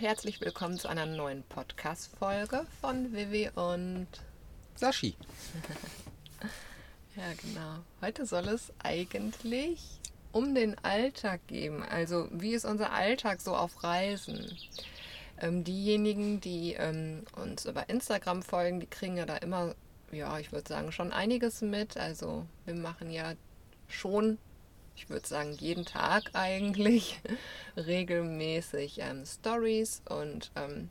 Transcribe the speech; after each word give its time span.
Und 0.00 0.06
herzlich 0.06 0.40
willkommen 0.40 0.78
zu 0.78 0.88
einer 0.88 1.04
neuen 1.04 1.42
Podcast-Folge 1.42 2.64
von 2.80 3.12
Vivi 3.12 3.50
und 3.54 4.06
Sashi. 4.74 5.14
ja, 7.16 7.24
genau. 7.42 7.84
Heute 8.00 8.24
soll 8.24 8.48
es 8.48 8.72
eigentlich 8.82 10.00
um 10.32 10.54
den 10.54 10.78
Alltag 10.78 11.46
gehen. 11.48 11.82
Also, 11.82 12.28
wie 12.32 12.54
ist 12.54 12.64
unser 12.64 12.94
Alltag 12.94 13.42
so 13.42 13.54
auf 13.54 13.84
Reisen? 13.84 14.56
Ähm, 15.38 15.64
diejenigen, 15.64 16.40
die 16.40 16.72
ähm, 16.78 17.26
uns 17.36 17.66
über 17.66 17.90
Instagram 17.90 18.40
folgen, 18.40 18.80
die 18.80 18.86
kriegen 18.86 19.18
ja 19.18 19.26
da 19.26 19.36
immer, 19.36 19.74
ja, 20.12 20.38
ich 20.38 20.50
würde 20.50 20.66
sagen, 20.66 20.92
schon 20.92 21.12
einiges 21.12 21.60
mit. 21.60 21.98
Also, 21.98 22.46
wir 22.64 22.74
machen 22.74 23.10
ja 23.10 23.34
schon 23.86 24.38
ich 24.96 25.08
würde 25.08 25.26
sagen, 25.26 25.52
jeden 25.52 25.84
Tag 25.84 26.30
eigentlich 26.34 27.20
regelmäßig 27.76 28.98
ähm, 29.00 29.24
Stories 29.24 30.02
und 30.08 30.50
ähm, 30.56 30.90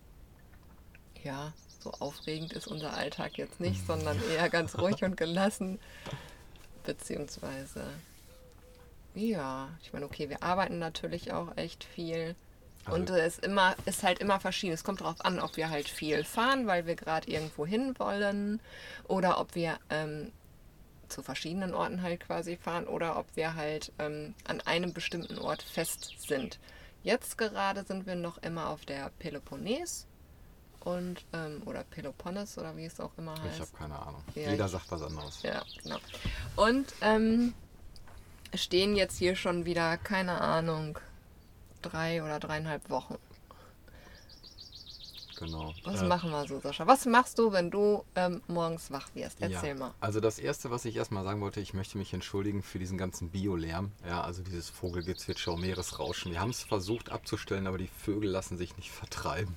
ja, 1.24 1.54
so 1.80 1.92
aufregend 1.92 2.54
ist 2.54 2.68
unser 2.68 2.94
Alltag 2.94 3.38
jetzt 3.38 3.60
nicht, 3.60 3.86
sondern 3.86 4.20
eher 4.36 4.50
ganz 4.50 4.78
ruhig 4.78 5.04
und 5.04 5.18
gelassen. 5.18 5.80
Beziehungsweise, 6.84 7.84
ja, 9.16 9.70
ich 9.82 9.94
meine, 9.94 10.06
okay, 10.06 10.30
wir 10.30 10.44
arbeiten 10.44 10.80
natürlich 10.80 11.32
auch 11.32 11.56
echt 11.58 11.84
viel. 11.84 12.36
Also 12.86 12.98
und 12.98 13.10
es 13.10 13.38
ist, 13.38 13.46
immer, 13.46 13.76
ist 13.86 14.04
halt 14.04 14.20
immer 14.20 14.40
verschieden. 14.40 14.74
Es 14.74 14.84
kommt 14.84 15.02
darauf 15.02 15.24
an, 15.24 15.40
ob 15.40 15.58
wir 15.58 15.70
halt 15.70 15.88
viel 15.88 16.24
fahren, 16.24 16.68
weil 16.68 16.86
wir 16.86 16.96
gerade 16.96 17.30
irgendwo 17.30 17.66
hin 17.66 17.94
wollen 18.00 18.60
oder 19.08 19.40
ob 19.40 19.56
wir 19.56 19.78
ähm, 19.90 20.32
zu 21.10 21.22
verschiedenen 21.22 21.74
Orten 21.74 22.02
halt 22.02 22.22
quasi 22.22 22.58
fahren 22.58 22.88
oder 22.88 23.18
ob 23.18 23.26
wir 23.36 23.56
halt 23.56 23.92
ähm, 24.00 24.34
an 24.48 24.62
einem 24.62 24.94
bestimmten 24.94 25.38
Ort 25.38 25.62
fest 25.62 26.14
sind. 26.18 26.60
Jetzt 27.04 27.38
gerade 27.38 27.84
sind 27.84 28.06
wir 28.06 28.16
noch 28.16 28.38
immer 28.40 28.70
auf 28.70 28.86
der 28.86 29.10
Peloponnes 29.20 30.08
und 30.82 31.26
ähm, 31.34 31.62
oder 31.66 31.84
Peloponnes 31.84 32.58
oder 32.58 32.76
wie 32.78 32.86
es 32.86 33.00
auch 33.00 33.12
immer 33.18 33.34
heißt. 33.42 33.56
Ich 33.56 33.62
habe 33.62 33.72
keine 33.78 34.00
Ahnung. 34.00 34.24
Ja, 34.36 34.52
Jeder 34.52 34.68
sagt 34.68 34.92
was 34.92 35.02
anderes. 35.02 35.42
Ja, 35.44 35.64
genau. 35.84 35.98
Und 36.56 36.94
ähm, 37.02 37.54
stehen 38.54 38.96
jetzt 38.96 39.18
hier 39.18 39.36
schon 39.36 39.66
wieder, 39.66 39.98
keine 39.98 40.42
Ahnung, 40.42 41.00
drei 41.82 42.24
oder 42.24 42.40
dreieinhalb 42.40 42.90
Wochen. 42.90 43.16
Genau. 45.40 45.74
Was 45.86 46.02
äh, 46.02 46.06
machen 46.06 46.32
wir 46.32 46.46
so, 46.48 46.60
Sascha? 46.60 46.86
Was 46.86 47.06
machst 47.06 47.40
du, 47.40 47.52
wenn 47.54 47.72
du 47.72 48.04
ähm, 48.16 48.42
morgens 48.48 48.92
wach 48.92 49.08
wirst? 49.14 49.42
Erzähl 49.42 49.70
ja, 49.70 49.76
mal. 49.76 49.94
Also 50.02 50.20
das 50.20 50.38
Erste, 50.38 50.70
was 50.70 50.84
ich 50.84 50.98
erstmal 50.98 51.24
sagen 51.24 51.40
wollte, 51.40 51.62
ich 51.62 51.74
möchte 51.74 51.98
mich 51.98 52.14
entschuldigen 52.14 52.62
für 52.62 52.78
diesen 52.78 52.98
ganzen 52.98 53.30
Biolärm. 53.30 53.92
Ja, 54.06 54.22
also 54.22 54.44
dieses 54.44 54.70
Vogelgezwitscher, 54.70 55.56
Meeresrauschen. 55.56 56.32
Wir 56.32 56.42
haben 56.42 56.50
es 56.50 56.64
versucht 56.64 57.10
abzustellen, 57.10 57.68
aber 57.68 57.78
die 57.78 57.88
Vögel 57.88 58.30
lassen 58.30 58.58
sich 58.58 58.76
nicht 58.76 58.92
vertreiben. 58.92 59.56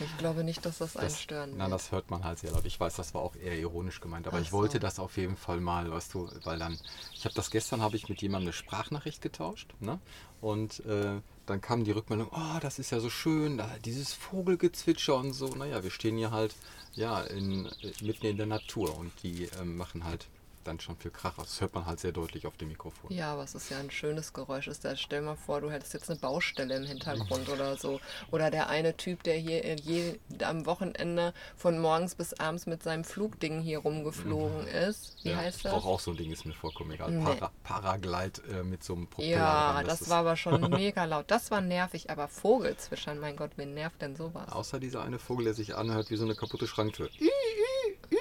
Ich 0.00 0.18
glaube 0.18 0.44
nicht, 0.44 0.64
dass 0.64 0.78
das, 0.78 0.92
das 0.92 1.02
einen 1.02 1.14
stören 1.14 1.50
wird. 1.50 1.58
Nein, 1.58 1.70
das 1.70 1.90
hört 1.90 2.10
man 2.10 2.24
halt 2.24 2.38
sehr 2.38 2.52
laut. 2.52 2.64
Ich 2.64 2.78
weiß, 2.78 2.94
das 2.96 3.14
war 3.14 3.22
auch 3.22 3.34
eher 3.36 3.58
ironisch 3.58 4.00
gemeint, 4.00 4.26
aber 4.26 4.38
Ach 4.38 4.42
ich 4.42 4.52
wollte 4.52 4.78
das 4.78 4.98
auf 4.98 5.16
jeden 5.16 5.36
Fall 5.36 5.60
mal, 5.60 5.90
weißt 5.90 6.14
du, 6.14 6.30
weil 6.44 6.58
dann, 6.58 6.78
ich 7.14 7.24
habe 7.24 7.34
das 7.34 7.50
gestern, 7.50 7.82
habe 7.82 7.96
ich 7.96 8.08
mit 8.08 8.22
jemandem 8.22 8.48
eine 8.48 8.52
Sprachnachricht 8.52 9.20
getauscht, 9.20 9.74
ne? 9.80 9.98
Und 10.40 10.84
äh, 10.86 11.20
dann 11.46 11.60
kam 11.60 11.84
die 11.84 11.90
Rückmeldung, 11.90 12.28
oh, 12.32 12.58
das 12.60 12.78
ist 12.78 12.90
ja 12.90 13.00
so 13.00 13.10
schön, 13.10 13.62
dieses 13.84 14.12
Vogelgezwitscher 14.12 15.16
und 15.16 15.32
so. 15.32 15.48
Naja, 15.48 15.82
wir 15.82 15.90
stehen 15.90 16.16
hier 16.16 16.30
halt 16.30 16.54
ja 16.94 17.22
in, 17.22 17.68
mitten 18.00 18.26
in 18.26 18.36
der 18.36 18.46
Natur 18.46 18.96
und 18.96 19.12
die 19.22 19.44
äh, 19.44 19.64
machen 19.64 20.04
halt 20.04 20.26
dann 20.64 20.80
schon 20.80 20.96
viel 20.96 21.10
Krach 21.10 21.36
Das 21.36 21.60
hört 21.60 21.74
man 21.74 21.86
halt 21.86 22.00
sehr 22.00 22.12
deutlich 22.12 22.46
auf 22.46 22.56
dem 22.56 22.68
Mikrofon. 22.68 23.12
Ja, 23.12 23.32
aber 23.32 23.44
es 23.44 23.54
ist 23.54 23.70
ja 23.70 23.78
ein 23.78 23.90
schönes 23.90 24.32
Geräusch. 24.32 24.68
Ist 24.68 24.84
da, 24.84 24.96
stell 24.96 25.22
mal 25.22 25.36
vor, 25.36 25.60
du 25.60 25.70
hättest 25.70 25.94
jetzt 25.94 26.10
eine 26.10 26.18
Baustelle 26.18 26.76
im 26.76 26.84
Hintergrund 26.84 27.48
oder 27.48 27.76
so. 27.76 28.00
Oder 28.30 28.50
der 28.50 28.68
eine 28.68 28.96
Typ, 28.96 29.22
der 29.22 29.36
hier 29.36 29.76
je, 29.76 30.18
am 30.42 30.66
Wochenende 30.66 31.34
von 31.56 31.78
morgens 31.78 32.14
bis 32.14 32.34
abends 32.34 32.66
mit 32.66 32.82
seinem 32.82 33.04
Flugding 33.04 33.60
hier 33.60 33.78
rumgeflogen 33.78 34.62
mhm. 34.62 34.68
ist. 34.68 35.16
Wie 35.22 35.30
ja, 35.30 35.36
heißt 35.36 35.64
das? 35.64 35.72
Ich 35.72 35.78
brauche 35.78 35.88
auch 35.88 36.00
so 36.00 36.10
ein 36.10 36.16
Ding, 36.16 36.32
ist 36.32 36.44
mir 36.44 36.52
vollkommen 36.52 36.92
egal. 36.92 37.10
Nee. 37.10 37.24
Para, 37.24 37.50
Paraglide 37.62 38.42
äh, 38.50 38.62
mit 38.62 38.82
so 38.82 38.94
einem 38.94 39.06
Propeller. 39.06 39.36
Ja, 39.36 39.82
das, 39.82 40.00
das 40.00 40.08
war 40.08 40.18
aber 40.18 40.36
schon 40.36 40.60
mega 40.70 41.04
laut. 41.04 41.26
Das 41.28 41.50
war 41.50 41.60
nervig, 41.60 42.10
aber 42.10 42.28
Vogelzwischern, 42.28 43.18
mein 43.18 43.36
Gott, 43.36 43.52
wen 43.56 43.74
nervt 43.74 44.02
denn 44.02 44.16
sowas? 44.16 44.50
Außer 44.50 44.80
dieser 44.80 45.02
eine 45.02 45.18
Vogel, 45.18 45.44
der 45.44 45.54
sich 45.54 45.74
anhört 45.74 46.10
wie 46.10 46.16
so 46.16 46.24
eine 46.24 46.34
kaputte 46.34 46.66
Schranktür. 46.66 47.08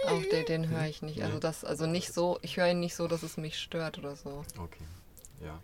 Auch 0.08 0.22
den, 0.24 0.46
den 0.46 0.70
höre 0.70 0.86
ich 0.86 1.02
nicht. 1.02 1.22
Also 1.24 1.40
das, 1.40 1.64
also 1.64 1.86
nicht 1.86 2.14
so, 2.14 2.40
ich 2.42 2.58
höre 2.58 2.70
ihn 2.70 2.80
nicht 2.80 2.96
so, 2.96 3.08
dass 3.08 3.24
es 3.24 3.38
mich 3.38 3.58
stört 3.60 3.98
oder 3.98 4.16
so. 4.16 4.44
Okay. 4.58 4.84
Ja. 5.44 5.60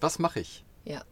Was 0.00 0.18
mache 0.18 0.40
ich? 0.40 0.64
Ja. 0.84 1.02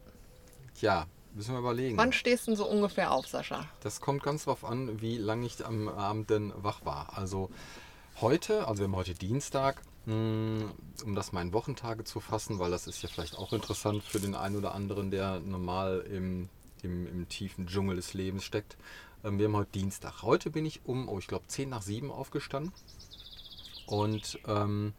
Tja, 0.74 1.06
müssen 1.34 1.54
wir 1.54 1.60
überlegen. 1.60 1.96
Wann 1.96 2.12
stehst 2.12 2.46
du 2.46 2.52
denn 2.52 2.56
so 2.56 2.66
ungefähr 2.66 3.12
auf, 3.12 3.26
Sascha? 3.26 3.66
Das 3.80 4.00
kommt 4.00 4.22
ganz 4.22 4.44
drauf 4.44 4.64
an, 4.64 5.00
wie 5.00 5.16
lange 5.16 5.46
ich 5.46 5.64
am 5.64 5.88
Abend 5.88 6.30
denn 6.30 6.52
wach 6.56 6.84
war. 6.84 7.16
Also 7.16 7.50
heute, 8.20 8.66
also 8.66 8.80
wir 8.80 8.84
haben 8.84 8.96
heute 8.96 9.14
Dienstag, 9.14 9.82
hm, 10.06 10.70
um 11.04 11.14
das 11.14 11.32
mal 11.32 11.42
in 11.42 11.52
Wochentage 11.52 12.04
zu 12.04 12.20
fassen, 12.20 12.58
weil 12.58 12.70
das 12.70 12.86
ist 12.86 13.02
ja 13.02 13.08
vielleicht 13.08 13.36
auch 13.38 13.52
interessant 13.52 14.02
für 14.02 14.20
den 14.20 14.34
einen 14.34 14.56
oder 14.56 14.74
anderen, 14.74 15.10
der 15.10 15.40
normal 15.40 16.04
im, 16.10 16.48
im, 16.82 17.06
im 17.06 17.28
tiefen 17.28 17.66
Dschungel 17.66 17.96
des 17.96 18.14
Lebens 18.14 18.44
steckt. 18.44 18.76
Ähm, 19.24 19.38
wir 19.38 19.46
haben 19.46 19.56
heute 19.56 19.72
Dienstag. 19.72 20.22
Heute 20.22 20.50
bin 20.50 20.66
ich 20.66 20.82
um, 20.84 21.08
oh, 21.08 21.18
ich 21.18 21.26
glaube, 21.26 21.46
10 21.46 21.70
nach 21.70 21.82
7 21.82 22.10
aufgestanden. 22.10 22.72
Und 23.86 24.38
ähm, 24.46 24.92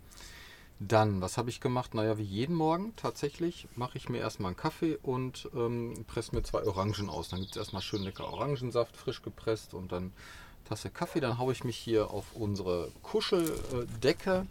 dann, 0.80 1.22
was 1.22 1.38
habe 1.38 1.50
ich 1.50 1.62
gemacht? 1.62 1.94
Naja, 1.94 2.18
wie 2.18 2.24
jeden 2.24 2.56
Morgen 2.56 2.94
tatsächlich 2.96 3.68
mache 3.76 3.98
ich 3.98 4.10
mir 4.10 4.18
erstmal 4.18 4.50
einen 4.50 4.58
Kaffee 4.58 4.98
und 5.02 5.50
ähm, 5.56 6.06
presse 6.08 6.36
mir 6.36 6.44
zwei 6.44 6.66
Orangen 6.66 7.10
aus. 7.10 7.30
Dann 7.30 7.42
gibt 7.42 7.52
es 7.52 7.58
erstmal 7.58 7.82
schön 7.82 8.02
lecker 8.02 8.26
Orangensaft, 8.26 8.98
frisch 8.98 9.22
gepresst 9.22 9.74
und 9.74 9.92
dann 9.92 10.12
Tasse 10.66 10.90
Kaffee. 10.90 11.20
Dann 11.20 11.38
haue 11.38 11.54
ich 11.54 11.64
mich 11.64 11.78
hier 11.78 12.10
auf 12.10 12.34
unsere 12.34 12.92
Kuscheldecke 13.04 14.48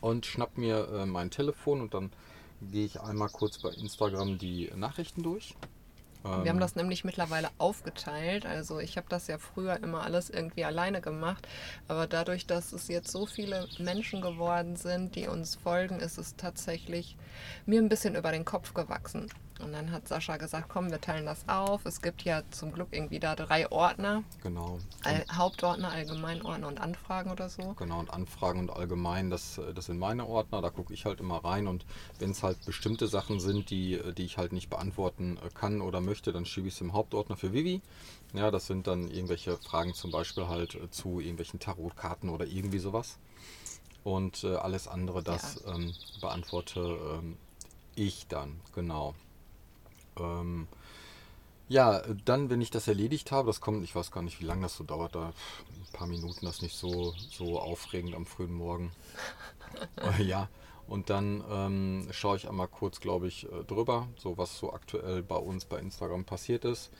und 0.00 0.24
schnapp 0.24 0.56
mir 0.56 0.88
äh, 0.88 1.06
mein 1.06 1.30
Telefon 1.30 1.80
und 1.80 1.94
dann 1.94 2.12
gehe 2.62 2.86
ich 2.86 3.00
einmal 3.00 3.28
kurz 3.28 3.58
bei 3.58 3.70
Instagram 3.70 4.38
die 4.38 4.70
Nachrichten 4.74 5.22
durch. 5.22 5.56
Ähm, 6.24 6.44
Wir 6.44 6.50
haben 6.50 6.60
das 6.60 6.76
nämlich 6.76 7.04
mittlerweile 7.04 7.48
aufgeteilt. 7.58 8.46
Also 8.46 8.78
ich 8.78 8.96
habe 8.96 9.06
das 9.08 9.26
ja 9.26 9.38
früher 9.38 9.82
immer 9.82 10.02
alles 10.02 10.30
irgendwie 10.30 10.64
alleine 10.64 11.00
gemacht. 11.00 11.46
Aber 11.86 12.06
dadurch, 12.06 12.46
dass 12.46 12.72
es 12.72 12.88
jetzt 12.88 13.10
so 13.10 13.26
viele 13.26 13.68
Menschen 13.78 14.20
geworden 14.20 14.76
sind, 14.76 15.14
die 15.14 15.28
uns 15.28 15.56
folgen, 15.56 16.00
ist 16.00 16.18
es 16.18 16.36
tatsächlich 16.36 17.16
mir 17.66 17.80
ein 17.80 17.88
bisschen 17.88 18.14
über 18.14 18.32
den 18.32 18.44
Kopf 18.44 18.74
gewachsen. 18.74 19.28
Und 19.60 19.72
dann 19.72 19.90
hat 19.90 20.08
Sascha 20.08 20.36
gesagt, 20.36 20.68
komm, 20.68 20.90
wir 20.90 21.00
teilen 21.00 21.26
das 21.26 21.48
auf. 21.48 21.84
Es 21.84 22.00
gibt 22.00 22.22
ja 22.22 22.42
zum 22.50 22.72
Glück 22.72 22.88
irgendwie 22.92 23.18
da 23.18 23.34
drei 23.34 23.70
Ordner. 23.70 24.22
Genau. 24.42 24.78
All, 25.04 25.24
Hauptordner, 25.32 25.90
Allgemeinordner 25.90 26.68
und 26.68 26.80
Anfragen 26.80 27.30
oder 27.30 27.48
so. 27.48 27.74
Genau, 27.74 27.98
und 28.00 28.10
Anfragen 28.10 28.60
und 28.60 28.70
Allgemein, 28.70 29.30
das, 29.30 29.60
das 29.74 29.86
sind 29.86 29.98
meine 29.98 30.26
Ordner. 30.26 30.62
Da 30.62 30.70
gucke 30.70 30.94
ich 30.94 31.04
halt 31.04 31.20
immer 31.20 31.44
rein. 31.44 31.66
Und 31.66 31.84
wenn 32.18 32.30
es 32.30 32.42
halt 32.42 32.64
bestimmte 32.64 33.08
Sachen 33.08 33.40
sind, 33.40 33.70
die, 33.70 34.00
die 34.16 34.24
ich 34.24 34.38
halt 34.38 34.52
nicht 34.52 34.70
beantworten 34.70 35.38
kann 35.54 35.80
oder 35.80 36.00
möchte, 36.00 36.32
dann 36.32 36.46
schiebe 36.46 36.68
ich 36.68 36.74
es 36.74 36.80
im 36.80 36.92
Hauptordner 36.92 37.36
für 37.36 37.52
Vivi. 37.52 37.82
Ja, 38.34 38.50
das 38.50 38.66
sind 38.66 38.86
dann 38.86 39.08
irgendwelche 39.08 39.56
Fragen 39.56 39.94
zum 39.94 40.10
Beispiel 40.10 40.48
halt 40.48 40.74
äh, 40.74 40.90
zu 40.90 41.20
irgendwelchen 41.20 41.60
Tarotkarten 41.60 42.28
oder 42.28 42.46
irgendwie 42.46 42.78
sowas. 42.78 43.18
Und 44.04 44.44
äh, 44.44 44.54
alles 44.54 44.88
andere, 44.88 45.22
das 45.22 45.62
ja. 45.64 45.74
ähm, 45.74 45.94
beantworte 46.20 46.80
ähm, 46.80 47.36
ich 47.94 48.26
dann, 48.28 48.60
genau. 48.74 49.14
Ähm, 50.20 50.68
ja, 51.68 52.00
dann, 52.24 52.48
wenn 52.48 52.62
ich 52.62 52.70
das 52.70 52.88
erledigt 52.88 53.30
habe, 53.30 53.48
das 53.48 53.60
kommt, 53.60 53.84
ich 53.84 53.94
weiß 53.94 54.10
gar 54.10 54.22
nicht, 54.22 54.40
wie 54.40 54.46
lange 54.46 54.62
das 54.62 54.76
so 54.76 54.84
dauert, 54.84 55.14
da 55.14 55.26
ein 55.26 55.92
paar 55.92 56.06
Minuten, 56.06 56.46
das 56.46 56.56
ist 56.56 56.62
nicht 56.62 56.76
so, 56.76 57.14
so 57.30 57.60
aufregend 57.60 58.14
am 58.14 58.24
frühen 58.24 58.54
Morgen. 58.54 58.90
äh, 60.18 60.22
ja, 60.22 60.48
und 60.86 61.10
dann 61.10 61.44
ähm, 61.50 62.08
schaue 62.10 62.38
ich 62.38 62.48
einmal 62.48 62.68
kurz, 62.68 63.00
glaube 63.00 63.28
ich, 63.28 63.44
äh, 63.44 63.64
drüber, 63.64 64.08
so 64.16 64.38
was 64.38 64.58
so 64.58 64.72
aktuell 64.72 65.22
bei 65.22 65.36
uns 65.36 65.66
bei 65.66 65.78
Instagram 65.78 66.24
passiert 66.24 66.64
ist. 66.64 66.90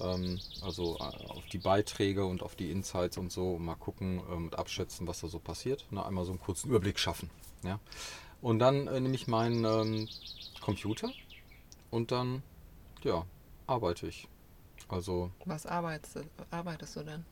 Ähm, 0.00 0.38
also 0.62 0.96
äh, 0.98 1.26
auf 1.26 1.44
die 1.46 1.58
Beiträge 1.58 2.24
und 2.24 2.44
auf 2.44 2.54
die 2.54 2.70
Insights 2.70 3.18
und 3.18 3.32
so, 3.32 3.58
mal 3.58 3.74
gucken 3.74 4.20
äh, 4.20 4.34
und 4.34 4.56
abschätzen, 4.56 5.08
was 5.08 5.20
da 5.20 5.28
so 5.28 5.40
passiert. 5.40 5.84
Na, 5.90 6.06
einmal 6.06 6.24
so 6.24 6.30
einen 6.30 6.40
kurzen 6.40 6.70
Überblick 6.70 7.00
schaffen. 7.00 7.30
Ja? 7.64 7.80
Und 8.40 8.60
dann 8.60 8.86
äh, 8.86 9.00
nehme 9.00 9.16
ich 9.16 9.26
meinen 9.26 9.64
ähm, 9.64 10.08
Computer 10.60 11.10
und 11.90 12.12
dann 12.12 12.44
ja, 13.04 13.24
arbeite 13.66 14.06
ich. 14.06 14.28
Also. 14.88 15.30
Was 15.44 15.66
arbeitest 15.66 16.16
du, 16.16 16.20
arbeitest 16.50 16.96
du 16.96 17.02
denn? 17.02 17.24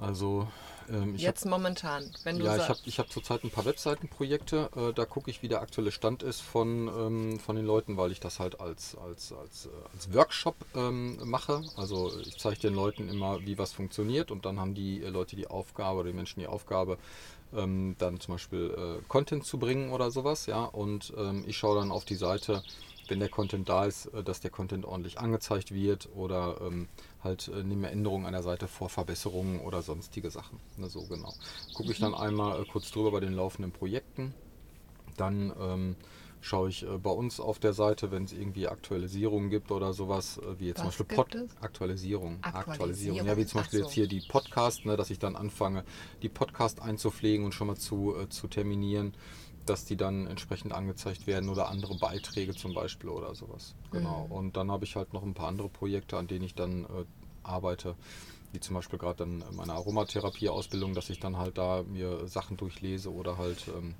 Also 0.00 0.48
ähm, 0.88 1.14
jetzt 1.14 1.44
hab, 1.44 1.50
momentan, 1.50 2.10
wenn 2.24 2.38
du 2.38 2.44
ja, 2.46 2.56
ich 2.56 2.68
habe 2.68 2.78
ich 2.86 2.98
hab 2.98 3.10
zurzeit 3.10 3.44
ein 3.44 3.50
paar 3.50 3.66
Webseitenprojekte. 3.66 4.70
Äh, 4.74 4.92
da 4.94 5.04
gucke 5.04 5.30
ich, 5.30 5.42
wie 5.42 5.48
der 5.48 5.60
aktuelle 5.60 5.92
Stand 5.92 6.22
ist 6.22 6.40
von, 6.40 6.88
ähm, 6.88 7.38
von 7.38 7.54
den 7.54 7.66
Leuten, 7.66 7.98
weil 7.98 8.10
ich 8.10 8.18
das 8.18 8.40
halt 8.40 8.60
als, 8.60 8.96
als, 8.96 9.32
als, 9.32 9.66
äh, 9.66 9.68
als 9.92 10.12
Workshop 10.14 10.56
ähm, 10.74 11.18
mache. 11.28 11.62
Also 11.76 12.10
ich 12.20 12.38
zeige 12.38 12.60
den 12.60 12.74
Leuten 12.74 13.08
immer, 13.08 13.40
wie 13.42 13.58
was 13.58 13.72
funktioniert 13.72 14.30
und 14.30 14.46
dann 14.46 14.58
haben 14.58 14.74
die 14.74 15.00
Leute 15.00 15.36
die 15.36 15.48
Aufgabe 15.48 16.00
oder 16.00 16.08
die 16.08 16.16
Menschen 16.16 16.40
die 16.40 16.46
Aufgabe, 16.46 16.96
ähm, 17.54 17.94
dann 17.98 18.20
zum 18.20 18.34
Beispiel 18.34 19.00
äh, 19.00 19.02
Content 19.06 19.44
zu 19.44 19.58
bringen 19.58 19.92
oder 19.92 20.10
sowas. 20.10 20.46
Ja, 20.46 20.64
und 20.64 21.12
ähm, 21.18 21.44
ich 21.46 21.58
schaue 21.58 21.78
dann 21.78 21.92
auf 21.92 22.06
die 22.06 22.16
Seite 22.16 22.62
wenn 23.10 23.20
der 23.20 23.28
Content 23.28 23.68
da 23.68 23.84
ist, 23.84 24.06
äh, 24.06 24.22
dass 24.22 24.40
der 24.40 24.50
Content 24.50 24.84
ordentlich 24.84 25.18
angezeigt 25.18 25.74
wird 25.74 26.08
oder 26.14 26.60
ähm, 26.62 26.88
halt 27.22 27.48
äh, 27.48 27.62
nehmen 27.62 27.82
wir 27.82 27.90
Änderungen 27.90 28.26
an 28.26 28.32
der 28.32 28.42
Seite 28.42 28.68
vor, 28.68 28.88
Verbesserungen 28.88 29.60
oder 29.60 29.82
sonstige 29.82 30.30
Sachen. 30.30 30.60
Ne, 30.76 30.88
so 30.88 31.04
genau. 31.06 31.34
Gucke 31.74 31.92
ich 31.92 31.98
dann 31.98 32.14
einmal 32.14 32.62
äh, 32.62 32.64
kurz 32.64 32.90
drüber 32.90 33.10
bei 33.10 33.20
den 33.20 33.32
laufenden 33.32 33.72
Projekten. 33.72 34.34
Dann 35.16 35.52
ähm, 35.60 35.96
schaue 36.40 36.68
ich 36.70 36.82
äh, 36.82 36.98
bei 36.98 37.10
uns 37.10 37.40
auf 37.40 37.58
der 37.58 37.72
Seite, 37.72 38.10
wenn 38.10 38.24
es 38.24 38.32
irgendwie 38.32 38.68
Aktualisierungen 38.68 39.50
gibt 39.50 39.70
oder 39.70 39.92
sowas, 39.92 40.38
äh, 40.38 40.58
wie 40.58 40.68
jetzt 40.68 40.78
Was 40.84 40.96
zum 40.96 41.06
Beispiel 41.06 41.16
Pod 41.16 41.34
es? 41.34 41.56
Aktualisierung. 41.60 42.38
Aktualisierung. 42.42 43.26
Ja, 43.26 43.36
wie 43.36 43.46
zum 43.46 43.60
Beispiel 43.60 43.80
so. 43.80 43.84
jetzt 43.86 43.94
hier 43.94 44.08
die 44.08 44.22
Podcast, 44.26 44.86
ne, 44.86 44.96
dass 44.96 45.10
ich 45.10 45.18
dann 45.18 45.36
anfange, 45.36 45.84
die 46.22 46.28
Podcast 46.28 46.80
einzupflegen 46.80 47.44
und 47.44 47.52
schon 47.52 47.66
mal 47.66 47.76
zu, 47.76 48.14
äh, 48.16 48.28
zu 48.28 48.48
terminieren, 48.48 49.14
dass 49.66 49.84
die 49.84 49.96
dann 49.96 50.26
entsprechend 50.26 50.72
angezeigt 50.72 51.26
werden 51.26 51.48
oder 51.48 51.68
andere 51.68 51.94
Beiträge 51.94 52.54
zum 52.54 52.74
Beispiel 52.74 53.10
oder 53.10 53.34
sowas. 53.34 53.74
Genau. 53.90 54.26
Mhm. 54.26 54.32
Und 54.32 54.56
dann 54.56 54.70
habe 54.70 54.84
ich 54.84 54.96
halt 54.96 55.12
noch 55.12 55.22
ein 55.22 55.34
paar 55.34 55.48
andere 55.48 55.68
Projekte, 55.68 56.16
an 56.16 56.26
denen 56.26 56.44
ich 56.44 56.54
dann 56.54 56.84
äh, 56.84 57.04
arbeite. 57.42 57.94
Wie 58.52 58.60
zum 58.60 58.74
Beispiel 58.74 58.98
gerade 58.98 59.18
dann 59.18 59.44
meine 59.52 59.74
Aromatherapie-Ausbildung, 59.74 60.94
dass 60.94 61.08
ich 61.08 61.20
dann 61.20 61.36
halt 61.36 61.56
da 61.56 61.84
mir 61.84 62.26
Sachen 62.26 62.56
durchlese 62.56 63.12
oder 63.12 63.38
halt 63.38 63.68
ähm, 63.68 63.94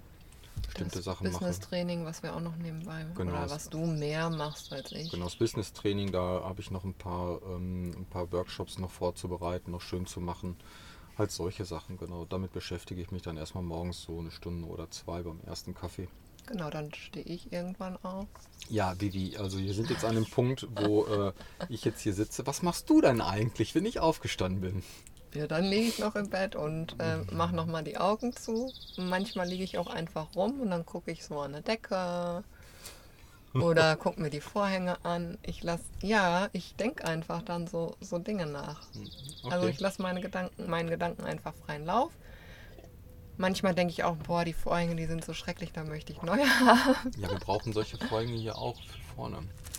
bestimmte 0.67 0.97
das 0.97 1.05
Sachen 1.05 1.31
mache. 1.31 1.45
Business 1.45 1.61
Training, 1.61 2.05
was 2.05 2.23
wir 2.23 2.35
auch 2.35 2.41
noch 2.41 2.57
nebenbei 2.57 3.07
Genau. 3.15 3.33
oder 3.33 3.51
was 3.51 3.69
du 3.69 3.87
mehr 3.87 4.29
machst 4.31 4.73
als 4.73 4.93
ich. 4.93 5.11
Genau, 5.11 5.25
das 5.25 5.37
Business 5.37 5.73
Training, 5.73 6.11
da 6.11 6.43
habe 6.45 6.61
ich 6.61 6.71
noch 6.71 6.85
ein 6.85 6.95
paar, 6.95 7.41
ähm, 7.43 7.93
ein 7.97 8.07
paar 8.07 8.31
Workshops 8.33 8.79
noch 8.79 8.91
vorzubereiten, 8.91 9.71
noch 9.71 9.83
schön 9.83 10.07
zu 10.07 10.21
machen. 10.21 10.57
Halt 11.21 11.33
solche 11.33 11.67
Sachen, 11.67 11.99
genau. 11.99 12.25
Damit 12.25 12.55
beschäftige 12.55 13.03
ich 13.03 13.11
mich 13.11 13.21
dann 13.21 13.37
erstmal 13.37 13.63
morgens 13.63 14.05
so 14.05 14.21
eine 14.21 14.31
Stunde 14.31 14.67
oder 14.67 14.91
zwei 14.91 15.21
beim 15.21 15.39
ersten 15.45 15.75
Kaffee. 15.75 16.09
Genau, 16.47 16.71
dann 16.71 16.95
stehe 16.95 17.27
ich 17.27 17.53
irgendwann 17.53 17.99
auf. 18.03 18.27
Ja, 18.71 18.99
Vivi, 18.99 19.37
also 19.37 19.59
wir 19.59 19.75
sind 19.75 19.91
jetzt 19.91 20.07
an 20.07 20.15
dem 20.15 20.25
Punkt, 20.25 20.67
wo 20.77 21.05
äh, 21.05 21.33
ich 21.69 21.85
jetzt 21.85 22.01
hier 22.01 22.15
sitze. 22.15 22.47
Was 22.47 22.63
machst 22.63 22.89
du 22.89 23.03
denn 23.03 23.21
eigentlich, 23.21 23.75
wenn 23.75 23.85
ich 23.85 24.01
aufgestanden 24.01 24.63
bin? 24.63 24.83
Ja, 25.35 25.47
dann 25.47 25.65
liege 25.65 25.89
ich 25.89 25.99
noch 25.99 26.17
im 26.17 26.31
Bett 26.31 26.57
und 26.57 26.97
äh, 26.99 27.19
mache 27.35 27.55
nochmal 27.55 27.85
die 27.85 27.99
Augen 27.99 28.35
zu. 28.35 28.73
Manchmal 28.97 29.47
liege 29.47 29.63
ich 29.63 29.77
auch 29.77 29.89
einfach 29.89 30.35
rum 30.35 30.63
und 30.63 30.71
dann 30.71 30.87
gucke 30.87 31.11
ich 31.11 31.23
so 31.23 31.39
an 31.39 31.53
der 31.53 31.61
Decke 31.61 32.45
oder 33.55 33.97
gucke 33.97 34.21
mir 34.21 34.31
die 34.31 34.41
Vorhänge 34.41 35.05
an. 35.05 35.39
Ich 35.43 35.63
lasse, 35.63 35.85
ja, 36.03 36.49
ich 36.53 36.75
denke 36.77 37.05
einfach 37.05 37.43
dann 37.43 37.67
so, 37.67 37.97
so 38.01 38.19
Dinge 38.19 38.47
nach. 38.47 38.83
Also 39.45 39.67
Okay. 39.67 39.71
ich 39.71 39.81
lasse 39.81 40.03
meine 40.03 40.21
Gedanken, 40.21 40.69
meinen 40.71 40.91
Gedanken 40.91 41.25
einfach 41.25 41.55
freien 41.55 41.85
Lauf. 41.85 42.13
Manchmal 43.37 43.75
denke 43.75 43.93
ich 43.93 44.05
auch, 44.05 44.17
boah, 44.17 44.45
die 44.45 44.53
Vorhänge, 44.53 44.97
die 44.97 45.07
sind 45.07 45.25
so 45.25 45.33
schrecklich, 45.33 45.73
da 45.73 45.83
möchte 45.83 46.13
ich 46.13 46.21
neue 46.23 46.45
haben. 46.61 47.11
Ja, 47.17 47.31
wir 47.31 47.39
brauchen 47.39 47.73
solche 47.73 47.97
Vorhänge 47.97 48.35
hier 48.35 48.59
auch 48.59 48.77
für 48.77 49.15
vorne. 49.15 49.39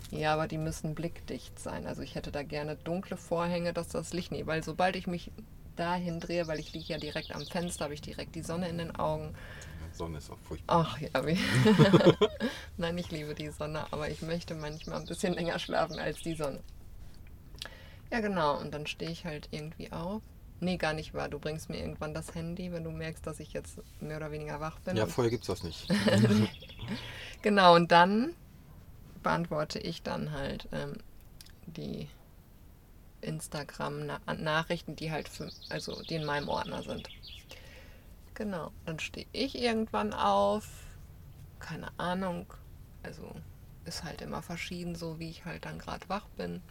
Ja, 0.09 0.33
aber 0.33 0.47
die 0.47 0.57
müssen 0.57 0.95
blickdicht 0.95 1.57
sein. 1.59 1.85
Also 1.85 2.01
ich 2.01 2.15
hätte 2.15 2.31
da 2.31 2.43
gerne 2.43 2.75
dunkle 2.75 3.17
Vorhänge, 3.17 3.71
dass 3.71 3.89
das 3.89 4.13
Licht 4.13 4.31
nie, 4.31 4.45
weil 4.45 4.63
sobald 4.63 4.95
ich 4.95 5.07
mich 5.07 5.31
dahin 5.75 6.19
drehe, 6.19 6.47
weil 6.47 6.59
ich 6.59 6.73
liege 6.73 6.93
ja 6.93 6.97
direkt 6.97 7.33
am 7.33 7.45
Fenster, 7.45 7.85
habe 7.85 7.93
ich 7.93 8.01
direkt 8.01 8.35
die 8.35 8.41
Sonne 8.43 8.67
in 8.67 8.77
den 8.79 8.95
Augen. 8.95 9.33
Sonne 10.01 10.17
ist 10.17 10.31
auch 10.31 10.39
furchtbar. 10.39 10.87
Ach 10.87 10.99
ja, 10.99 11.27
wie. 11.27 11.37
Nein, 12.77 12.97
ich 12.97 13.11
liebe 13.11 13.35
die 13.35 13.49
Sonne, 13.49 13.85
aber 13.91 14.09
ich 14.09 14.23
möchte 14.23 14.55
manchmal 14.55 14.99
ein 14.99 15.05
bisschen 15.05 15.35
länger 15.35 15.59
schlafen 15.59 15.99
als 15.99 16.19
die 16.23 16.33
Sonne. 16.33 16.59
Ja, 18.11 18.19
genau. 18.19 18.59
Und 18.59 18.73
dann 18.73 18.87
stehe 18.87 19.11
ich 19.11 19.25
halt 19.25 19.47
irgendwie 19.51 19.91
auf. 19.91 20.23
Nee, 20.59 20.77
gar 20.77 20.93
nicht 20.93 21.13
wahr. 21.13 21.29
Du 21.29 21.37
bringst 21.37 21.69
mir 21.69 21.77
irgendwann 21.77 22.15
das 22.15 22.33
Handy, 22.33 22.71
wenn 22.71 22.83
du 22.83 22.89
merkst, 22.89 23.27
dass 23.27 23.39
ich 23.39 23.53
jetzt 23.53 23.79
mehr 24.01 24.17
oder 24.17 24.31
weniger 24.31 24.59
wach 24.59 24.79
bin. 24.79 24.97
Ja, 24.97 25.05
vorher 25.05 25.29
gibt 25.29 25.43
es 25.43 25.47
das 25.47 25.63
nicht. 25.63 25.87
Genau, 27.43 27.75
und 27.75 27.91
dann 27.91 28.35
beantworte 29.23 29.79
ich 29.79 30.03
dann 30.03 30.31
halt 30.31 30.67
ähm, 30.71 30.97
die 31.65 32.07
Instagram-Nachrichten, 33.21 34.95
die 34.95 35.11
halt 35.11 35.27
für, 35.27 35.49
also 35.69 36.03
die 36.03 36.15
in 36.15 36.25
meinem 36.25 36.49
Ordner 36.49 36.83
sind. 36.83 37.09
Genau, 38.41 38.71
dann 38.87 38.97
stehe 38.97 39.27
ich 39.33 39.55
irgendwann 39.55 40.13
auf, 40.13 40.67
keine 41.59 41.91
Ahnung, 41.99 42.51
also 43.03 43.35
ist 43.85 44.03
halt 44.03 44.19
immer 44.23 44.41
verschieden, 44.41 44.95
so 44.95 45.19
wie 45.19 45.29
ich 45.29 45.45
halt 45.45 45.65
dann 45.65 45.77
gerade 45.77 46.09
wach 46.09 46.25
bin. 46.37 46.63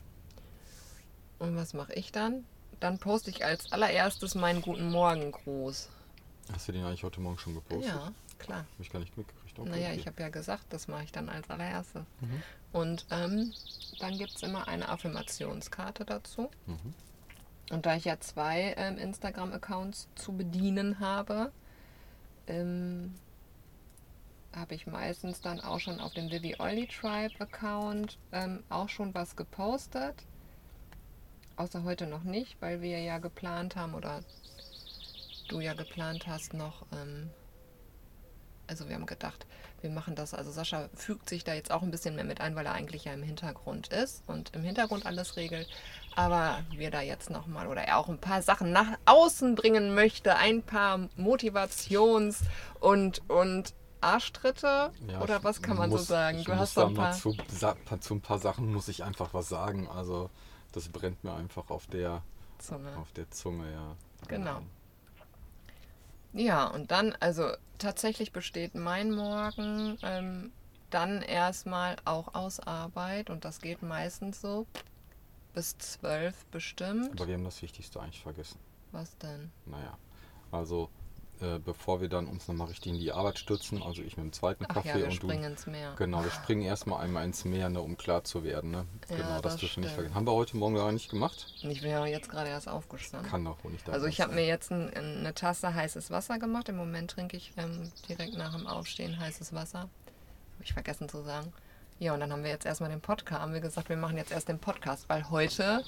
Und 1.39 1.55
was 1.55 1.73
mache 1.73 1.93
ich 1.93 2.11
dann? 2.11 2.45
Dann 2.81 2.99
poste 2.99 3.31
ich 3.31 3.45
als 3.45 3.71
allererstes 3.71 4.35
meinen 4.35 4.63
guten 4.63 4.91
Morgen 4.91 5.31
Gruß. 5.31 5.89
Hast 6.53 6.67
du 6.67 6.73
den 6.73 6.85
eigentlich 6.85 7.05
heute 7.05 7.21
Morgen 7.21 7.39
schon 7.39 7.55
gepostet? 7.55 7.87
Ja, 7.87 8.13
klar. 8.41 8.59
Habe 8.59 8.83
ich 8.83 8.91
gar 8.91 8.99
nicht 8.99 9.17
mitgekriegt. 9.17 9.57
Okay, 9.57 9.69
Naja, 9.69 9.91
okay. 9.91 9.99
ich 10.01 10.07
habe 10.09 10.21
ja 10.21 10.29
gesagt, 10.29 10.65
das 10.71 10.89
mache 10.89 11.05
ich 11.05 11.13
dann 11.13 11.29
als 11.29 11.49
allererstes. 11.51 12.03
Mhm. 12.21 12.43
Und 12.73 13.07
ähm, 13.13 13.53
dann 14.01 14.19
gibt 14.19 14.35
es 14.35 14.43
immer 14.43 14.67
eine 14.67 14.89
Affirmationskarte 14.89 16.05
dazu. 16.05 16.51
Mhm. 16.67 16.95
Und 17.71 17.87
da 17.87 17.95
ich 17.95 18.05
ja 18.07 18.19
zwei 18.19 18.75
ähm, 18.77 18.99
Instagram-Accounts 18.99 20.09
zu 20.17 20.33
bedienen 20.33 20.99
habe, 20.99 21.53
ähm, 22.47 23.15
habe 24.55 24.75
ich 24.75 24.87
meistens 24.87 25.41
dann 25.41 25.61
auch 25.61 25.79
schon 25.79 26.01
auf 26.01 26.13
dem 26.13 26.31
Vivi 26.31 26.57
Olli 26.59 26.87
Tribe 26.87 27.35
Account 27.41 28.19
ähm, 28.33 28.65
auch 28.69 28.89
schon 28.89 29.15
was 29.15 29.37
gepostet. 29.37 30.15
Außer 31.57 31.85
heute 31.85 32.07
noch 32.07 32.25
nicht, 32.25 32.61
weil 32.61 32.81
wir 32.81 33.01
ja 33.01 33.19
geplant 33.19 33.77
haben 33.77 33.95
oder 33.95 34.21
du 35.49 35.61
ja 35.61 35.75
geplant 35.75 36.27
hast 36.27 36.55
noch. 36.55 36.87
Ähm, 36.93 37.31
also 38.71 38.89
wir 38.89 38.95
haben 38.95 39.07
gedacht, 39.07 39.47
wir 39.81 39.91
machen 39.91 40.15
das. 40.15 40.33
Also 40.33 40.51
Sascha 40.53 40.89
fügt 40.95 41.29
sich 41.29 41.43
da 41.43 41.55
jetzt 41.55 41.73
auch 41.73 41.83
ein 41.83 41.91
bisschen 41.91 42.15
mehr 42.15 42.25
mit 42.25 42.41
ein, 42.41 42.55
weil 42.55 42.65
er 42.67 42.73
eigentlich 42.73 43.05
ja 43.05 43.13
im 43.13 43.23
Hintergrund 43.23 43.89
ist 43.89 44.23
und 44.29 44.55
im 44.55 44.63
Hintergrund 44.63 45.07
alles 45.07 45.37
regelt. 45.37 45.69
Aber 46.15 46.61
wir 46.71 46.91
da 46.91 47.01
jetzt 47.01 47.31
nochmal 47.31 47.67
oder 47.67 47.83
er 47.83 47.99
auch 47.99 48.09
ein 48.09 48.19
paar 48.21 48.43
Sachen 48.43 48.73
nach 48.73 48.97
außen 49.07 49.57
bringen 49.57 49.95
möchte, 49.95 50.37
ein 50.37 50.63
paar 50.63 51.09
Motivations- 51.19 52.43
und, 52.79 53.29
und 53.29 53.75
Arschtritte 54.01 54.93
Ja, 55.09 55.21
oder 55.21 55.43
was 55.45 55.61
kann 55.63 55.77
man 55.77 55.91
muss, 55.91 56.03
so 56.03 56.07
sagen? 56.15 56.39
Ich 56.39 56.45
Du 56.47 56.53
muss 56.53 56.61
hast 56.61 56.77
da 56.77 56.87
ein 56.87 56.95
paar. 56.95 57.13
zu, 57.13 57.37
zu 58.01 58.15
ein 58.15 58.21
paar 58.21 58.39
Sachen 58.39 58.73
muss 58.73 58.89
ich 58.89 59.03
einfach 59.05 59.35
was 59.35 59.49
sagen. 59.49 59.89
Also 59.89 60.31
das 60.73 60.89
brennt 60.89 61.25
mir 61.25 61.35
einfach 61.35 61.71
auf 61.71 61.87
der, 61.89 62.23
Zunge. 62.59 62.97
auf 62.97 63.13
der 63.13 63.31
Zunge, 63.31 63.71
ja. 63.73 63.97
Genau. 64.29 64.61
Ja, 66.33 66.67
und 66.67 66.91
dann, 66.91 67.15
also 67.21 67.51
tatsächlich 67.79 68.33
besteht 68.33 68.75
mein 68.75 69.11
Morgen 69.11 69.99
ähm, 70.03 70.53
dann 70.91 71.23
erstmal 71.23 71.97
auch 72.05 72.35
aus 72.35 72.61
Arbeit 72.61 73.31
und 73.31 73.45
das 73.45 73.61
geht 73.61 73.83
meistens 73.83 74.41
so 74.41 74.67
bis 75.55 75.77
zwölf 75.79 76.45
bestimmt. 76.47 77.13
Aber 77.13 77.27
wir 77.27 77.35
haben 77.35 77.45
das 77.45 77.63
Wichtigste 77.63 78.01
eigentlich 78.01 78.23
vergessen. 78.23 78.59
Was 78.93 79.17
denn? 79.19 79.51
Naja, 79.67 79.97
also 80.53 80.89
äh, 81.41 81.59
bevor 81.59 82.01
wir 82.01 82.09
dann 82.09 82.27
uns 82.27 82.49
nochmal 82.49 82.69
richtig 82.69 82.93
in 82.93 82.99
die 82.99 83.13
Arbeit 83.13 83.39
stürzen, 83.39 83.83
also 83.83 84.03
ich 84.03 84.17
mit 84.17 84.27
dem 84.27 84.33
zweiten 84.33 84.65
Ach 84.69 84.75
Kaffee 84.75 84.89
ja, 84.89 84.97
wir 84.99 85.05
und 85.07 85.13
springen 85.13 85.43
du. 85.43 85.49
ins 85.49 85.67
Meer. 85.67 85.95
Genau, 85.97 86.23
wir 86.23 86.31
springen 86.31 86.63
erstmal 86.63 87.03
einmal 87.03 87.25
ins 87.25 87.45
Meer, 87.45 87.71
ne, 87.71 87.81
um 87.81 87.97
klar 87.97 88.25
zu 88.25 88.45
werden. 88.45 88.71
Ne? 88.71 88.87
Ja, 89.09 89.17
genau, 89.17 89.41
das, 89.41 89.53
das 89.53 89.61
dürfen 89.61 89.77
wir 89.77 89.85
nicht 89.85 89.95
vergessen. 89.95 90.15
Haben 90.15 90.27
wir 90.27 90.33
heute 90.33 90.57
Morgen 90.57 90.75
gar 90.75 90.93
nicht 90.93 91.11
gemacht? 91.11 91.47
Ich 91.63 91.81
bin 91.81 91.91
ja 91.91 92.05
jetzt 92.05 92.29
gerade 92.29 92.51
erst 92.51 92.69
aufgestanden. 92.69 93.31
Kann 93.31 93.45
doch 93.45 93.63
wohl 93.65 93.73
nicht 93.73 93.89
Also 93.89 94.05
dein 94.05 94.11
ich 94.11 94.21
habe 94.21 94.35
mir 94.35 94.47
jetzt 94.47 94.71
ein, 94.71 94.93
eine 94.95 95.35
Tasse 95.35 95.75
heißes 95.75 96.11
Wasser 96.11 96.39
gemacht. 96.39 96.69
Im 96.69 96.77
Moment 96.77 97.11
trinke 97.13 97.37
ich 97.37 97.53
ähm, 97.57 97.91
direkt 98.09 98.35
nach 98.35 98.55
dem 98.55 98.67
Aufstehen 98.67 99.19
heißes 99.19 99.55
Wasser. 99.55 99.81
Habe 99.81 100.65
ich 100.65 100.73
vergessen 100.73 101.09
zu 101.09 101.23
sagen. 101.23 101.53
Ja, 101.99 102.15
und 102.15 102.21
dann 102.21 102.33
haben 102.33 102.43
wir 102.43 102.51
jetzt 102.51 102.67
erstmal 102.67 102.91
den 102.91 103.01
Podcast. 103.01 103.43
Haben 103.43 103.53
wir 103.53 103.61
gesagt, 103.61 103.89
wir 103.89 103.97
machen 103.97 104.17
jetzt 104.17 104.33
erst 104.33 104.49
den 104.49 104.59
Podcast, 104.59 105.09
weil 105.09 105.29
heute 105.31 105.85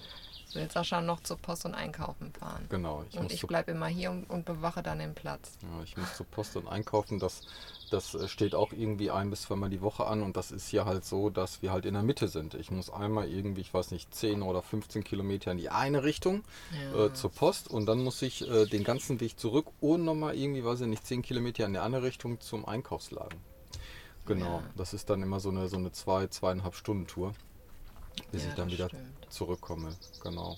will 0.54 0.70
Sascha 0.70 1.00
noch 1.00 1.20
zur 1.22 1.36
Post 1.38 1.64
und 1.64 1.74
einkaufen 1.74 2.32
fahren. 2.32 2.66
Genau, 2.68 3.04
ich 3.10 3.18
und 3.18 3.32
ich 3.32 3.46
bleibe 3.46 3.70
immer 3.72 3.86
hier 3.86 4.10
und, 4.10 4.28
und 4.30 4.44
bewache 4.44 4.82
dann 4.82 4.98
den 4.98 5.14
Platz. 5.14 5.52
Ja, 5.62 5.82
ich 5.82 5.96
muss 5.96 6.16
zur 6.16 6.26
Post 6.26 6.56
und 6.56 6.68
einkaufen. 6.68 7.18
Das, 7.18 7.42
das 7.90 8.14
äh, 8.14 8.28
steht 8.28 8.54
auch 8.54 8.72
irgendwie 8.72 9.10
ein 9.10 9.30
bis 9.30 9.42
zweimal 9.42 9.70
die 9.70 9.80
Woche 9.82 10.06
an. 10.06 10.22
Und 10.22 10.36
das 10.36 10.50
ist 10.50 10.68
hier 10.68 10.84
halt 10.84 11.04
so, 11.04 11.30
dass 11.30 11.62
wir 11.62 11.72
halt 11.72 11.84
in 11.86 11.94
der 11.94 12.02
Mitte 12.02 12.28
sind. 12.28 12.54
Ich 12.54 12.70
muss 12.70 12.90
einmal 12.90 13.28
irgendwie, 13.28 13.60
ich 13.62 13.72
weiß 13.72 13.90
nicht, 13.90 14.14
10 14.14 14.42
oder 14.42 14.62
15 14.62 15.04
Kilometer 15.04 15.52
in 15.52 15.58
die 15.58 15.70
eine 15.70 16.02
Richtung 16.04 16.42
Ja. 16.92 17.06
äh, 17.06 17.12
zur 17.14 17.30
Post. 17.30 17.68
Und 17.68 17.86
dann 17.86 18.02
muss 18.02 18.20
ich 18.22 18.48
äh, 18.48 18.66
den 18.66 18.84
ganzen 18.84 19.20
Weg 19.20 19.38
zurück 19.38 19.66
und 19.80 20.04
nochmal 20.04 20.34
irgendwie, 20.36 20.64
weiß 20.64 20.80
ich 20.82 20.86
nicht, 20.88 21.06
10 21.06 21.22
Kilometer 21.22 21.64
in 21.66 21.72
die 21.72 21.78
andere 21.78 22.02
Richtung 22.04 22.40
zum 22.40 22.64
Einkaufsladen. 22.66 23.38
Genau, 24.26 24.58
Ja. 24.58 24.62
das 24.76 24.94
ist 24.94 25.10
dann 25.10 25.20
immer 25.22 25.40
so 25.40 25.48
eine, 25.50 25.68
so 25.68 25.76
eine 25.76 25.90
zwei, 25.92 26.28
zweieinhalb 26.28 26.74
Stunden 26.76 27.06
Tour, 27.08 27.34
bis 28.30 28.42
Ja, 28.42 28.48
ich 28.48 28.54
dann 28.54 28.70
wieder 28.70 28.88
stimmt. 28.88 29.26
zurückkomme. 29.30 29.94
Genau. 30.20 30.56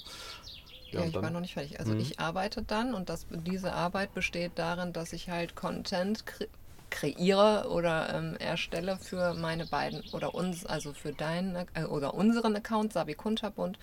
Ja, 0.92 1.00
und 1.00 1.08
ich 1.08 1.14
war 1.14 1.30
noch 1.30 1.40
nicht 1.40 1.54
fertig. 1.54 1.78
Also 1.80 1.92
Mhm. 1.92 2.00
ich 2.00 2.20
arbeite 2.20 2.62
dann 2.62 2.94
und 2.94 3.08
das, 3.08 3.26
diese 3.30 3.72
Arbeit 3.72 4.14
besteht 4.14 4.58
darin, 4.58 4.92
dass 4.92 5.12
ich 5.12 5.28
halt 5.28 5.54
Content 5.56 6.26
kre 6.26 6.48
kreiere 6.90 7.68
oder 7.70 8.14
ähm, 8.14 8.36
erstelle 8.36 8.96
für 8.98 9.34
meine 9.34 9.66
beiden 9.66 10.02
oder 10.12 10.32
uns, 10.32 10.64
also 10.64 10.92
für 10.92 11.12
deinen 11.12 11.66
äh, 11.74 11.84
oder 11.86 12.14
unseren 12.14 12.54
Account 12.54 12.92
Sabi 12.92 13.14
Kunterbund 13.14 13.80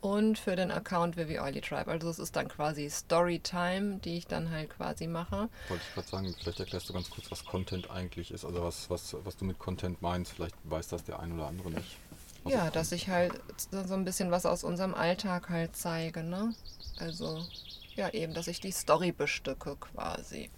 und 0.00 0.38
für 0.38 0.54
den 0.54 0.70
Account 0.70 1.16
Vivi 1.16 1.40
Oily 1.40 1.60
Tribe. 1.60 1.90
Also 1.90 2.08
es 2.10 2.20
ist 2.20 2.36
dann 2.36 2.48
quasi 2.48 2.88
Storytime, 2.90 3.98
die 4.04 4.18
ich 4.18 4.26
dann 4.28 4.50
halt 4.50 4.70
quasi 4.70 5.08
mache. 5.08 5.48
Wollte 5.68 5.86
ich 5.88 5.94
gerade 5.94 6.08
sagen, 6.08 6.34
vielleicht 6.40 6.60
erklärst 6.60 6.88
du 6.88 6.92
ganz 6.92 7.10
kurz, 7.10 7.30
was 7.30 7.44
Content 7.44 7.90
eigentlich 7.90 8.30
ist, 8.30 8.44
also 8.44 8.62
was, 8.62 8.90
was, 8.90 9.16
was 9.24 9.36
du 9.36 9.44
mit 9.44 9.58
Content 9.58 10.00
meinst. 10.02 10.32
Vielleicht 10.32 10.56
weiß 10.64 10.88
das 10.88 11.04
der 11.04 11.18
ein 11.20 11.32
oder 11.32 11.46
andere 11.48 11.70
nicht. 11.70 11.96
Ja, 12.44 12.70
dass 12.70 12.92
ich 12.92 13.08
halt 13.08 13.32
so 13.70 13.94
ein 13.94 14.04
bisschen 14.04 14.30
was 14.30 14.46
aus 14.46 14.64
unserem 14.64 14.94
Alltag 14.94 15.48
halt 15.48 15.76
zeige, 15.76 16.22
ne? 16.22 16.54
Also 16.98 17.44
ja, 17.94 18.08
eben, 18.10 18.34
dass 18.34 18.48
ich 18.48 18.60
die 18.60 18.72
Story 18.72 19.12
bestücke 19.12 19.76
quasi. 19.76 20.50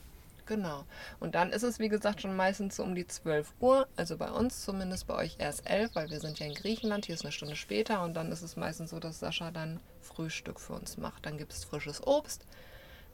Genau. 0.47 0.85
Und 1.21 1.35
dann 1.35 1.53
ist 1.53 1.63
es, 1.63 1.79
wie 1.79 1.89
gesagt, 1.89 2.21
schon 2.21 2.37
meistens 2.37 2.77
so 2.77 2.83
um 2.83 2.95
die 2.95 3.07
12 3.07 3.53
Uhr. 3.61 3.89
Also 3.97 4.17
bei 4.19 4.31
uns 4.31 4.63
zumindest, 4.63 5.07
bei 5.07 5.15
euch 5.15 5.37
erst 5.39 5.69
11, 5.69 5.95
weil 5.95 6.11
wir 6.11 6.21
sind 6.21 6.39
ja 6.39 6.47
in 6.47 6.55
Griechenland. 6.55 7.07
Hier 7.07 7.15
ist 7.15 7.23
eine 7.23 7.33
Stunde 7.33 7.57
später. 7.57 8.03
Und 8.03 8.15
dann 8.15 8.31
ist 8.31 8.43
es 8.43 8.57
meistens 8.57 8.91
so, 8.91 9.01
dass 9.01 9.21
Sascha 9.21 9.51
dann 9.51 9.81
Frühstück 10.03 10.61
für 10.61 10.75
uns 10.75 10.99
macht. 10.99 11.25
Dann 11.25 11.39
gibt 11.39 11.53
es 11.53 11.65
frisches 11.65 12.07
Obst. 12.07 12.45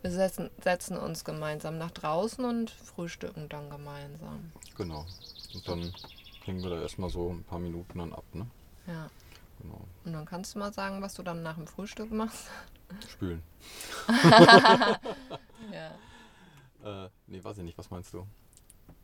Wir 0.03 0.11
setzen, 0.11 0.51
setzen 0.63 0.97
uns 0.97 1.25
gemeinsam 1.25 1.79
nach 1.79 1.91
draußen 1.93 2.45
und 2.45 2.71
frühstücken 2.71 3.49
dann 3.49 3.71
gemeinsam. 3.71 4.51
Genau. 4.77 5.07
Und 5.55 5.69
dann 5.69 5.95
hängen 6.45 6.63
wir 6.63 6.71
da 6.71 6.81
erstmal 6.81 7.11
so 7.11 7.31
ein 7.31 7.45
paar 7.45 7.59
Minuten 7.59 7.99
dann 7.99 8.13
ab, 8.13 8.25
ne? 8.33 8.47
Ja. 8.91 9.11
Genau. 9.61 9.87
Und 10.05 10.13
dann 10.13 10.25
kannst 10.25 10.55
du 10.55 10.59
mal 10.59 10.73
sagen, 10.73 11.03
was 11.03 11.15
du 11.15 11.23
dann 11.23 11.43
nach 11.43 11.57
dem 11.57 11.67
Frühstück 11.67 12.11
machst. 12.11 12.49
Spülen. 13.09 13.43
ja. 15.73 17.05
Äh, 17.05 17.11
nee, 17.27 17.43
weiß 17.43 17.59
ich 17.59 17.65
nicht. 17.65 17.79
Was 17.79 17.91
meinst 17.91 18.13
du? 18.15 18.27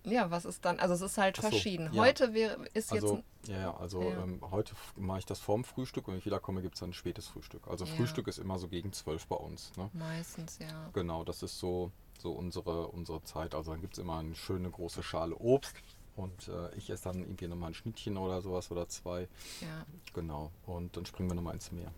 Ja, 0.05 0.31
was 0.31 0.45
ist 0.45 0.65
dann? 0.65 0.79
Also 0.79 0.95
es 0.95 1.01
ist 1.01 1.19
halt 1.19 1.37
so, 1.37 1.43
verschieden. 1.43 1.93
Ja. 1.93 2.03
Heute 2.03 2.33
wäre, 2.33 2.65
ist 2.75 2.93
also, 2.93 3.17
jetzt. 3.17 3.49
Ja, 3.49 3.61
ja, 3.61 3.77
also 3.77 4.03
ja. 4.03 4.23
Ähm, 4.23 4.41
heute 4.51 4.75
mache 4.97 5.19
ich 5.19 5.27
das 5.27 5.41
vorm 5.41 5.65
Frühstück 5.65 6.07
und 6.07 6.15
wenn 6.15 6.19
ich 6.21 6.27
wiederkomme, 6.27 6.63
gibt 6.63 6.75
es 6.75 6.81
dann 6.81 6.91
ein 6.91 6.95
spätes 6.95 7.27
Frühstück. 7.27 7.67
Also 7.67 7.85
ja. 7.85 7.95
Frühstück 7.95 8.29
ist 8.29 8.39
immer 8.39 8.59
so 8.59 8.69
gegen 8.69 8.93
zwölf 8.93 9.27
bei 9.27 9.37
uns. 9.37 9.77
Ne? 9.77 9.91
Meistens, 9.93 10.59
ja. 10.61 10.91
Genau, 10.93 11.25
das 11.25 11.43
ist 11.43 11.59
so, 11.59 11.91
so 12.21 12.33
unsere, 12.33 12.87
unsere 12.89 13.23
Zeit. 13.25 13.55
Also 13.55 13.73
dann 13.73 13.81
gibt 13.81 13.95
es 13.95 13.99
immer 13.99 14.19
eine 14.19 14.37
schöne 14.37 14.71
große 14.71 15.03
Schale 15.03 15.35
Obst. 15.37 15.75
Und 16.17 16.49
äh, 16.49 16.75
ich 16.77 16.89
esse 16.91 17.05
dann 17.05 17.21
irgendwie 17.21 17.47
nochmal 17.47 17.71
ein 17.71 17.75
Schnittchen 17.75 18.17
oder 18.17 18.41
sowas 18.41 18.71
oder 18.71 18.89
zwei. 18.89 19.29
Ja. 19.61 19.85
Genau. 20.15 20.51
Und 20.65 20.97
dann 20.97 21.05
springen 21.07 21.31
wir 21.31 21.35
nochmal 21.35 21.55
ins 21.55 21.71
Meer. 21.73 21.93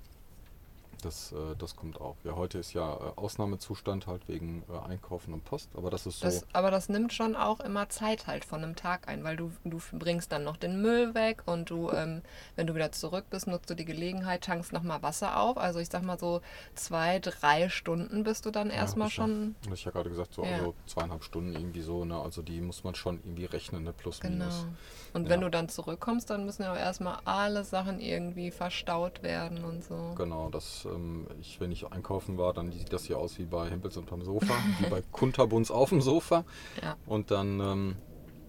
Das, 1.02 1.32
äh, 1.32 1.54
das 1.56 1.76
kommt 1.76 2.00
auch. 2.00 2.16
Ja, 2.24 2.34
heute 2.34 2.58
ist 2.58 2.72
ja 2.72 2.92
äh, 2.92 3.12
Ausnahmezustand 3.16 4.06
halt 4.06 4.26
wegen 4.28 4.64
äh, 4.68 4.90
Einkaufen 4.90 5.32
und 5.32 5.44
Post, 5.44 5.70
aber 5.76 5.90
das 5.90 6.06
ist 6.06 6.20
so. 6.20 6.26
Das, 6.26 6.46
aber 6.52 6.70
das 6.70 6.88
nimmt 6.88 7.12
schon 7.12 7.36
auch 7.36 7.60
immer 7.60 7.88
Zeit 7.88 8.26
halt 8.26 8.44
von 8.44 8.62
einem 8.62 8.74
Tag 8.74 9.06
ein, 9.06 9.22
weil 9.22 9.36
du, 9.36 9.52
du 9.64 9.80
bringst 9.92 10.32
dann 10.32 10.44
noch 10.44 10.56
den 10.56 10.82
Müll 10.82 11.14
weg 11.14 11.42
und 11.46 11.70
du, 11.70 11.90
ähm, 11.90 12.22
wenn 12.56 12.66
du 12.66 12.74
wieder 12.74 12.90
zurück 12.90 13.26
bist, 13.30 13.46
nutzt 13.46 13.70
du 13.70 13.74
die 13.74 13.84
Gelegenheit, 13.84 14.42
tankst 14.42 14.72
nochmal 14.72 15.02
Wasser 15.02 15.38
auf. 15.38 15.56
Also 15.56 15.78
ich 15.78 15.88
sag 15.88 16.02
mal 16.02 16.18
so 16.18 16.40
zwei, 16.74 17.20
drei 17.20 17.68
Stunden 17.68 18.24
bist 18.24 18.46
du 18.46 18.50
dann 18.50 18.70
erstmal 18.70 19.08
ja, 19.08 19.12
schon. 19.12 19.54
Ja, 19.66 19.72
ich 19.72 19.84
ja 19.84 19.92
gerade 19.92 20.10
gesagt, 20.10 20.34
so 20.34 20.44
ja. 20.44 20.56
also 20.56 20.74
zweieinhalb 20.86 21.22
Stunden 21.22 21.54
irgendwie 21.54 21.82
so, 21.82 22.04
ne? 22.04 22.20
Also 22.20 22.42
die 22.42 22.60
muss 22.60 22.82
man 22.82 22.94
schon 22.94 23.20
irgendwie 23.24 23.44
rechnen, 23.44 23.84
ne? 23.84 23.92
Plus 23.92 24.20
genau. 24.20 24.46
minus. 24.46 24.66
Und 25.12 25.24
ja. 25.24 25.30
wenn 25.30 25.40
du 25.40 25.48
dann 25.48 25.68
zurückkommst, 25.68 26.28
dann 26.30 26.44
müssen 26.44 26.62
ja 26.62 26.72
auch 26.72 26.76
erstmal 26.76 27.18
alle 27.24 27.64
Sachen 27.64 28.00
irgendwie 28.00 28.50
verstaut 28.50 29.22
werden 29.22 29.64
und 29.64 29.84
so. 29.84 30.14
Genau, 30.16 30.48
das 30.50 30.87
ähm, 30.94 31.26
ich, 31.40 31.60
wenn 31.60 31.72
ich 31.72 31.90
einkaufen 31.90 32.38
war, 32.38 32.52
dann 32.52 32.72
sieht 32.72 32.92
das 32.92 33.04
hier 33.04 33.18
aus 33.18 33.38
wie 33.38 33.44
bei 33.44 33.68
Hempels 33.68 33.96
unterm 33.96 34.22
Sofa, 34.22 34.54
wie 34.80 34.88
bei 34.88 35.02
Kunterbuns 35.12 35.70
auf 35.70 35.90
dem 35.90 36.00
Sofa. 36.00 36.44
Ja. 36.82 36.96
Und 37.06 37.30
dann 37.30 37.60
ähm, 37.60 37.96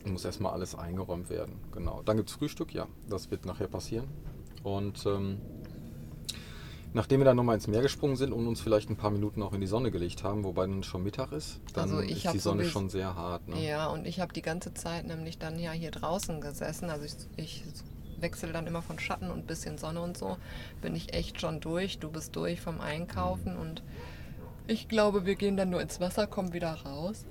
muss 0.06 0.26
erstmal 0.26 0.54
alles 0.54 0.76
eingeräumt 0.76 1.30
werden. 1.30 1.60
Genau. 1.72 2.02
Dann 2.04 2.18
gibt 2.18 2.30
es 2.30 2.36
Frühstück, 2.36 2.74
ja, 2.74 2.88
das 3.08 3.32
wird 3.32 3.46
nachher 3.46 3.68
passieren. 3.68 4.08
Und 4.64 5.06
ähm, 5.06 5.40
nachdem 6.94 7.20
wir 7.20 7.26
dann 7.26 7.38
nochmal 7.38 7.56
ins 7.56 7.68
Meer 7.68 7.82
gesprungen 7.82 8.16
sind 8.16 8.34
und 8.34 8.48
uns 8.48 8.62
vielleicht 8.62 8.90
ein 8.90 8.96
paar 8.96 9.12
Minuten 9.12 9.44
auch 9.44 9.54
in 9.54 9.62
die 9.62 9.68
Sonne 9.68 9.92
gelegt 9.92 10.24
haben, 10.24 10.44
wobei 10.44 10.66
dann 10.66 10.84
schon 10.84 11.04
Mittag 11.04 11.32
ist, 11.32 11.60
dann 11.74 11.92
also 11.92 12.00
ist 12.00 12.34
die 12.34 12.40
Sonne 12.40 12.66
schon 12.66 12.90
sehr 12.90 13.16
hart. 13.16 13.48
Ne? 13.48 13.66
Ja, 13.66 13.88
und 13.88 14.06
ich 14.06 14.20
habe 14.20 14.34
die 14.34 14.42
ganze 14.42 14.74
Zeit 14.74 15.06
nämlich 15.06 15.38
dann 15.38 15.60
ja 15.60 15.72
hier 15.72 15.92
draußen 15.92 16.42
gesessen. 16.42 16.90
Also 16.90 17.06
ich, 17.06 17.16
ich 17.38 17.64
wechsle 18.22 18.52
dann 18.52 18.68
immer 18.68 18.82
von 18.82 19.00
Schatten 19.00 19.32
und 19.32 19.48
bisschen 19.48 19.78
Sonne 19.78 20.02
und 20.02 20.18
so, 20.18 20.38
bin 20.82 20.96
ich 20.96 21.14
echt 21.14 21.40
schon 21.42 21.60
durch. 21.60 22.00
Du 22.00 22.10
bist 22.10 22.36
durch 22.36 22.62
vom 22.62 22.82
Einkaufen 22.82 23.58
und 23.58 23.84
ich 24.68 24.88
glaube, 24.88 25.26
wir 25.26 25.36
gehen 25.36 25.58
dann 25.58 25.70
nur 25.70 25.82
ins 25.82 26.00
Wasser, 26.00 26.28
kommen 26.28 26.54
wieder 26.54 26.74
raus. 26.86 27.26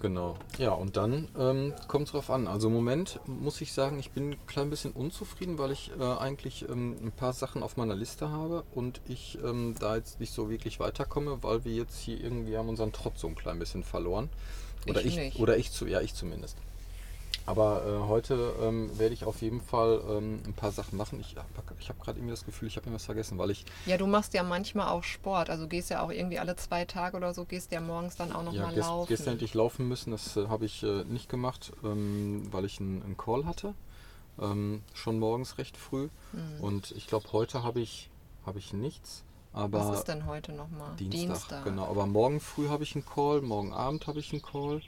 Genau. 0.00 0.36
Ja, 0.58 0.72
und 0.72 0.96
dann 0.96 1.28
ähm, 1.38 1.72
kommt 1.88 2.06
es 2.06 2.12
drauf 2.12 2.30
an. 2.30 2.46
Also 2.46 2.68
im 2.68 2.74
Moment 2.74 3.20
muss 3.26 3.60
ich 3.60 3.72
sagen, 3.72 3.98
ich 3.98 4.10
bin 4.10 4.32
ein 4.32 4.46
klein 4.46 4.68
bisschen 4.68 4.92
unzufrieden, 4.92 5.58
weil 5.58 5.70
ich 5.70 5.90
äh, 5.98 6.02
eigentlich 6.02 6.68
ähm, 6.68 6.96
ein 7.02 7.12
paar 7.12 7.32
Sachen 7.32 7.62
auf 7.62 7.76
meiner 7.76 7.94
Liste 7.94 8.28
habe 8.30 8.64
und 8.74 9.00
ich 9.08 9.38
ähm, 9.42 9.74
da 9.78 9.96
jetzt 9.96 10.20
nicht 10.20 10.32
so 10.32 10.50
wirklich 10.50 10.80
weiterkomme, 10.80 11.42
weil 11.42 11.64
wir 11.64 11.72
jetzt 11.72 11.98
hier 11.98 12.20
irgendwie 12.20 12.56
haben 12.56 12.68
unseren 12.68 12.92
Trotz 12.92 13.20
so 13.20 13.28
ein 13.28 13.34
klein 13.34 13.58
bisschen 13.58 13.82
verloren. 13.82 14.28
Oder 14.88 15.04
ich, 15.04 15.16
ich 15.16 15.38
oder 15.40 15.56
ich 15.56 15.72
zu, 15.72 15.86
ja, 15.86 16.00
ich 16.00 16.14
zumindest. 16.14 16.56
Aber 17.46 17.84
äh, 17.86 18.08
heute 18.08 18.54
ähm, 18.60 18.90
werde 18.98 19.14
ich 19.14 19.24
auf 19.24 19.40
jeden 19.40 19.60
Fall 19.60 20.02
ähm, 20.08 20.42
ein 20.44 20.52
paar 20.52 20.72
Sachen 20.72 20.98
machen. 20.98 21.20
Ich, 21.20 21.36
ich 21.78 21.88
habe 21.88 22.00
gerade 22.00 22.18
irgendwie 22.18 22.32
das 22.32 22.44
Gefühl, 22.44 22.66
ich 22.66 22.76
habe 22.76 22.86
irgendwas 22.86 23.06
vergessen, 23.06 23.38
weil 23.38 23.50
ich. 23.50 23.64
Ja, 23.86 23.96
du 23.96 24.06
machst 24.08 24.34
ja 24.34 24.42
manchmal 24.42 24.88
auch 24.88 25.04
Sport. 25.04 25.48
Also 25.48 25.68
gehst 25.68 25.90
ja 25.90 26.02
auch 26.02 26.10
irgendwie 26.10 26.40
alle 26.40 26.56
zwei 26.56 26.84
Tage 26.84 27.16
oder 27.16 27.32
so, 27.34 27.44
gehst 27.44 27.70
ja 27.70 27.80
morgens 27.80 28.16
dann 28.16 28.32
auch 28.32 28.42
nochmal 28.42 28.54
ja, 28.54 28.66
mal 28.66 28.74
gest, 28.74 28.88
laufen. 28.88 29.08
Gestern 29.08 29.34
hätte 29.34 29.44
ich 29.44 29.54
laufen 29.54 29.86
müssen, 29.86 30.10
das 30.10 30.36
äh, 30.36 30.48
habe 30.48 30.64
ich 30.64 30.82
äh, 30.82 31.04
nicht 31.04 31.28
gemacht, 31.28 31.72
ähm, 31.84 32.48
weil 32.50 32.64
ich 32.64 32.80
einen 32.80 33.16
Call 33.16 33.46
hatte. 33.46 33.74
Ähm, 34.40 34.82
schon 34.92 35.18
morgens 35.18 35.58
recht 35.58 35.76
früh. 35.76 36.08
Mhm. 36.32 36.60
Und 36.60 36.90
ich 36.92 37.06
glaube, 37.06 37.32
heute 37.32 37.62
habe 37.62 37.80
ich, 37.80 38.10
hab 38.44 38.56
ich 38.56 38.72
nichts. 38.72 39.22
Aber 39.52 39.88
Was 39.88 40.00
ist 40.00 40.08
denn 40.08 40.26
heute 40.26 40.52
nochmal? 40.52 40.94
Dienstag, 40.96 41.18
Dienstag. 41.18 41.64
Genau, 41.64 41.86
aber 41.86 42.06
morgen 42.06 42.40
früh 42.40 42.68
habe 42.68 42.82
ich 42.82 42.94
einen 42.94 43.06
Call, 43.06 43.40
morgen 43.40 43.72
Abend 43.72 44.06
habe 44.06 44.18
ich 44.18 44.32
einen 44.32 44.42
Call. 44.42 44.82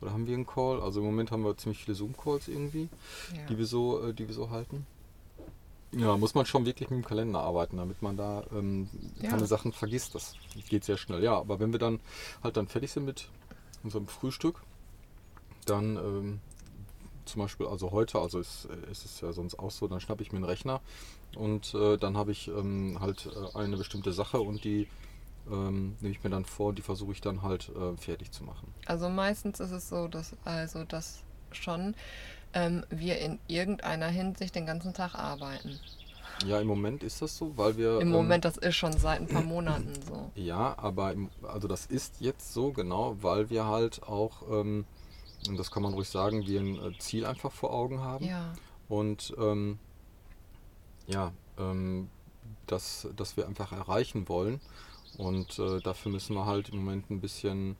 Oder 0.00 0.12
haben 0.12 0.26
wir 0.26 0.34
einen 0.34 0.46
Call? 0.46 0.80
Also 0.80 1.00
im 1.00 1.06
Moment 1.06 1.30
haben 1.30 1.44
wir 1.44 1.56
ziemlich 1.56 1.84
viele 1.84 1.94
Zoom-Calls 1.94 2.48
irgendwie, 2.48 2.88
ja. 3.34 3.46
die, 3.48 3.58
wir 3.58 3.66
so, 3.66 4.08
äh, 4.08 4.14
die 4.14 4.26
wir 4.26 4.34
so 4.34 4.50
halten. 4.50 4.86
Ja, 5.92 6.16
muss 6.16 6.34
man 6.34 6.46
schon 6.46 6.66
wirklich 6.66 6.88
mit 6.90 6.98
dem 7.00 7.04
Kalender 7.04 7.40
arbeiten, 7.40 7.76
damit 7.76 8.00
man 8.00 8.16
da 8.16 8.44
ähm, 8.52 8.88
ja. 9.20 9.30
keine 9.30 9.46
Sachen 9.46 9.72
vergisst. 9.72 10.14
Das 10.14 10.34
geht 10.68 10.84
sehr 10.84 10.96
schnell. 10.96 11.22
Ja, 11.22 11.36
aber 11.38 11.58
wenn 11.58 11.72
wir 11.72 11.80
dann 11.80 12.00
halt 12.44 12.56
dann 12.56 12.68
fertig 12.68 12.92
sind 12.92 13.04
mit 13.04 13.28
unserem 13.82 14.06
Frühstück, 14.06 14.62
dann 15.66 15.96
ähm, 15.96 16.40
zum 17.24 17.42
Beispiel, 17.42 17.66
also 17.66 17.90
heute, 17.90 18.18
also 18.18 18.38
ist, 18.38 18.68
ist 18.90 19.04
es 19.04 19.20
ja 19.20 19.32
sonst 19.32 19.58
auch 19.58 19.70
so, 19.70 19.88
dann 19.88 20.00
schnappe 20.00 20.22
ich 20.22 20.32
mir 20.32 20.36
einen 20.36 20.44
Rechner 20.44 20.80
und 21.36 21.74
äh, 21.74 21.96
dann 21.96 22.16
habe 22.16 22.32
ich 22.32 22.48
ähm, 22.48 22.98
halt 23.00 23.28
äh, 23.54 23.58
eine 23.58 23.76
bestimmte 23.76 24.12
Sache 24.12 24.40
und 24.40 24.64
die 24.64 24.88
ähm, 25.50 25.96
nehme 26.00 26.12
ich 26.14 26.22
mir 26.22 26.30
dann 26.30 26.44
vor, 26.44 26.72
die 26.72 26.82
versuche 26.82 27.12
ich 27.12 27.20
dann 27.20 27.42
halt 27.42 27.70
äh, 27.70 27.96
fertig 27.96 28.30
zu 28.32 28.44
machen. 28.44 28.72
Also 28.86 29.08
meistens 29.08 29.60
ist 29.60 29.70
es 29.70 29.88
so, 29.88 30.08
dass 30.08 30.36
also 30.44 30.84
dass 30.84 31.22
schon 31.52 31.94
ähm, 32.52 32.84
wir 32.90 33.18
in 33.18 33.38
irgendeiner 33.46 34.08
Hinsicht 34.08 34.54
den 34.54 34.66
ganzen 34.66 34.94
Tag 34.94 35.14
arbeiten. 35.14 35.78
Ja, 36.46 36.58
im 36.60 36.66
Moment 36.66 37.02
ist 37.02 37.20
das 37.20 37.36
so, 37.36 37.56
weil 37.56 37.76
wir. 37.76 38.00
Im 38.00 38.08
ähm, 38.08 38.12
Moment, 38.12 38.44
das 38.44 38.56
ist 38.56 38.76
schon 38.76 38.92
seit 38.92 39.20
ein 39.20 39.26
paar 39.26 39.42
Monaten 39.42 39.92
so. 40.06 40.30
Ja, 40.40 40.74
aber 40.78 41.12
im, 41.12 41.28
also 41.42 41.68
das 41.68 41.86
ist 41.86 42.20
jetzt 42.20 42.54
so, 42.54 42.72
genau, 42.72 43.16
weil 43.20 43.50
wir 43.50 43.66
halt 43.66 44.02
auch, 44.02 44.42
ähm, 44.50 44.86
und 45.48 45.58
das 45.58 45.70
kann 45.70 45.82
man 45.82 45.92
ruhig 45.92 46.08
sagen, 46.08 46.46
wir 46.46 46.60
ein 46.60 46.76
äh, 46.76 46.98
Ziel 46.98 47.26
einfach 47.26 47.52
vor 47.52 47.72
Augen 47.72 48.00
haben. 48.00 48.24
Ja. 48.24 48.52
Und 48.88 49.34
ähm, 49.38 49.78
ja, 51.06 51.32
ähm, 51.58 52.08
das, 52.66 53.08
das 53.16 53.36
wir 53.36 53.46
einfach 53.46 53.72
erreichen 53.72 54.28
wollen. 54.28 54.60
Und 55.20 55.58
äh, 55.58 55.80
dafür 55.80 56.12
müssen 56.12 56.34
wir 56.34 56.46
halt 56.46 56.70
im 56.70 56.78
Moment 56.78 57.10
ein 57.10 57.20
bisschen, 57.20 57.76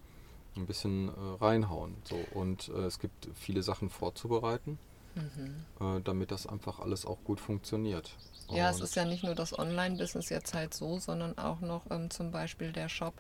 ein 0.57 0.67
bisschen 0.67 1.09
äh, 1.09 1.13
reinhauen. 1.41 1.97
So. 2.05 2.17
Und 2.35 2.69
äh, 2.69 2.87
es 2.87 2.99
gibt 2.99 3.29
viele 3.35 3.63
Sachen 3.63 3.89
vorzubereiten, 3.89 4.79
mhm. 5.15 5.65
Äh, 5.81 6.01
damit 6.03 6.31
das 6.31 6.47
einfach 6.47 6.81
alles 6.81 7.07
auch 7.07 7.19
gut 7.25 7.41
funktioniert. 7.41 8.15
Ja, 8.51 8.69
Und 8.69 8.75
es 8.75 8.81
ist 8.81 8.97
ja 8.97 9.05
nicht 9.05 9.25
nur 9.25 9.35
das 9.35 9.59
Online-Business 9.59 10.29
jetzt 10.29 10.55
halt 10.55 10.75
so, 10.75 10.99
sondern 10.99 11.39
auch 11.39 11.61
noch 11.61 11.91
ähm, 11.91 12.11
zum 12.11 12.31
Beispiel 12.31 12.73
der 12.73 12.89
Shop. 12.89 13.15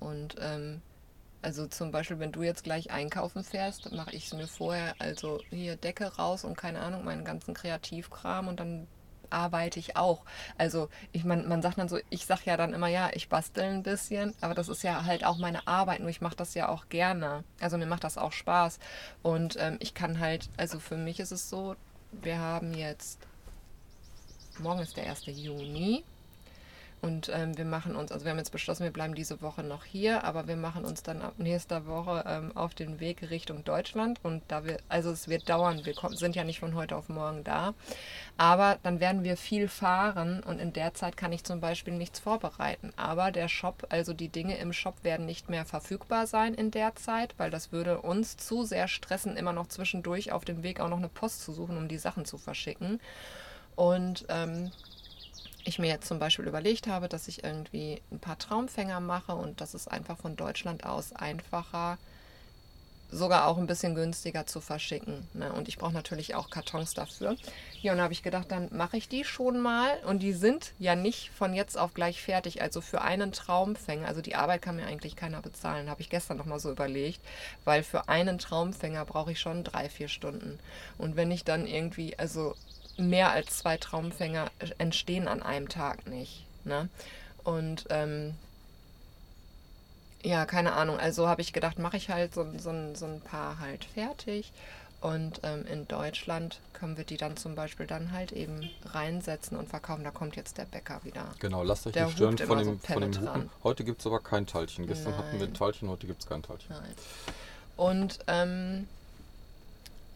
Und 0.00 0.36
ähm, 0.40 0.80
also 1.42 1.66
zum 1.66 1.90
Beispiel, 1.90 2.18
wenn 2.18 2.32
du 2.32 2.42
jetzt 2.42 2.64
gleich 2.64 2.90
einkaufen 2.90 3.44
fährst, 3.44 3.92
mache 3.92 4.14
ich 4.14 4.26
es 4.26 4.34
mir 4.34 4.48
vorher, 4.48 4.94
also 4.98 5.40
hier 5.50 5.76
Decke 5.76 6.16
raus 6.16 6.44
und 6.44 6.56
keine 6.56 6.80
Ahnung, 6.80 7.04
meinen 7.04 7.24
ganzen 7.24 7.54
Kreativkram 7.54 8.48
und 8.48 8.58
dann 8.60 8.86
arbeite 9.30 9.78
ich 9.78 9.96
auch. 9.96 10.24
Also 10.56 10.88
ich 11.12 11.24
meine, 11.24 11.42
man 11.44 11.62
sagt 11.62 11.78
dann 11.78 11.88
so, 11.88 11.98
ich 12.10 12.26
sage 12.26 12.42
ja 12.46 12.56
dann 12.56 12.74
immer, 12.74 12.88
ja, 12.88 13.10
ich 13.12 13.28
bastel 13.28 13.64
ein 13.64 13.82
bisschen, 13.82 14.34
aber 14.40 14.54
das 14.54 14.68
ist 14.68 14.82
ja 14.82 15.04
halt 15.04 15.24
auch 15.24 15.38
meine 15.38 15.66
Arbeit, 15.66 16.00
nur 16.00 16.10
ich 16.10 16.20
mache 16.20 16.36
das 16.36 16.54
ja 16.54 16.68
auch 16.68 16.88
gerne. 16.88 17.44
Also 17.60 17.78
mir 17.78 17.86
macht 17.86 18.04
das 18.04 18.18
auch 18.18 18.32
Spaß. 18.32 18.78
Und 19.22 19.56
ähm, 19.58 19.76
ich 19.80 19.94
kann 19.94 20.20
halt, 20.20 20.48
also 20.56 20.78
für 20.80 20.96
mich 20.96 21.20
ist 21.20 21.32
es 21.32 21.48
so, 21.48 21.76
wir 22.12 22.38
haben 22.38 22.74
jetzt, 22.74 23.20
morgen 24.58 24.80
ist 24.80 24.96
der 24.96 25.08
1. 25.08 25.26
Juni 25.26 26.04
Und 27.00 27.30
ähm, 27.32 27.56
wir 27.56 27.64
machen 27.64 27.94
uns, 27.94 28.10
also 28.10 28.24
wir 28.24 28.32
haben 28.32 28.38
jetzt 28.38 28.50
beschlossen, 28.50 28.82
wir 28.82 28.92
bleiben 28.92 29.14
diese 29.14 29.40
Woche 29.40 29.62
noch 29.62 29.84
hier, 29.84 30.24
aber 30.24 30.48
wir 30.48 30.56
machen 30.56 30.84
uns 30.84 31.02
dann 31.02 31.22
ab 31.22 31.34
nächster 31.38 31.86
Woche 31.86 32.24
ähm, 32.26 32.56
auf 32.56 32.74
den 32.74 32.98
Weg 32.98 33.30
Richtung 33.30 33.64
Deutschland. 33.64 34.18
Und 34.22 34.42
da 34.48 34.64
wir, 34.64 34.78
also 34.88 35.10
es 35.10 35.28
wird 35.28 35.48
dauern, 35.48 35.84
wir 35.84 35.94
kommen, 35.94 36.16
sind 36.16 36.34
ja 36.34 36.44
nicht 36.44 36.58
von 36.58 36.74
heute 36.74 36.96
auf 36.96 37.08
morgen 37.08 37.44
da. 37.44 37.74
Aber 38.36 38.78
dann 38.82 39.00
werden 39.00 39.22
wir 39.22 39.36
viel 39.36 39.68
fahren 39.68 40.42
und 40.42 40.58
in 40.58 40.72
der 40.72 40.94
Zeit 40.94 41.16
kann 41.16 41.32
ich 41.32 41.44
zum 41.44 41.60
Beispiel 41.60 41.94
nichts 41.94 42.18
vorbereiten. 42.18 42.92
Aber 42.96 43.30
der 43.30 43.48
Shop, 43.48 43.86
also 43.90 44.12
die 44.12 44.28
Dinge 44.28 44.58
im 44.58 44.72
Shop 44.72 45.04
werden 45.04 45.26
nicht 45.26 45.48
mehr 45.48 45.64
verfügbar 45.64 46.26
sein 46.26 46.54
in 46.54 46.70
der 46.70 46.96
Zeit, 46.96 47.34
weil 47.38 47.50
das 47.50 47.70
würde 47.70 48.00
uns 48.00 48.36
zu 48.36 48.64
sehr 48.64 48.88
stressen, 48.88 49.36
immer 49.36 49.52
noch 49.52 49.68
zwischendurch 49.68 50.32
auf 50.32 50.44
dem 50.44 50.62
Weg 50.62 50.80
auch 50.80 50.88
noch 50.88 50.98
eine 50.98 51.08
Post 51.08 51.42
zu 51.42 51.52
suchen, 51.52 51.76
um 51.76 51.88
die 51.88 51.98
Sachen 51.98 52.24
zu 52.24 52.38
verschicken. 52.38 53.00
Und 53.76 54.26
ähm, 54.28 54.72
ich 55.68 55.78
mir 55.78 55.88
jetzt 55.88 56.08
zum 56.08 56.18
Beispiel 56.18 56.46
überlegt 56.46 56.86
habe, 56.86 57.08
dass 57.08 57.28
ich 57.28 57.44
irgendwie 57.44 58.00
ein 58.10 58.18
paar 58.18 58.38
Traumfänger 58.38 59.00
mache 59.00 59.34
und 59.34 59.60
das 59.60 59.74
ist 59.74 59.88
einfach 59.88 60.18
von 60.18 60.36
Deutschland 60.36 60.84
aus 60.84 61.12
einfacher, 61.12 61.98
sogar 63.10 63.46
auch 63.46 63.56
ein 63.56 63.66
bisschen 63.66 63.94
günstiger 63.94 64.46
zu 64.46 64.60
verschicken. 64.60 65.26
Ne? 65.32 65.52
Und 65.52 65.68
ich 65.68 65.78
brauche 65.78 65.92
natürlich 65.92 66.34
auch 66.34 66.50
Kartons 66.50 66.92
dafür. 66.92 67.36
Ja, 67.80 67.92
und 67.92 67.98
da 67.98 68.04
habe 68.04 68.12
ich 68.12 68.22
gedacht, 68.22 68.50
dann 68.50 68.68
mache 68.70 68.98
ich 68.98 69.08
die 69.08 69.24
schon 69.24 69.60
mal. 69.60 69.98
Und 70.04 70.22
die 70.22 70.34
sind 70.34 70.72
ja 70.78 70.94
nicht 70.94 71.30
von 71.30 71.54
jetzt 71.54 71.78
auf 71.78 71.94
gleich 71.94 72.22
fertig. 72.22 72.60
Also 72.60 72.80
für 72.80 73.00
einen 73.00 73.32
Traumfänger, 73.32 74.06
also 74.06 74.20
die 74.20 74.34
Arbeit 74.34 74.60
kann 74.60 74.76
mir 74.76 74.86
eigentlich 74.86 75.16
keiner 75.16 75.40
bezahlen, 75.40 75.88
habe 75.88 76.02
ich 76.02 76.10
gestern 76.10 76.36
nochmal 76.36 76.60
so 76.60 76.70
überlegt. 76.70 77.20
Weil 77.64 77.82
für 77.82 78.08
einen 78.08 78.38
Traumfänger 78.38 79.04
brauche 79.06 79.32
ich 79.32 79.40
schon 79.40 79.64
drei, 79.64 79.88
vier 79.88 80.08
Stunden. 80.08 80.58
Und 80.98 81.16
wenn 81.16 81.30
ich 81.30 81.44
dann 81.44 81.66
irgendwie, 81.66 82.18
also 82.18 82.54
mehr 82.98 83.30
als 83.30 83.58
zwei 83.58 83.76
Traumfänger 83.76 84.50
entstehen 84.78 85.28
an 85.28 85.42
einem 85.42 85.68
Tag 85.68 86.06
nicht. 86.06 86.44
Ne? 86.64 86.88
Und 87.44 87.86
ähm, 87.90 88.34
ja, 90.22 90.44
keine 90.46 90.72
Ahnung. 90.72 90.98
Also 90.98 91.28
habe 91.28 91.40
ich 91.40 91.52
gedacht, 91.52 91.78
mache 91.78 91.96
ich 91.96 92.10
halt 92.10 92.34
so, 92.34 92.46
so, 92.58 92.72
so 92.94 93.06
ein 93.06 93.20
paar 93.20 93.60
halt 93.60 93.84
fertig. 93.84 94.52
Und 95.00 95.40
ähm, 95.44 95.64
in 95.70 95.86
Deutschland 95.86 96.58
können 96.72 96.96
wir 96.96 97.04
die 97.04 97.16
dann 97.16 97.36
zum 97.36 97.54
Beispiel 97.54 97.86
dann 97.86 98.10
halt 98.10 98.32
eben 98.32 98.68
reinsetzen 98.84 99.56
und 99.56 99.68
verkaufen. 99.68 100.02
Da 100.02 100.10
kommt 100.10 100.34
jetzt 100.34 100.58
der 100.58 100.64
Bäcker 100.64 101.00
wieder. 101.04 101.24
Genau, 101.38 101.62
lasst 101.62 101.86
euch 101.86 101.92
der 101.92 102.06
nicht 102.06 102.16
stören 102.16 102.36
von 102.36 102.58
dem, 102.58 102.64
so 102.64 102.92
von 102.92 103.00
dem 103.02 103.20
Hupen. 103.20 103.50
Heute 103.62 103.84
gibt 103.84 104.00
es 104.00 104.06
aber 104.06 104.18
kein 104.18 104.46
Teilchen. 104.46 104.88
Gestern 104.88 105.12
Nein. 105.12 105.18
hatten 105.18 105.38
wir 105.38 105.46
ein 105.46 105.54
Teilchen, 105.54 105.88
heute 105.88 106.08
gibt 106.08 106.22
es 106.22 106.28
kein 106.28 106.42
Teilchen. 106.42 106.70
Nein. 106.70 106.94
Und 107.76 108.18
ähm, 108.26 108.88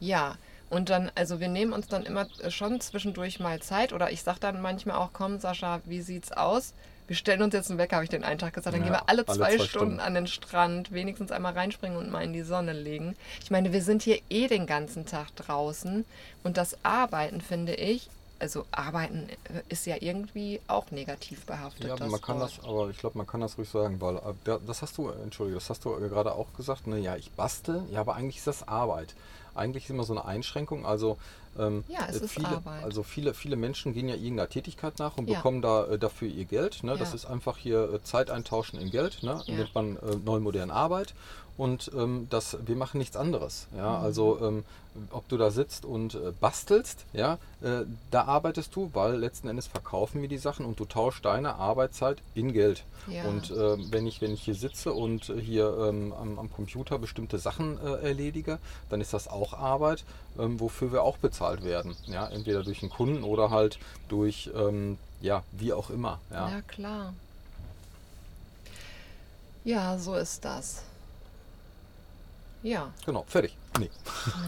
ja, 0.01 0.37
und 0.73 0.88
dann, 0.88 1.12
also 1.14 1.38
wir 1.38 1.49
nehmen 1.49 1.75
uns 1.75 1.87
dann 1.87 2.05
immer 2.05 2.26
schon 2.49 2.81
zwischendurch 2.81 3.38
mal 3.38 3.61
Zeit 3.61 3.93
oder 3.93 4.11
ich 4.11 4.23
sage 4.23 4.41
dann 4.41 4.62
manchmal 4.62 4.97
auch, 4.97 5.11
komm 5.12 5.38
Sascha, 5.38 5.83
wie 5.85 6.00
sieht's 6.00 6.33
aus? 6.33 6.73
Wir 7.07 7.14
stellen 7.14 7.43
uns 7.43 7.52
jetzt 7.52 7.69
einen 7.69 7.79
Wecker, 7.79 7.97
habe 7.97 8.05
ich 8.05 8.11
den 8.11 8.25
einen 8.25 8.38
Tag 8.38 8.55
gesagt. 8.55 8.75
Dann 8.75 8.81
ja, 8.81 8.88
gehen 8.88 8.95
wir 8.95 9.09
alle 9.11 9.26
zwei, 9.26 9.33
alle 9.33 9.57
zwei 9.59 9.64
Stunden, 9.67 9.69
Stunden 9.69 10.00
an 10.00 10.14
den 10.14 10.26
Strand, 10.26 10.91
wenigstens 10.91 11.31
einmal 11.31 11.52
reinspringen 11.52 11.99
und 11.99 12.11
mal 12.11 12.25
in 12.25 12.33
die 12.33 12.41
Sonne 12.41 12.73
legen. 12.73 13.17
Ich 13.43 13.50
meine, 13.50 13.75
wir 13.75 13.83
sind 13.83 14.00
hier 14.00 14.19
eh 14.31 14.47
den 14.49 14.67
ganzen 14.67 15.05
Tag 15.05 15.37
draußen 15.37 16.07
und 16.43 16.57
das 16.57 16.83
Arbeiten, 16.83 17.43
finde 17.43 17.75
ich, 17.75 18.09
also 18.38 18.64
Arbeiten 18.71 19.29
ist 19.69 19.85
ja 19.85 19.97
irgendwie 20.00 20.62
auch 20.69 20.91
negativ 20.91 21.45
behaftet. 21.45 21.87
Ja, 21.87 22.07
man 22.07 22.19
kann 22.23 22.41
Wort. 22.41 22.50
das, 22.57 22.64
aber 22.64 22.88
ich 22.88 22.97
glaube, 22.97 23.19
man 23.19 23.26
kann 23.26 23.43
das 23.43 23.59
ruhig 23.59 23.69
sagen, 23.69 24.00
weil 24.00 24.17
äh, 24.17 24.59
das 24.67 24.81
hast 24.81 24.97
du, 24.97 25.11
entschuldige, 25.11 25.59
das 25.59 25.69
hast 25.69 25.85
du 25.85 25.91
gerade 25.91 26.33
auch 26.33 26.50
gesagt, 26.57 26.87
ne, 26.87 26.99
ja, 26.99 27.14
ich 27.14 27.31
bastel, 27.33 27.85
ja, 27.91 28.00
aber 28.00 28.14
eigentlich 28.14 28.38
ist 28.38 28.47
das 28.47 28.67
Arbeit 28.67 29.14
eigentlich 29.54 29.85
ist 29.85 29.90
immer 29.90 30.04
so 30.04 30.12
eine 30.14 30.25
Einschränkung. 30.25 30.87
Also, 30.87 31.18
ähm, 31.59 31.85
ja, 31.88 32.06
es 32.09 32.16
ist 32.16 32.32
viele, 32.32 32.49
Arbeit. 32.49 32.85
also 32.85 33.02
viele, 33.02 33.35
viele 33.35 33.56
Menschen 33.56 33.92
gehen 33.92 34.09
ja 34.09 34.14
irgendeiner 34.14 34.49
Tätigkeit 34.49 34.99
nach 34.99 35.16
und 35.18 35.28
ja. 35.28 35.37
bekommen 35.37 35.62
da 35.62 35.87
äh, 35.87 35.99
dafür 35.99 36.28
ihr 36.28 36.44
Geld. 36.44 36.82
Ne? 36.82 36.92
Ja. 36.92 36.99
Das 36.99 37.14
ist 37.14 37.26
einfach 37.26 37.56
hier 37.56 37.92
äh, 37.92 38.02
Zeit 38.02 38.30
eintauschen 38.30 38.80
in 38.80 38.90
Geld. 38.90 39.23
Ne? 39.23 39.40
Ja. 39.47 39.56
Nennt 39.56 39.75
man 39.75 39.97
äh, 39.97 40.16
neu 40.25 40.40
moderne 40.40 40.73
Arbeit 40.73 41.14
und 41.56 41.90
ähm, 41.94 42.26
das, 42.30 42.56
wir 42.64 42.76
machen 42.76 42.99
nichts 42.99 43.16
anderes. 43.16 43.68
Ja? 43.76 43.99
Mhm. 43.99 44.04
Also 44.04 44.40
ähm, 44.40 44.64
ob 45.11 45.28
du 45.28 45.37
da 45.37 45.50
sitzt 45.50 45.85
und 45.85 46.14
äh, 46.14 46.32
bastelst, 46.38 47.06
ja, 47.12 47.38
äh, 47.62 47.85
da 48.11 48.25
arbeitest 48.25 48.76
du, 48.76 48.90
weil 48.92 49.16
letzten 49.16 49.49
Endes 49.49 49.66
verkaufen 49.66 50.20
wir 50.20 50.29
die 50.29 50.38
Sachen 50.38 50.66
und 50.66 50.79
du 50.81 50.85
tauschst 50.85 51.24
deine 51.24 51.55
Arbeitszeit 51.55 52.18
in 52.35 52.53
Geld. 52.53 52.85
Und 53.27 53.50
äh, 53.50 53.77
wenn, 53.90 54.07
ich, 54.07 54.20
wenn 54.20 54.33
ich 54.33 54.42
hier 54.42 54.55
sitze 54.55 54.92
und 54.92 55.24
hier 55.24 55.77
ähm, 55.88 56.12
am, 56.12 56.38
am, 56.38 56.53
Computer 56.53 56.98
bestimmte 56.98 57.38
Sachen 57.38 57.79
äh, 57.85 58.07
erledige, 58.07 58.59
dann 58.90 59.00
ist 59.00 59.12
das 59.12 59.27
auch 59.27 59.55
Arbeit, 59.55 60.05
ähm, 60.38 60.61
wofür 60.61 60.92
wir 60.92 61.03
auch 61.03 61.16
bezahlt 61.42 61.64
werden. 61.64 61.96
Ja? 62.07 62.28
Entweder 62.28 62.62
durch 62.62 62.83
einen 62.83 62.90
Kunden 62.90 63.24
oder 63.24 63.50
halt 63.50 63.78
durch, 64.09 64.50
ähm, 64.55 64.98
ja, 65.20 65.42
wie 65.52 65.72
auch 65.72 65.90
immer. 65.90 66.20
Ja, 66.31 66.48
ja 66.50 66.62
klar. 66.62 67.14
Ja, 69.64 69.98
so 69.98 70.14
ist 70.14 70.44
das. 70.44 70.83
Ja. 72.62 72.92
Genau, 73.07 73.24
fertig. 73.26 73.57
Nee. 73.78 73.90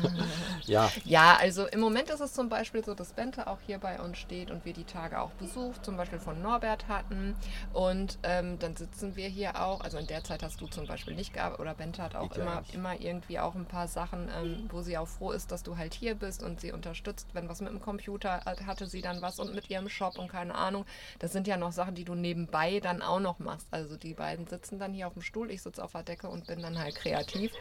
ja. 0.67 0.91
Ja, 1.05 1.37
also 1.41 1.67
im 1.67 1.81
Moment 1.81 2.11
ist 2.11 2.21
es 2.21 2.35
zum 2.35 2.49
Beispiel 2.49 2.85
so, 2.85 2.95
dass 2.95 3.13
Bente 3.13 3.47
auch 3.47 3.59
hier 3.67 3.79
bei 3.79 4.01
uns 4.01 4.19
steht 4.19 4.51
und 4.51 4.65
wir 4.65 4.75
die 4.75 4.85
Tage 4.85 5.19
auch 5.19 5.31
Besuch 5.33 5.79
zum 5.79 5.97
Beispiel 5.97 6.19
von 6.19 6.43
Norbert 6.43 6.89
hatten. 6.89 7.35
Und 7.73 8.19
ähm, 8.23 8.59
dann 8.59 8.77
sitzen 8.77 9.17
wir 9.17 9.29
hier 9.29 9.61
auch. 9.61 9.81
Also 9.81 9.99
in 9.99 10.07
der 10.07 10.25
Zeit 10.25 10.43
hast 10.43 10.61
du 10.61 10.67
zum 10.67 10.87
Beispiel 10.87 11.15
nicht 11.15 11.33
gearbeitet 11.33 11.61
oder 11.61 11.75
Bente 11.75 12.03
hat 12.03 12.15
auch 12.15 12.37
immer, 12.37 12.63
immer 12.73 13.01
irgendwie 13.01 13.39
auch 13.39 13.55
ein 13.55 13.65
paar 13.67 13.89
Sachen, 13.89 14.29
ähm, 14.29 14.69
wo 14.71 14.83
sie 14.83 14.99
auch 14.99 15.09
froh 15.09 15.31
ist, 15.31 15.51
dass 15.51 15.63
du 15.63 15.77
halt 15.77 15.95
hier 15.95 16.15
bist 16.15 16.43
und 16.43 16.61
sie 16.61 16.73
unterstützt, 16.73 17.29
wenn 17.33 17.49
was 17.49 17.61
mit 17.61 17.71
dem 17.71 17.81
Computer 17.81 18.43
hat, 18.45 18.67
hatte 18.67 18.87
sie 18.87 19.01
dann 19.01 19.23
was 19.23 19.39
und 19.39 19.55
mit 19.55 19.71
ihrem 19.71 19.89
Shop 19.89 20.19
und 20.19 20.29
keine 20.29 20.55
Ahnung. 20.55 20.85
Das 21.19 21.33
sind 21.33 21.47
ja 21.47 21.57
noch 21.57 21.73
Sachen, 21.73 21.95
die 21.95 22.05
du 22.05 22.15
nebenbei 22.15 22.81
dann 22.81 23.01
auch 23.01 23.21
noch 23.21 23.39
machst. 23.39 23.69
Also 23.71 23.97
die 23.97 24.15
beiden 24.15 24.47
sitzen 24.47 24.79
dann 24.79 24.93
hier 24.93 25.07
auf 25.07 25.15
dem 25.15 25.23
Stuhl, 25.23 25.51
ich 25.51 25.63
sitze 25.63 25.83
auf 25.83 25.93
der 25.93 26.03
Decke 26.03 26.29
und 26.29 26.47
bin 26.47 26.61
dann 26.61 26.79
halt 26.79 26.95
kreativ. 26.95 27.53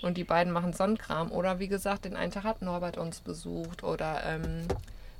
Und 0.00 0.16
die 0.16 0.24
beiden 0.24 0.52
machen 0.52 0.72
Sonnen 0.72 0.98
Kram. 1.02 1.30
Oder 1.30 1.58
wie 1.58 1.68
gesagt, 1.68 2.04
den 2.04 2.16
einen 2.16 2.32
Tag 2.32 2.44
hat 2.44 2.62
Norbert 2.62 2.96
uns 2.96 3.20
besucht 3.20 3.82
oder 3.82 4.22
ähm, 4.24 4.66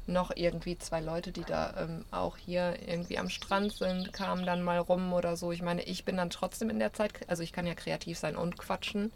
noch 0.07 0.33
irgendwie 0.35 0.79
zwei 0.79 1.01
Leute, 1.01 1.33
die 1.33 1.45
da 1.45 1.75
ähm, 1.79 2.05
auch 2.11 2.37
hier 2.37 2.77
irgendwie 2.87 3.19
am 3.19 3.29
Strand 3.29 3.73
sind, 3.73 4.13
kamen 4.13 4.47
dann 4.47 4.63
mal 4.63 4.79
rum 4.79 5.13
oder 5.13 5.37
so. 5.37 5.53
Ich 5.53 5.63
meine, 5.63 5.83
ich 5.83 6.05
bin 6.05 6.17
dann 6.17 6.31
trotzdem 6.31 6.71
in 6.71 6.79
der 6.79 6.93
Zeit, 6.93 7.13
also 7.29 7.43
ich 7.43 7.53
kann 7.53 7.67
ja 7.67 7.75
kreativ 7.75 8.19
sein 8.19 8.37
und 8.37 8.59
quatschen. 8.59 9.13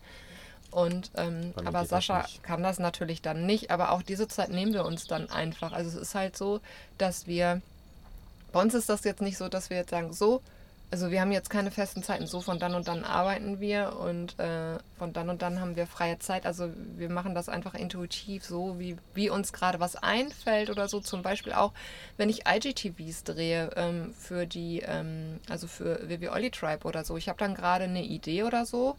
Und 0.70 1.10
ähm, 1.16 1.54
aber 1.64 1.86
Sascha 1.86 2.26
kann 2.42 2.62
das 2.62 2.78
natürlich 2.78 3.22
dann 3.22 3.46
nicht. 3.46 3.70
Aber 3.70 3.92
auch 3.92 4.02
diese 4.02 4.28
Zeit 4.28 4.50
nehmen 4.50 4.74
wir 4.74 4.84
uns 4.84 5.06
dann 5.06 5.30
einfach. 5.30 5.72
Also 5.72 5.88
es 5.88 5.94
ist 5.94 6.14
halt 6.14 6.36
so, 6.36 6.60
dass 6.98 7.26
wir 7.26 7.62
bei 8.52 8.60
uns 8.60 8.74
ist 8.74 8.88
das 8.88 9.04
jetzt 9.04 9.22
nicht 9.22 9.36
so, 9.36 9.48
dass 9.48 9.70
wir 9.70 9.76
jetzt 9.76 9.90
sagen, 9.90 10.12
so, 10.12 10.42
also 10.90 11.10
wir 11.10 11.20
haben 11.20 11.32
jetzt 11.32 11.50
keine 11.50 11.70
festen 11.70 12.02
Zeiten. 12.02 12.26
So 12.26 12.40
von 12.40 12.58
dann 12.58 12.74
und 12.74 12.86
dann 12.86 13.04
arbeiten 13.04 13.60
wir 13.60 13.96
und 13.98 14.38
äh, 14.38 14.78
von 14.98 15.12
dann 15.12 15.28
und 15.28 15.42
dann 15.42 15.60
haben 15.60 15.76
wir 15.76 15.86
freie 15.86 16.18
Zeit. 16.18 16.46
Also 16.46 16.70
wir 16.96 17.10
machen 17.10 17.34
das 17.34 17.48
einfach 17.48 17.74
intuitiv 17.74 18.44
so, 18.44 18.78
wie, 18.78 18.96
wie 19.14 19.28
uns 19.28 19.52
gerade 19.52 19.80
was 19.80 19.96
einfällt 19.96 20.70
oder 20.70 20.88
so. 20.88 21.00
Zum 21.00 21.22
Beispiel 21.22 21.52
auch, 21.52 21.72
wenn 22.16 22.28
ich 22.28 22.46
IGTVs 22.46 23.24
drehe 23.24 23.70
ähm, 23.76 24.14
für 24.16 24.46
die, 24.46 24.82
ähm, 24.86 25.40
also 25.48 25.66
für 25.66 26.08
Vivi 26.08 26.28
Olli 26.28 26.50
Tribe 26.50 26.86
oder 26.86 27.04
so. 27.04 27.16
Ich 27.16 27.28
habe 27.28 27.38
dann 27.38 27.54
gerade 27.54 27.84
eine 27.84 28.04
Idee 28.04 28.44
oder 28.44 28.64
so. 28.64 28.96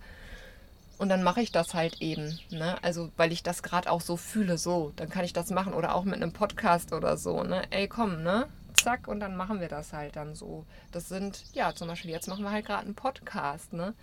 Und 0.98 1.10
dann 1.10 1.22
mache 1.24 1.42
ich 1.42 1.52
das 1.52 1.74
halt 1.74 2.02
eben. 2.02 2.40
Ne? 2.50 2.76
Also, 2.82 3.12
weil 3.18 3.32
ich 3.32 3.44
das 3.44 3.62
gerade 3.62 3.90
auch 3.90 4.02
so 4.02 4.18
fühle, 4.18 4.58
so. 4.58 4.94
Dann 4.96 5.10
kann 5.10 5.26
ich 5.26 5.32
das 5.32 5.52
machen. 5.52 5.74
Oder 5.74 5.94
auch 5.94 6.04
mit 6.04 6.16
einem 6.16 6.34
Podcast 6.34 6.92
oder 6.92 7.18
so. 7.18 7.44
Ne? 7.44 7.62
Ey, 7.70 7.88
komm, 7.88 8.24
ne? 8.24 8.48
Zack, 8.78 9.08
und 9.08 9.20
dann 9.20 9.36
machen 9.36 9.60
wir 9.60 9.68
das 9.68 9.94
halt 9.94 10.16
dann 10.16 10.36
so. 10.36 10.66
Das 10.92 11.10
sind, 11.10 11.44
ja, 11.54 11.74
zum 11.74 11.88
Beispiel 11.88 12.12
jetzt 12.12 12.28
machen 12.28 12.44
wir 12.44 12.52
halt 12.52 12.66
gerade 12.66 12.86
einen 12.86 12.96
Podcast, 12.96 13.74
ne? 13.74 13.94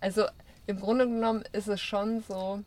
Also 0.00 0.24
im 0.66 0.80
Grunde 0.80 1.06
genommen 1.06 1.44
ist 1.52 1.68
es 1.68 1.80
schon 1.80 2.22
so. 2.28 2.62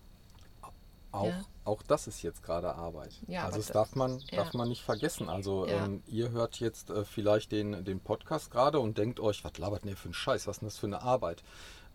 Auch, 1.11 1.27
ja. 1.27 1.45
auch 1.63 1.81
das 1.81 2.07
ist 2.07 2.21
jetzt 2.23 2.43
gerade 2.43 2.75
Arbeit. 2.75 3.13
Ja, 3.27 3.45
also 3.45 3.57
das 3.57 3.67
darf 3.67 3.95
man, 3.95 4.19
ja. 4.31 4.43
darf 4.43 4.53
man 4.53 4.67
nicht 4.67 4.83
vergessen. 4.83 5.29
Also 5.29 5.65
ähm, 5.65 6.03
ihr 6.07 6.31
hört 6.31 6.59
jetzt 6.59 6.89
äh, 6.89 7.05
vielleicht 7.05 7.53
den, 7.53 7.85
den 7.85 8.01
Podcast 8.01 8.51
gerade 8.51 8.79
und 8.79 8.97
denkt 8.97 9.21
euch, 9.21 9.43
was 9.45 9.57
labert 9.57 9.83
denn 9.83 9.91
ihr 9.91 9.97
für 9.97 10.09
ein 10.09 10.13
Scheiß, 10.13 10.45
was 10.47 10.57
ist 10.57 10.61
denn 10.61 10.67
das 10.67 10.77
für 10.77 10.87
eine 10.87 11.01
Arbeit? 11.01 11.41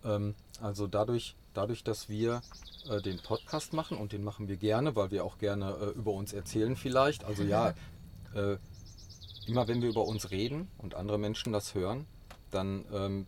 Ähm, 0.04 0.34
also 0.62 0.86
dadurch, 0.86 1.36
dadurch, 1.52 1.84
dass 1.84 2.08
wir 2.08 2.40
äh, 2.88 3.02
den 3.02 3.20
Podcast 3.20 3.74
machen 3.74 3.98
und 3.98 4.12
den 4.12 4.24
machen 4.24 4.48
wir 4.48 4.56
gerne, 4.56 4.96
weil 4.96 5.10
wir 5.10 5.24
auch 5.24 5.36
gerne 5.36 5.76
äh, 5.80 5.90
über 5.90 6.12
uns 6.12 6.32
erzählen 6.32 6.76
vielleicht. 6.76 7.24
Also 7.24 7.42
ja, 7.42 7.74
äh, 8.34 8.56
immer 9.50 9.66
wenn 9.68 9.82
wir 9.82 9.88
über 9.88 10.04
uns 10.06 10.30
reden 10.30 10.68
und 10.78 10.94
andere 10.94 11.18
Menschen 11.18 11.52
das 11.52 11.74
hören, 11.74 12.06
dann 12.50 12.84
ähm, 12.92 13.26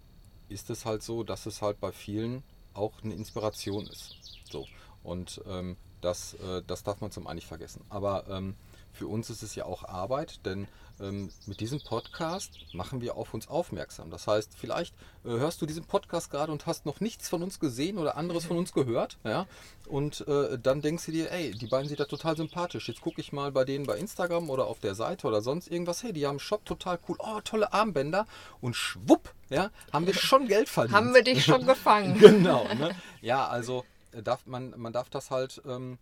ist 0.49 0.71
es 0.71 0.85
halt 0.85 1.03
so, 1.03 1.25
dass 1.25 1.47
es 1.47 1.61
halt 1.61 1.81
bei 1.81 1.93
vielen 1.93 2.43
auch 2.75 3.03
eine 3.03 3.15
Inspiration 3.15 3.87
ist. 3.87 4.17
So. 4.51 4.67
Und 5.03 5.41
ähm, 5.47 5.77
Das, 6.03 6.35
äh, 6.35 6.63
das 6.67 6.83
darf 6.83 7.01
man 7.01 7.13
zum 7.13 7.27
einen 7.29 7.37
nicht 7.37 7.47
vergessen. 7.47 7.85
Aber 7.89 8.25
ähm, 8.29 8.57
für 8.93 9.07
uns 9.07 9.31
ist 9.31 9.43
es 9.43 9.55
ja 9.55 9.65
auch 9.65 9.85
Arbeit, 9.85 10.45
denn 10.45 10.69
ähm, 11.01 11.31
mit 11.47 11.61
diesem 11.61 11.81
Podcast 11.81 12.53
machen 12.73 13.01
wir 13.01 13.17
auf 13.17 13.35
uns 13.35 13.49
aufmerksam. 13.49 14.11
Das 14.11 14.27
heißt, 14.27 14.53
vielleicht 14.57 14.95
äh, 15.25 15.29
hörst 15.29 15.61
du 15.63 15.67
diesen 15.67 15.85
Podcast 15.85 16.31
gerade 16.31 16.53
und 16.53 16.67
hast 16.67 16.87
noch 16.87 17.01
nichts 17.01 17.29
von 17.29 17.43
uns 17.43 17.59
gesehen 17.59 17.99
oder 17.99 18.17
anderes 18.17 18.45
von 18.45 18.57
uns 18.57 18.73
gehört, 18.73 19.19
ja, 19.25 19.47
und 19.87 20.27
äh, 20.29 20.59
dann 20.59 20.81
denkst 20.81 21.07
du 21.07 21.13
dir, 21.13 21.31
ey, 21.33 21.51
die 21.51 21.67
beiden 21.67 21.89
sind 21.89 22.01
da 22.01 22.05
total 22.05 22.37
sympathisch. 22.37 22.89
Jetzt 22.89 23.01
gucke 23.01 23.21
ich 23.21 23.33
mal 23.33 23.53
bei 23.53 23.65
denen 23.65 23.87
bei 23.87 23.97
Instagram 23.99 24.49
oder 24.49 24.67
auf 24.67 24.79
der 24.79 24.95
Seite 24.95 25.27
oder 25.27 25.43
sonst 25.43 25.69
irgendwas. 25.69 26.03
Hey, 26.03 26.13
die 26.13 26.27
haben 26.27 26.33
einen 26.33 26.39
Shop 26.41 26.65
total 26.65 26.99
cool. 27.09 27.17
Oh, 27.19 27.41
tolle 27.43 27.73
Armbänder. 27.73 28.27
Und 28.61 28.75
schwupp, 28.75 29.35
ja, 29.51 29.71
haben 29.93 30.07
wir 30.07 30.15
schon 30.15 30.47
Geld 30.49 30.69
verdient. 30.69 30.97
haben 30.97 31.15
wir 31.15 31.23
dich 31.23 31.45
schon 31.45 31.67
gefangen. 31.67 32.19
genau, 32.19 32.65
ne? 32.75 32.95
Ja, 33.21 33.49
also 33.49 33.85
äh, 34.13 34.23
darf 34.23 34.47
man, 34.47 34.73
man 34.77 34.93
darf 34.93 35.11
das 35.11 35.31
halt 35.31 35.61
ähm, 35.67 35.99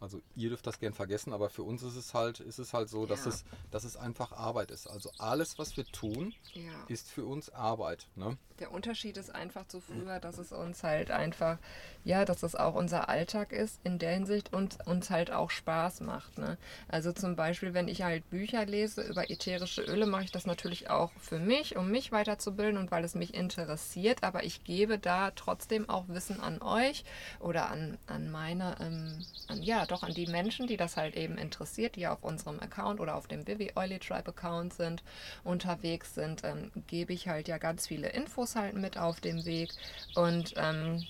also 0.00 0.20
ihr 0.34 0.50
dürft 0.50 0.66
das 0.66 0.78
gern 0.78 0.92
vergessen, 0.92 1.32
aber 1.32 1.48
für 1.48 1.62
uns 1.62 1.82
ist 1.82 1.96
es 1.96 2.12
halt, 2.12 2.40
ist 2.40 2.58
es 2.58 2.74
halt 2.74 2.88
so, 2.88 3.06
dass, 3.06 3.24
ja. 3.24 3.30
es, 3.30 3.44
dass 3.70 3.84
es 3.84 3.96
einfach 3.96 4.32
Arbeit 4.32 4.70
ist. 4.70 4.86
Also 4.86 5.10
alles, 5.18 5.58
was 5.58 5.76
wir 5.76 5.86
tun, 5.86 6.34
ja. 6.52 6.62
ist 6.88 7.10
für 7.10 7.24
uns 7.24 7.48
Arbeit. 7.50 8.06
Ne? 8.14 8.36
Der 8.58 8.72
Unterschied 8.72 9.16
ist 9.16 9.34
einfach 9.34 9.66
zu 9.68 9.80
früher, 9.80 10.18
dass 10.20 10.38
es 10.38 10.52
uns 10.52 10.82
halt 10.82 11.10
einfach, 11.10 11.58
ja, 12.04 12.24
dass 12.24 12.42
es 12.42 12.54
auch 12.54 12.74
unser 12.74 13.08
Alltag 13.08 13.52
ist 13.52 13.80
in 13.84 13.98
der 13.98 14.12
Hinsicht 14.12 14.52
und 14.52 14.86
uns 14.86 15.10
halt 15.10 15.30
auch 15.30 15.50
Spaß 15.50 16.00
macht. 16.00 16.38
Ne? 16.38 16.58
Also 16.88 17.12
zum 17.12 17.36
Beispiel, 17.36 17.74
wenn 17.74 17.88
ich 17.88 18.02
halt 18.02 18.28
Bücher 18.30 18.64
lese 18.66 19.02
über 19.02 19.30
ätherische 19.30 19.82
Öle, 19.82 20.06
mache 20.06 20.24
ich 20.24 20.32
das 20.32 20.46
natürlich 20.46 20.90
auch 20.90 21.10
für 21.20 21.38
mich, 21.38 21.76
um 21.76 21.90
mich 21.90 22.12
weiterzubilden 22.12 22.78
und 22.78 22.90
weil 22.90 23.04
es 23.04 23.14
mich 23.14 23.34
interessiert, 23.34 24.22
aber 24.22 24.44
ich 24.44 24.64
gebe 24.64 24.98
da 24.98 25.30
trotzdem 25.30 25.88
auch 25.88 26.08
Wissen 26.08 26.40
an 26.40 26.60
euch 26.60 27.04
oder 27.40 27.70
an, 27.70 27.98
an 28.06 28.30
meine, 28.30 28.76
ähm, 28.80 29.24
an, 29.48 29.62
ja, 29.62 29.86
doch 29.86 29.95
an 30.02 30.14
die 30.14 30.26
Menschen, 30.26 30.66
die 30.66 30.76
das 30.76 30.96
halt 30.96 31.16
eben 31.16 31.38
interessiert, 31.38 31.96
die 31.96 32.06
auf 32.06 32.22
unserem 32.22 32.60
Account 32.60 33.00
oder 33.00 33.14
auf 33.14 33.26
dem 33.26 33.46
Vivi 33.46 33.72
Oily 33.74 33.98
Tribe 33.98 34.28
Account 34.28 34.74
sind, 34.74 35.02
unterwegs 35.44 36.14
sind, 36.14 36.44
ähm, 36.44 36.70
gebe 36.86 37.12
ich 37.12 37.28
halt 37.28 37.48
ja 37.48 37.58
ganz 37.58 37.86
viele 37.86 38.08
Infos 38.08 38.56
halt 38.56 38.74
mit 38.74 38.98
auf 38.98 39.20
dem 39.20 39.44
Weg. 39.44 39.70
Und 40.14 40.54
ähm, 40.56 41.04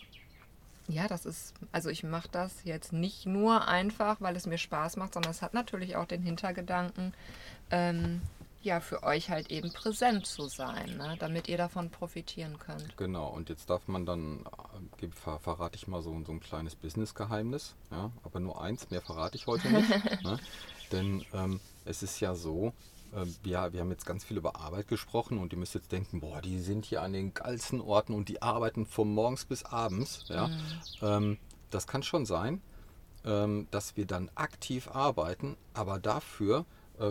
ja, 0.89 1.09
das 1.09 1.27
ist, 1.27 1.55
also 1.73 1.91
ich 1.91 2.05
mache 2.05 2.29
das 2.31 2.65
jetzt 2.65 2.93
nicht 2.93 3.27
nur 3.27 3.67
einfach, 3.67 4.21
weil 4.21 4.37
es 4.37 4.47
mir 4.47 4.59
Spaß 4.59 4.97
macht, 4.97 5.15
sondern 5.15 5.33
es 5.33 5.43
hat 5.43 5.55
natürlich 5.55 5.97
auch 5.97 6.07
den 6.07 6.23
Hintergedanken, 6.23 7.13
ähm, 7.71 8.23
ja 8.63 8.81
für 8.81 9.03
euch 9.03 9.31
halt 9.31 9.51
eben 9.51 9.73
präsent 9.73 10.27
zu 10.27 10.49
sein, 10.49 10.97
ne? 10.97 11.17
damit 11.19 11.49
ihr 11.49 11.57
davon 11.57 11.91
profitieren 11.91 12.59
könnt. 12.59 12.97
Genau, 12.97 13.29
und 13.29 13.49
jetzt 13.49 13.71
darf 13.71 13.87
man 13.89 14.07
dann, 14.07 14.45
äh, 15.01 15.09
ver 15.09 15.39
verrate 15.39 15.77
ich 15.77 15.87
mal 15.87 16.03
so, 16.03 16.21
so 16.25 16.33
ein 16.33 16.41
kleines 16.41 16.75
Business-Geheimnis, 16.75 17.75
ja? 17.91 18.11
aber 18.25 18.41
nur 18.41 18.61
eins, 18.61 18.91
mehr 18.91 19.03
verrate 19.03 19.37
ich 19.37 19.47
heute 19.47 19.69
nicht. 19.69 19.89
ne? 20.23 20.39
Denn 20.93 21.25
ähm, 21.33 21.61
es 21.85 22.03
ist 22.03 22.21
ja 22.21 22.35
so, 22.35 22.73
äh, 23.13 23.27
wir, 23.43 23.73
wir 23.73 23.81
haben 23.81 23.91
jetzt 23.91 24.07
ganz 24.07 24.25
viel 24.25 24.37
über 24.37 24.57
Arbeit 24.57 24.89
gesprochen 24.89 25.39
und 25.39 25.53
ihr 25.53 25.59
müsst 25.59 25.75
jetzt 25.75 25.93
denken, 25.93 26.21
boah, 26.21 26.41
die 26.41 26.61
sind 26.61 26.85
hier 26.85 27.03
an 27.03 27.13
den 27.13 27.35
geilsten 27.35 27.81
Orten 27.81 28.15
und 28.15 28.29
die 28.29 28.43
arbeiten 28.43 28.87
von 28.87 29.13
morgens 29.13 29.45
bis 29.45 29.65
abends. 29.65 30.25
Ja? 30.29 30.49
Mhm. 30.49 30.59
Ähm, 31.03 31.39
das 31.71 31.87
kann 31.87 32.03
schon 32.03 32.27
sein, 32.27 32.61
ähm, 33.25 33.67
dass 33.71 33.97
wir 33.97 34.07
dann 34.07 34.31
aktiv 34.35 34.89
arbeiten, 34.89 35.57
aber 35.75 35.99
dafür 35.99 36.65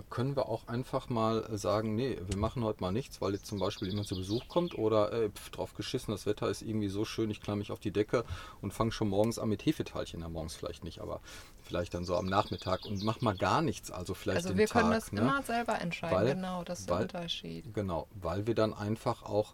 können 0.10 0.36
wir 0.36 0.48
auch 0.50 0.68
einfach 0.68 1.10
mal 1.10 1.48
sagen, 1.58 1.96
nee, 1.96 2.18
wir 2.28 2.38
machen 2.38 2.64
heute 2.64 2.82
mal 2.82 2.92
nichts, 2.92 3.22
weil 3.22 3.34
jetzt 3.34 3.46
zum 3.46 3.60
Beispiel 3.60 3.88
jemand 3.88 4.08
zu 4.08 4.16
Besuch 4.16 4.48
kommt 4.48 4.78
oder 4.78 5.14
äh, 5.14 5.30
pf, 5.30 5.50
drauf 5.52 5.74
geschissen, 5.74 6.12
das 6.12 6.26
Wetter 6.26 6.50
ist 6.50 6.62
irgendwie 6.62 6.90
so 6.90 7.06
schön, 7.06 7.30
ich 7.30 7.42
klamme 7.42 7.60
mich 7.60 7.72
auf 7.72 7.80
die 7.80 7.92
Decke 7.92 8.26
und 8.62 8.74
fange 8.74 8.92
schon 8.92 9.10
morgens 9.10 9.38
an 9.40 9.50
mit 9.50 9.66
Hefeteilchen, 9.66 10.22
ja 10.22 10.30
morgens 10.30 10.56
vielleicht 10.56 10.84
nicht, 10.84 11.00
aber 11.02 11.22
vielleicht 11.62 11.94
dann 11.94 12.04
so 12.04 12.16
am 12.16 12.26
Nachmittag 12.26 12.86
und 12.86 13.04
mach 13.04 13.22
mal 13.22 13.36
gar 13.36 13.62
nichts, 13.62 13.92
also 13.92 14.14
vielleicht 14.14 14.46
Also 14.46 14.58
wir 14.58 14.68
Tag, 14.68 14.82
können 14.82 14.92
das 14.92 15.12
ne? 15.12 15.22
immer 15.22 15.42
selber 15.44 15.80
entscheiden, 15.80 16.18
weil, 16.18 16.36
genau, 16.36 16.64
das 16.64 16.82
ist 16.82 16.90
weil, 16.90 17.08
der 17.08 17.20
Unterschied. 17.20 17.74
Genau, 17.74 18.08
weil 18.22 18.48
wir 18.48 18.56
dann 18.56 18.74
einfach 18.74 19.24
auch 19.24 19.54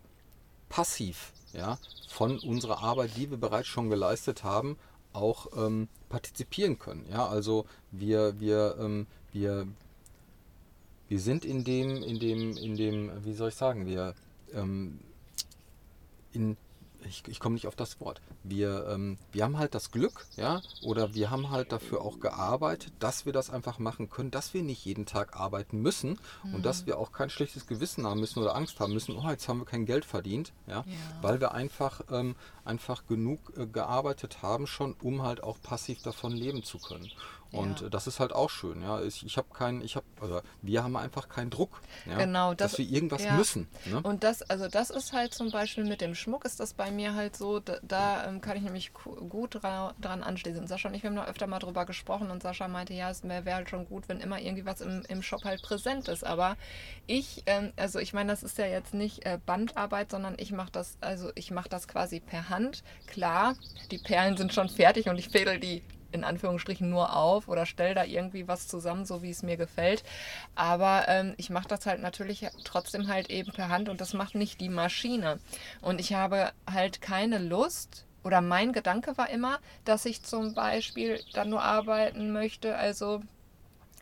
passiv 0.69 1.33
ja, 1.53 1.77
von 2.07 2.39
unserer 2.39 2.81
Arbeit, 2.81 3.17
die 3.17 3.29
wir 3.29 3.37
bereits 3.37 3.67
schon 3.67 3.89
geleistet 3.89 4.43
haben, 4.43 4.77
auch 5.13 5.47
ähm, 5.57 5.87
partizipieren 6.09 6.79
können. 6.79 7.05
Ja, 7.09 7.27
also 7.27 7.65
wir, 7.91 8.39
wir, 8.39 8.77
ähm, 8.79 9.07
wir, 9.31 9.67
wir 11.11 11.19
sind 11.19 11.43
in 11.43 11.65
dem, 11.65 12.01
in 12.03 12.19
dem, 12.19 12.55
in 12.55 12.77
dem, 12.77 13.25
wie 13.25 13.33
soll 13.33 13.49
ich 13.49 13.55
sagen, 13.55 13.85
wir 13.85 14.15
ähm, 14.53 14.97
in, 16.31 16.55
ich, 17.03 17.23
ich 17.27 17.41
komme 17.41 17.55
nicht 17.55 17.67
auf 17.67 17.75
das 17.75 17.99
Wort. 17.99 18.21
Wir, 18.45 18.87
ähm, 18.87 19.17
wir 19.33 19.43
haben 19.43 19.57
halt 19.57 19.75
das 19.75 19.91
Glück, 19.91 20.25
ja, 20.37 20.61
oder 20.81 21.13
wir 21.13 21.29
haben 21.29 21.49
halt 21.49 21.73
dafür 21.73 21.99
auch 21.99 22.21
gearbeitet, 22.21 22.93
dass 22.99 23.25
wir 23.25 23.33
das 23.33 23.49
einfach 23.49 23.77
machen 23.77 24.09
können, 24.09 24.31
dass 24.31 24.53
wir 24.53 24.63
nicht 24.63 24.85
jeden 24.85 25.05
Tag 25.05 25.37
arbeiten 25.37 25.81
müssen 25.81 26.17
mhm. 26.45 26.55
und 26.55 26.65
dass 26.65 26.85
wir 26.85 26.97
auch 26.97 27.11
kein 27.11 27.29
schlechtes 27.29 27.67
Gewissen 27.67 28.07
haben 28.07 28.21
müssen 28.21 28.39
oder 28.39 28.55
Angst 28.55 28.79
haben 28.79 28.93
müssen, 28.93 29.17
oh, 29.17 29.29
jetzt 29.29 29.49
haben 29.49 29.59
wir 29.59 29.65
kein 29.65 29.85
Geld 29.85 30.05
verdient, 30.05 30.53
ja, 30.65 30.77
ja. 30.77 30.85
weil 31.21 31.41
wir 31.41 31.51
einfach, 31.51 31.99
ähm, 32.09 32.37
einfach 32.63 33.05
genug 33.05 33.51
äh, 33.57 33.65
gearbeitet 33.67 34.41
haben 34.41 34.65
schon, 34.65 34.95
um 35.01 35.23
halt 35.23 35.43
auch 35.43 35.61
passiv 35.61 36.01
davon 36.03 36.31
leben 36.31 36.63
zu 36.63 36.77
können. 36.77 37.11
Und 37.51 37.81
ja. 37.81 37.89
das 37.89 38.07
ist 38.07 38.19
halt 38.19 38.31
auch 38.31 38.49
schön, 38.49 38.81
ja. 38.81 39.01
Ich, 39.01 39.25
ich 39.25 39.37
habe 39.37 39.47
keinen, 39.53 39.81
ich 39.81 39.95
habe, 39.95 40.05
also 40.21 40.41
wir 40.61 40.83
haben 40.83 40.95
einfach 40.95 41.27
keinen 41.27 41.49
Druck, 41.49 41.81
ja? 42.05 42.17
genau, 42.17 42.53
das, 42.53 42.71
dass 42.71 42.79
wir 42.79 42.89
irgendwas 42.89 43.23
ja. 43.23 43.33
müssen. 43.33 43.67
Ne? 43.85 43.99
Und 44.01 44.23
das, 44.23 44.41
also 44.43 44.69
das 44.69 44.89
ist 44.89 45.11
halt 45.11 45.33
zum 45.33 45.51
Beispiel 45.51 45.83
mit 45.83 45.99
dem 45.99 46.15
Schmuck 46.15 46.45
ist 46.45 46.61
das 46.61 46.73
bei 46.73 46.91
mir 46.91 47.13
halt 47.13 47.35
so, 47.35 47.59
da, 47.59 47.77
da 47.81 48.25
ähm, 48.25 48.39
kann 48.39 48.55
ich 48.55 48.63
nämlich 48.63 48.93
gut 48.93 49.61
dra 49.61 49.93
dran 49.99 50.23
anschließen. 50.23 50.65
Sascha 50.67 50.87
und 50.87 50.95
ich 50.95 51.03
haben 51.03 51.13
noch 51.13 51.27
öfter 51.27 51.45
mal 51.47 51.59
drüber 51.59 51.85
gesprochen 51.85 52.31
und 52.31 52.41
Sascha 52.41 52.67
meinte, 52.69 52.93
ja, 52.93 53.09
es 53.09 53.23
wäre 53.23 53.53
halt 53.53 53.69
schon 53.69 53.85
gut, 53.85 54.07
wenn 54.07 54.21
immer 54.21 54.39
irgendwie 54.39 54.65
was 54.65 54.79
im, 54.79 55.03
im 55.09 55.21
Shop 55.21 55.43
halt 55.43 55.61
präsent 55.61 56.07
ist. 56.07 56.25
Aber 56.25 56.55
ich, 57.07 57.43
ähm, 57.47 57.73
also 57.75 57.99
ich 57.99 58.13
meine, 58.13 58.31
das 58.31 58.43
ist 58.43 58.57
ja 58.57 58.65
jetzt 58.65 58.93
nicht 58.93 59.25
äh, 59.25 59.39
Bandarbeit, 59.45 60.11
sondern 60.11 60.35
ich 60.37 60.53
mache 60.53 60.71
das, 60.71 60.97
also 61.01 61.31
ich 61.35 61.51
mache 61.51 61.67
das 61.67 61.89
quasi 61.89 62.21
per 62.21 62.47
Hand. 62.47 62.83
Klar, 63.07 63.55
die 63.91 63.97
Perlen 63.97 64.37
sind 64.37 64.53
schon 64.53 64.69
fertig 64.69 65.09
und 65.09 65.17
ich 65.17 65.29
fädel 65.29 65.59
die 65.59 65.83
in 66.11 66.23
Anführungsstrichen 66.23 66.89
nur 66.89 67.15
auf 67.15 67.47
oder 67.47 67.65
stelle 67.65 67.95
da 67.95 68.03
irgendwie 68.03 68.47
was 68.47 68.67
zusammen, 68.67 69.05
so 69.05 69.21
wie 69.21 69.29
es 69.29 69.43
mir 69.43 69.57
gefällt. 69.57 70.03
Aber 70.55 71.05
ähm, 71.07 71.33
ich 71.37 71.49
mache 71.49 71.67
das 71.67 71.85
halt 71.85 72.01
natürlich 72.01 72.47
trotzdem 72.63 73.07
halt 73.07 73.29
eben 73.29 73.51
per 73.51 73.69
Hand 73.69 73.89
und 73.89 74.01
das 74.01 74.13
macht 74.13 74.35
nicht 74.35 74.61
die 74.61 74.69
Maschine. 74.69 75.39
Und 75.81 75.99
ich 75.99 76.13
habe 76.13 76.51
halt 76.71 77.01
keine 77.01 77.37
Lust, 77.37 78.05
oder 78.23 78.41
mein 78.41 78.71
Gedanke 78.71 79.17
war 79.17 79.29
immer, 79.29 79.59
dass 79.83 80.05
ich 80.05 80.23
zum 80.23 80.53
Beispiel 80.53 81.19
dann 81.33 81.49
nur 81.49 81.63
arbeiten 81.63 82.31
möchte, 82.31 82.75
also 82.75 83.21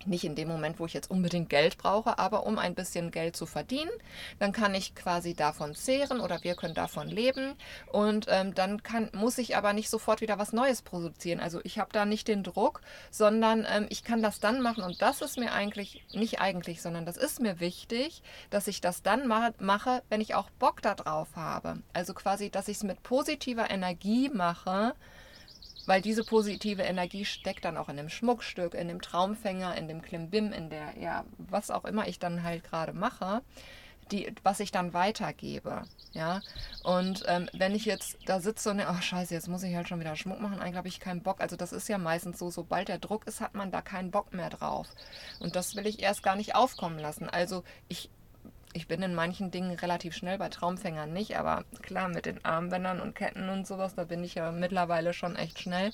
nicht 0.05 0.23
in 0.23 0.35
dem 0.35 0.47
Moment, 0.47 0.79
wo 0.79 0.85
ich 0.85 0.93
jetzt 0.93 1.11
unbedingt 1.11 1.49
Geld 1.49 1.77
brauche, 1.77 2.19
aber 2.19 2.45
um 2.45 2.57
ein 2.57 2.75
bisschen 2.75 3.11
Geld 3.11 3.35
zu 3.35 3.45
verdienen, 3.45 3.91
dann 4.39 4.51
kann 4.51 4.73
ich 4.73 4.95
quasi 4.95 5.33
davon 5.33 5.75
zehren 5.75 6.19
oder 6.19 6.43
wir 6.43 6.55
können 6.55 6.73
davon 6.73 7.07
leben 7.07 7.55
und 7.87 8.27
ähm, 8.29 8.53
dann 8.53 8.83
kann, 8.83 9.09
muss 9.13 9.37
ich 9.37 9.55
aber 9.55 9.73
nicht 9.73 9.89
sofort 9.89 10.21
wieder 10.21 10.37
was 10.37 10.53
Neues 10.53 10.81
produzieren. 10.81 11.39
Also 11.39 11.59
ich 11.63 11.79
habe 11.79 11.89
da 11.91 12.05
nicht 12.05 12.27
den 12.27 12.43
Druck, 12.43 12.81
sondern 13.11 13.65
ähm, 13.69 13.87
ich 13.89 14.03
kann 14.03 14.21
das 14.21 14.39
dann 14.39 14.61
machen 14.61 14.83
und 14.83 15.01
das 15.01 15.21
ist 15.21 15.37
mir 15.37 15.51
eigentlich, 15.51 16.03
nicht 16.13 16.39
eigentlich, 16.39 16.81
sondern 16.81 17.05
das 17.05 17.17
ist 17.17 17.41
mir 17.41 17.59
wichtig, 17.59 18.21
dass 18.49 18.67
ich 18.67 18.81
das 18.81 19.01
dann 19.03 19.27
ma 19.27 19.51
mache, 19.59 20.03
wenn 20.09 20.21
ich 20.21 20.35
auch 20.35 20.49
Bock 20.51 20.81
darauf 20.81 21.35
habe. 21.35 21.79
Also 21.93 22.13
quasi, 22.13 22.49
dass 22.49 22.67
ich 22.67 22.77
es 22.77 22.83
mit 22.83 23.03
positiver 23.03 23.69
Energie 23.69 24.29
mache, 24.29 24.93
weil 25.89 26.03
diese 26.03 26.23
positive 26.23 26.83
Energie 26.83 27.25
steckt 27.25 27.65
dann 27.65 27.75
auch 27.75 27.89
in 27.89 27.97
dem 27.97 28.09
Schmuckstück, 28.09 28.75
in 28.75 28.87
dem 28.87 29.01
Traumfänger, 29.01 29.75
in 29.75 29.87
dem 29.87 30.03
Klimbim, 30.03 30.53
in 30.53 30.69
der, 30.69 30.95
ja, 30.99 31.25
was 31.39 31.71
auch 31.71 31.83
immer 31.83 32.07
ich 32.07 32.19
dann 32.19 32.43
halt 32.43 32.63
gerade 32.63 32.93
mache, 32.93 33.41
die, 34.11 34.31
was 34.43 34.59
ich 34.59 34.71
dann 34.71 34.93
weitergebe. 34.93 35.81
Ja. 36.13 36.41
Und 36.83 37.23
ähm, 37.27 37.49
wenn 37.53 37.73
ich 37.73 37.85
jetzt 37.85 38.19
da 38.27 38.39
sitze 38.39 38.69
und, 38.69 38.81
ach 38.81 39.01
scheiße, 39.01 39.33
jetzt 39.33 39.47
muss 39.47 39.63
ich 39.63 39.75
halt 39.75 39.89
schon 39.89 39.99
wieder 39.99 40.15
Schmuck 40.15 40.39
machen, 40.39 40.59
eigentlich 40.59 40.77
habe 40.77 40.87
ich 40.87 40.99
keinen 40.99 41.23
Bock. 41.23 41.41
Also 41.41 41.55
das 41.55 41.73
ist 41.73 41.89
ja 41.89 41.97
meistens 41.97 42.37
so, 42.37 42.51
sobald 42.51 42.87
der 42.87 42.99
Druck 42.99 43.25
ist, 43.25 43.41
hat 43.41 43.55
man 43.55 43.71
da 43.71 43.81
keinen 43.81 44.11
Bock 44.11 44.31
mehr 44.31 44.51
drauf. 44.51 44.85
Und 45.39 45.55
das 45.55 45.75
will 45.75 45.87
ich 45.87 46.03
erst 46.03 46.21
gar 46.21 46.35
nicht 46.35 46.53
aufkommen 46.53 46.99
lassen. 46.99 47.27
Also 47.27 47.63
ich 47.87 48.11
ich 48.73 48.87
bin 48.87 49.01
in 49.01 49.15
manchen 49.15 49.51
Dingen 49.51 49.75
relativ 49.77 50.15
schnell, 50.15 50.37
bei 50.37 50.49
Traumfängern 50.49 51.11
nicht, 51.11 51.37
aber 51.37 51.63
klar, 51.81 52.07
mit 52.07 52.25
den 52.25 52.43
Armbändern 52.45 52.99
und 52.99 53.15
Ketten 53.15 53.49
und 53.49 53.65
sowas, 53.65 53.95
da 53.95 54.03
bin 54.03 54.23
ich 54.23 54.35
ja 54.35 54.51
mittlerweile 54.51 55.13
schon 55.13 55.35
echt 55.35 55.59
schnell. 55.59 55.91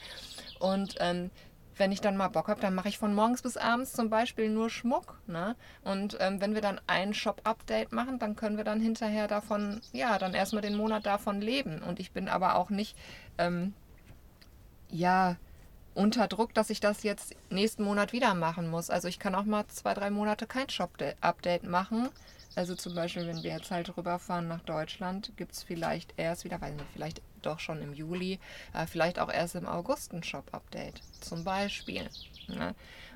Und 0.59 0.95
ähm, 0.99 1.31
wenn 1.77 1.91
ich 1.91 2.01
dann 2.01 2.17
mal 2.17 2.29
Bock 2.29 2.47
habe, 2.47 2.61
dann 2.61 2.75
mache 2.75 2.89
ich 2.89 2.97
von 2.97 3.13
morgens 3.13 3.41
bis 3.41 3.57
abends 3.57 3.93
zum 3.93 4.09
Beispiel 4.09 4.49
nur 4.49 4.69
Schmuck. 4.69 5.19
Ne? 5.27 5.55
Und 5.83 6.17
ähm, 6.19 6.41
wenn 6.41 6.53
wir 6.53 6.61
dann 6.61 6.79
ein 6.87 7.13
Shop-Update 7.13 7.91
machen, 7.91 8.19
dann 8.19 8.35
können 8.35 8.57
wir 8.57 8.63
dann 8.63 8.79
hinterher 8.79 9.27
davon, 9.27 9.81
ja, 9.91 10.17
dann 10.17 10.33
erstmal 10.33 10.61
den 10.61 10.75
Monat 10.75 11.05
davon 11.05 11.41
leben. 11.41 11.81
Und 11.81 11.99
ich 11.99 12.11
bin 12.11 12.29
aber 12.29 12.55
auch 12.55 12.69
nicht, 12.69 12.97
ähm, 13.37 13.73
ja, 14.89 15.35
unter 15.93 16.27
Druck, 16.27 16.53
dass 16.53 16.69
ich 16.69 16.81
das 16.81 17.03
jetzt 17.03 17.35
nächsten 17.49 17.83
Monat 17.83 18.11
wieder 18.11 18.33
machen 18.33 18.69
muss. 18.69 18.89
Also 18.89 19.07
ich 19.07 19.17
kann 19.17 19.33
auch 19.33 19.45
mal 19.45 19.65
zwei, 19.67 19.93
drei 19.93 20.09
Monate 20.09 20.45
kein 20.45 20.69
Shop-Update 20.69 21.63
machen 21.63 22.09
also 22.55 22.75
zum 22.75 22.95
Beispiel, 22.95 23.27
wenn 23.27 23.43
wir 23.43 23.51
jetzt 23.51 23.71
halt 23.71 23.95
rüberfahren 23.97 24.47
nach 24.47 24.61
Deutschland, 24.61 25.31
gibt 25.37 25.53
es 25.53 25.63
vielleicht 25.63 26.13
erst 26.17 26.43
wieder, 26.43 26.57
nicht, 26.59 26.85
vielleicht 26.93 27.21
doch 27.41 27.59
schon 27.59 27.81
im 27.81 27.93
Juli, 27.93 28.39
äh, 28.73 28.87
vielleicht 28.87 29.19
auch 29.19 29.31
erst 29.31 29.55
im 29.55 29.67
August 29.67 30.13
ein 30.13 30.23
Shop-Update 30.23 31.01
zum 31.21 31.43
Beispiel. 31.43 32.09
Ne? 32.47 32.75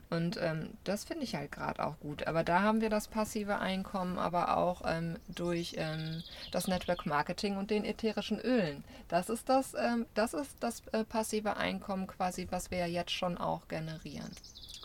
Und 0.09 0.37
ähm, 0.41 0.71
das 0.85 1.03
finde 1.03 1.23
ich 1.23 1.35
halt 1.35 1.51
gerade 1.51 1.85
auch 1.85 1.99
gut. 1.99 2.25
Aber 2.25 2.43
da 2.43 2.61
haben 2.61 2.81
wir 2.81 2.89
das 2.89 3.07
passive 3.07 3.59
Einkommen, 3.59 4.17
aber 4.17 4.57
auch 4.57 4.81
ähm, 4.85 5.17
durch 5.27 5.75
ähm, 5.77 6.23
das 6.51 6.67
Network 6.67 7.05
Marketing 7.05 7.57
und 7.57 7.69
den 7.69 7.85
ätherischen 7.85 8.39
Ölen. 8.39 8.83
Das 9.07 9.29
ist 9.29 9.49
das, 9.49 9.75
ähm, 9.75 10.07
das 10.15 10.33
ist 10.33 10.55
das 10.61 10.81
äh, 10.93 11.03
passive 11.03 11.57
Einkommen 11.57 12.07
quasi, 12.07 12.47
was 12.49 12.71
wir 12.71 12.87
jetzt 12.87 13.11
schon 13.11 13.37
auch 13.37 13.67
generieren. 13.67 14.31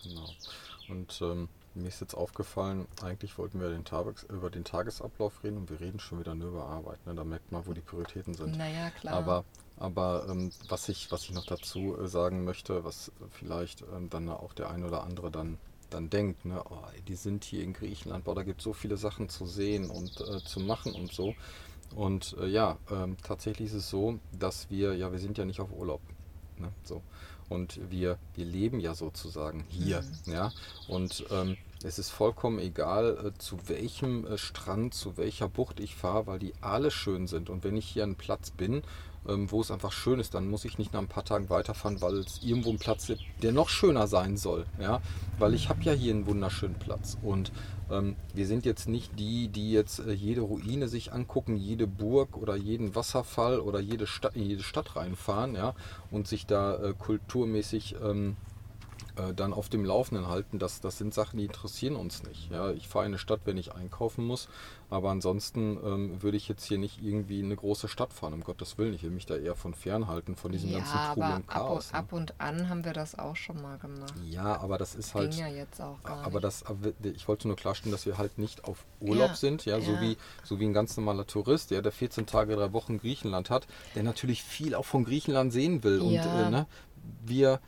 Genau. 0.03 0.29
Und 0.91 1.19
ähm, 1.23 1.49
mir 1.75 1.89
ist 1.89 2.01
jetzt 2.01 2.15
aufgefallen, 2.15 2.87
eigentlich 3.03 3.37
wollten 3.39 3.61
wir 3.61 3.69
den 3.69 3.85
Tages 3.85 4.25
über 4.25 4.51
den 4.51 4.65
Tagesablauf 4.65 5.43
reden 5.43 5.59
und 5.59 5.71
wir 5.71 5.81
reden 5.81 5.99
schon 5.99 6.21
wieder 6.21 6.35
nur 6.35 6.49
über 6.49 6.67
Arbeit. 6.67 7.05
Ne? 7.07 7.15
Da 7.15 7.25
merkt 7.25 7.51
man, 7.53 7.67
wo 7.67 7.73
die 7.73 7.81
Prioritäten 7.81 8.35
sind. 8.35 8.57
Naja, 8.57 8.91
klar. 8.91 9.15
Aber, 9.15 9.45
aber 9.77 10.27
ähm, 10.29 10.51
was, 10.69 10.89
ich, 10.89 11.11
was 11.11 11.25
ich 11.25 11.33
noch 11.33 11.47
dazu 11.47 11.99
äh, 11.99 12.07
sagen 12.07 12.45
möchte, 12.45 12.85
was 12.85 13.13
vielleicht 13.31 13.83
ähm, 13.95 14.11
dann 14.11 14.29
auch 14.29 14.53
der 14.53 14.71
ein 14.71 14.85
oder 14.85 15.03
andere 15.03 15.31
dann, 15.31 15.59
dann 15.91 16.11
denkt, 16.11 16.45
ne? 16.45 16.63
Oh, 16.69 16.79
die 17.07 17.17
sind 17.17 17.45
hier 17.45 17.63
in 17.63 17.73
Griechenland, 17.73 18.25
boah, 18.25 18.35
da 18.35 18.43
gibt 18.43 18.61
es 18.61 18.65
so 18.65 18.73
viele 18.73 18.97
Sachen 18.97 19.29
zu 19.29 19.47
sehen 19.47 19.91
und 19.91 20.21
äh, 20.21 20.43
zu 20.45 20.61
machen 20.61 20.95
und 20.95 21.13
so. 21.13 21.35
Und 21.95 22.37
äh, 22.41 22.47
ja, 22.47 22.79
ähm, 22.91 23.17
tatsächlich 23.23 23.69
ist 23.69 23.75
es 23.75 23.91
so, 23.91 24.19
dass 24.33 24.71
wir, 24.71 24.95
ja, 24.95 25.13
wir 25.13 25.19
sind 25.19 25.39
ja 25.39 25.45
nicht 25.45 25.61
auf 25.61 25.73
Urlaub. 25.73 26.01
Ne? 26.59 26.73
So. 26.85 27.03
Und 27.49 27.79
wir, 27.91 28.19
wir 28.35 28.45
leben 28.45 28.81
ja 28.81 28.95
sozusagen 28.95 29.65
hier. 29.69 30.03
Mhm. 30.27 30.33
Ja? 30.33 30.53
Und 30.89 31.25
ähm, 31.31 31.57
es 31.85 31.99
ist 31.99 32.11
vollkommen 32.11 32.59
egal, 32.59 33.19
äh, 33.27 33.39
zu 33.39 33.59
welchem 33.69 34.27
äh, 34.27 34.39
Strand, 34.39 34.95
zu 34.95 35.17
welcher 35.17 35.49
Bucht 35.49 35.81
ich 35.81 35.95
fahre, 35.95 36.27
weil 36.27 36.39
die 36.39 36.55
alle 36.63 36.91
schön 36.91 37.27
sind. 37.27 37.51
Und 37.51 37.63
wenn 37.65 37.77
ich 37.77 37.87
hier 37.87 38.05
einen 38.05 38.17
Platz 38.17 38.51
bin, 38.51 38.83
wo 39.25 39.61
es 39.61 39.71
einfach 39.71 39.93
schön 39.93 40.21
ist, 40.21 40.35
dann 40.35 40.49
muss 40.49 40.65
ich 40.65 40.79
nicht 40.79 40.93
nach 40.93 41.01
ein 41.01 41.09
paar 41.09 41.25
Tagen 41.25 41.49
weiterfahren, 41.51 42.01
weil 42.01 42.19
es 42.19 42.41
irgendwo 42.43 42.71
ein 42.71 42.79
Platz 42.79 43.07
gibt, 43.07 43.23
der 43.43 43.53
noch 43.53 43.69
schöner 43.69 44.07
sein 44.07 44.37
soll. 44.37 44.67
Ja? 44.79 45.01
Weil 45.39 45.55
ich 45.55 45.69
habe 45.69 45.83
ja 45.83 45.93
hier 45.93 46.13
einen 46.13 46.27
wunderschönen 46.27 46.75
Platz. 46.75 47.17
Und 47.23 47.51
ähm, 47.91 48.17
wir 48.35 48.47
sind 48.47 48.65
jetzt 48.67 48.89
nicht 48.89 49.19
die, 49.19 49.49
die 49.49 49.73
jetzt 49.73 50.01
äh, 50.01 50.13
jede 50.13 50.43
Ruine 50.43 50.89
sich 50.89 51.13
angucken, 51.13 51.57
jede 51.57 51.87
Burg 51.87 52.37
oder 52.37 52.57
jeden 52.57 52.95
Wasserfall 52.95 53.61
oder 53.61 53.81
jede 53.81 54.07
Stadt, 54.07 54.37
jede 54.37 54.63
Stadt 54.63 54.97
reinfahren 54.97 55.55
ja? 55.55 55.75
und 56.11 56.29
sich 56.29 56.47
da 56.47 56.77
äh, 56.77 56.95
kulturmäßig 56.99 57.97
ähm, 58.03 58.37
äh, 59.17 59.33
dann 59.33 59.53
auf 59.53 59.69
dem 59.69 59.85
Laufenden 59.85 60.29
halten. 60.29 60.59
Das, 60.59 60.81
das 60.81 60.99
sind 60.99 61.15
Sachen, 61.15 61.39
die 61.39 61.45
interessieren 61.45 61.97
uns 61.97 62.23
nicht. 62.25 62.51
Ja, 62.51 62.73
ich 62.73 62.89
fahre 62.89 63.07
in 63.07 63.11
eine 63.11 63.19
Stadt, 63.19 63.41
wenn 63.45 63.57
ich 63.57 63.75
einkaufen 63.75 64.25
muss, 64.25 64.49
aber 64.91 65.11
ansonsten 65.11 65.79
ähm, 65.85 66.23
würde 66.23 66.37
ich 66.37 66.49
jetzt 66.49 66.65
hier 66.65 66.79
nicht 66.79 67.03
irgendwie 67.03 67.41
in 67.41 67.47
eine 67.47 67.57
große 67.57 67.89
Stadt 67.89 68.13
fahren, 68.13 68.33
um 68.33 68.43
Gottes 68.43 68.77
Willen. 68.77 68.95
Ich 68.95 69.03
will 69.03 69.11
mich 69.11 69.27
da 69.27 69.37
eher 69.37 69.55
von 69.55 69.75
fernhalten, 69.75 70.35
von 70.37 70.53
diesem 70.53 70.71
ja, 70.71 70.79
ganzen 70.79 70.99
Trubel 71.15 71.37
und 71.37 71.49
Chaos. 71.49 71.89
Ab, 71.89 71.93
ne? 71.93 71.99
ab 71.99 72.13
und 72.13 72.41
an 72.41 72.69
haben 72.69 72.85
wir 72.85 72.93
das 72.93 73.19
auch 73.19 73.37
schon 73.37 73.61
mal 73.63 73.79
gemacht. 73.79 74.15
Ja, 74.25 74.61
aber 74.61 74.79
das 74.79 74.95
ist 74.95 75.15
halt. 75.15 75.31
Ging 75.31 75.41
ja 75.41 75.49
jetzt 75.49 75.81
auch 75.81 76.03
gar 76.03 76.25
aber 76.25 76.41
das, 76.41 76.65
ich 77.03 77.29
wollte 77.29 77.47
nur 77.47 77.57
klarstellen, 77.57 77.93
dass 77.93 78.07
wir 78.07 78.19
halt 78.19 78.39
nicht 78.39 78.65
auf 78.65 78.85
Urlaub 79.01 79.31
ja, 79.31 79.35
sind, 79.37 79.65
ja, 79.65 79.79
ja, 79.79 79.85
So, 79.85 80.01
wie, 80.01 80.17
so 80.43 80.59
wie 80.59 80.65
ein 80.65 80.73
ganz 80.73 80.97
normaler 80.97 81.27
Tourist, 81.27 81.71
ja, 81.71 81.81
der 81.81 81.93
14 81.93 82.27
Tage, 82.27 82.57
drei 82.57 82.73
Wochen 82.73 82.99
Griechenland 82.99 83.51
hat, 83.51 83.67
der 83.95 84.03
natürlich 84.03 84.43
viel 84.43 84.75
auch 84.75 84.87
von 84.87 85.05
Griechenland 85.05 85.53
sehen 85.53 85.85
will. 85.85 86.01
Und 86.01 86.15
äh, 86.15 86.51
ne, 86.51 86.67
wir, 87.25 87.61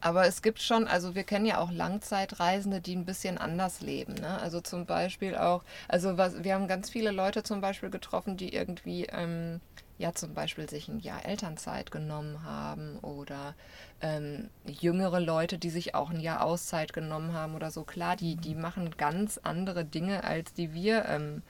aber 0.00 0.26
es 0.26 0.42
gibt 0.42 0.60
schon, 0.60 0.86
also 0.86 1.14
wir 1.14 1.24
kennen 1.24 1.46
ja 1.46 1.58
auch 1.58 1.72
Langzeitreisende, 1.72 2.80
die 2.80 2.94
ein 2.94 3.04
bisschen 3.04 3.38
anders 3.38 3.80
leben. 3.80 4.14
Ne? 4.14 4.38
Also 4.40 4.60
zum 4.60 4.86
Beispiel 4.86 5.36
auch, 5.36 5.64
also 5.88 6.16
was, 6.16 6.44
wir 6.44 6.54
haben 6.54 6.68
ganz 6.68 6.90
viele 6.90 7.10
Leute 7.10 7.42
zum 7.42 7.60
Beispiel 7.60 7.90
getroffen, 7.90 8.36
die 8.36 8.54
irgendwie, 8.54 9.06
ähm, 9.06 9.60
ja 9.98 10.14
zum 10.14 10.32
Beispiel 10.32 10.70
sich 10.70 10.88
ein 10.88 11.00
Jahr 11.00 11.26
Elternzeit 11.26 11.90
genommen 11.90 12.44
haben 12.44 12.98
oder 13.00 13.54
ähm, 14.00 14.48
jüngere 14.64 15.20
Leute, 15.20 15.58
die 15.58 15.70
sich 15.70 15.94
auch 15.94 16.10
ein 16.10 16.20
Jahr 16.20 16.44
Auszeit 16.44 16.92
genommen 16.92 17.32
haben 17.32 17.54
oder 17.54 17.70
so. 17.70 17.82
Klar, 17.82 18.16
die, 18.16 18.36
die 18.36 18.54
machen 18.54 18.96
ganz 18.96 19.38
andere 19.38 19.84
Dinge, 19.84 20.24
als 20.24 20.54
die 20.54 20.72
wir, 20.72 21.04
ähm, 21.06 21.42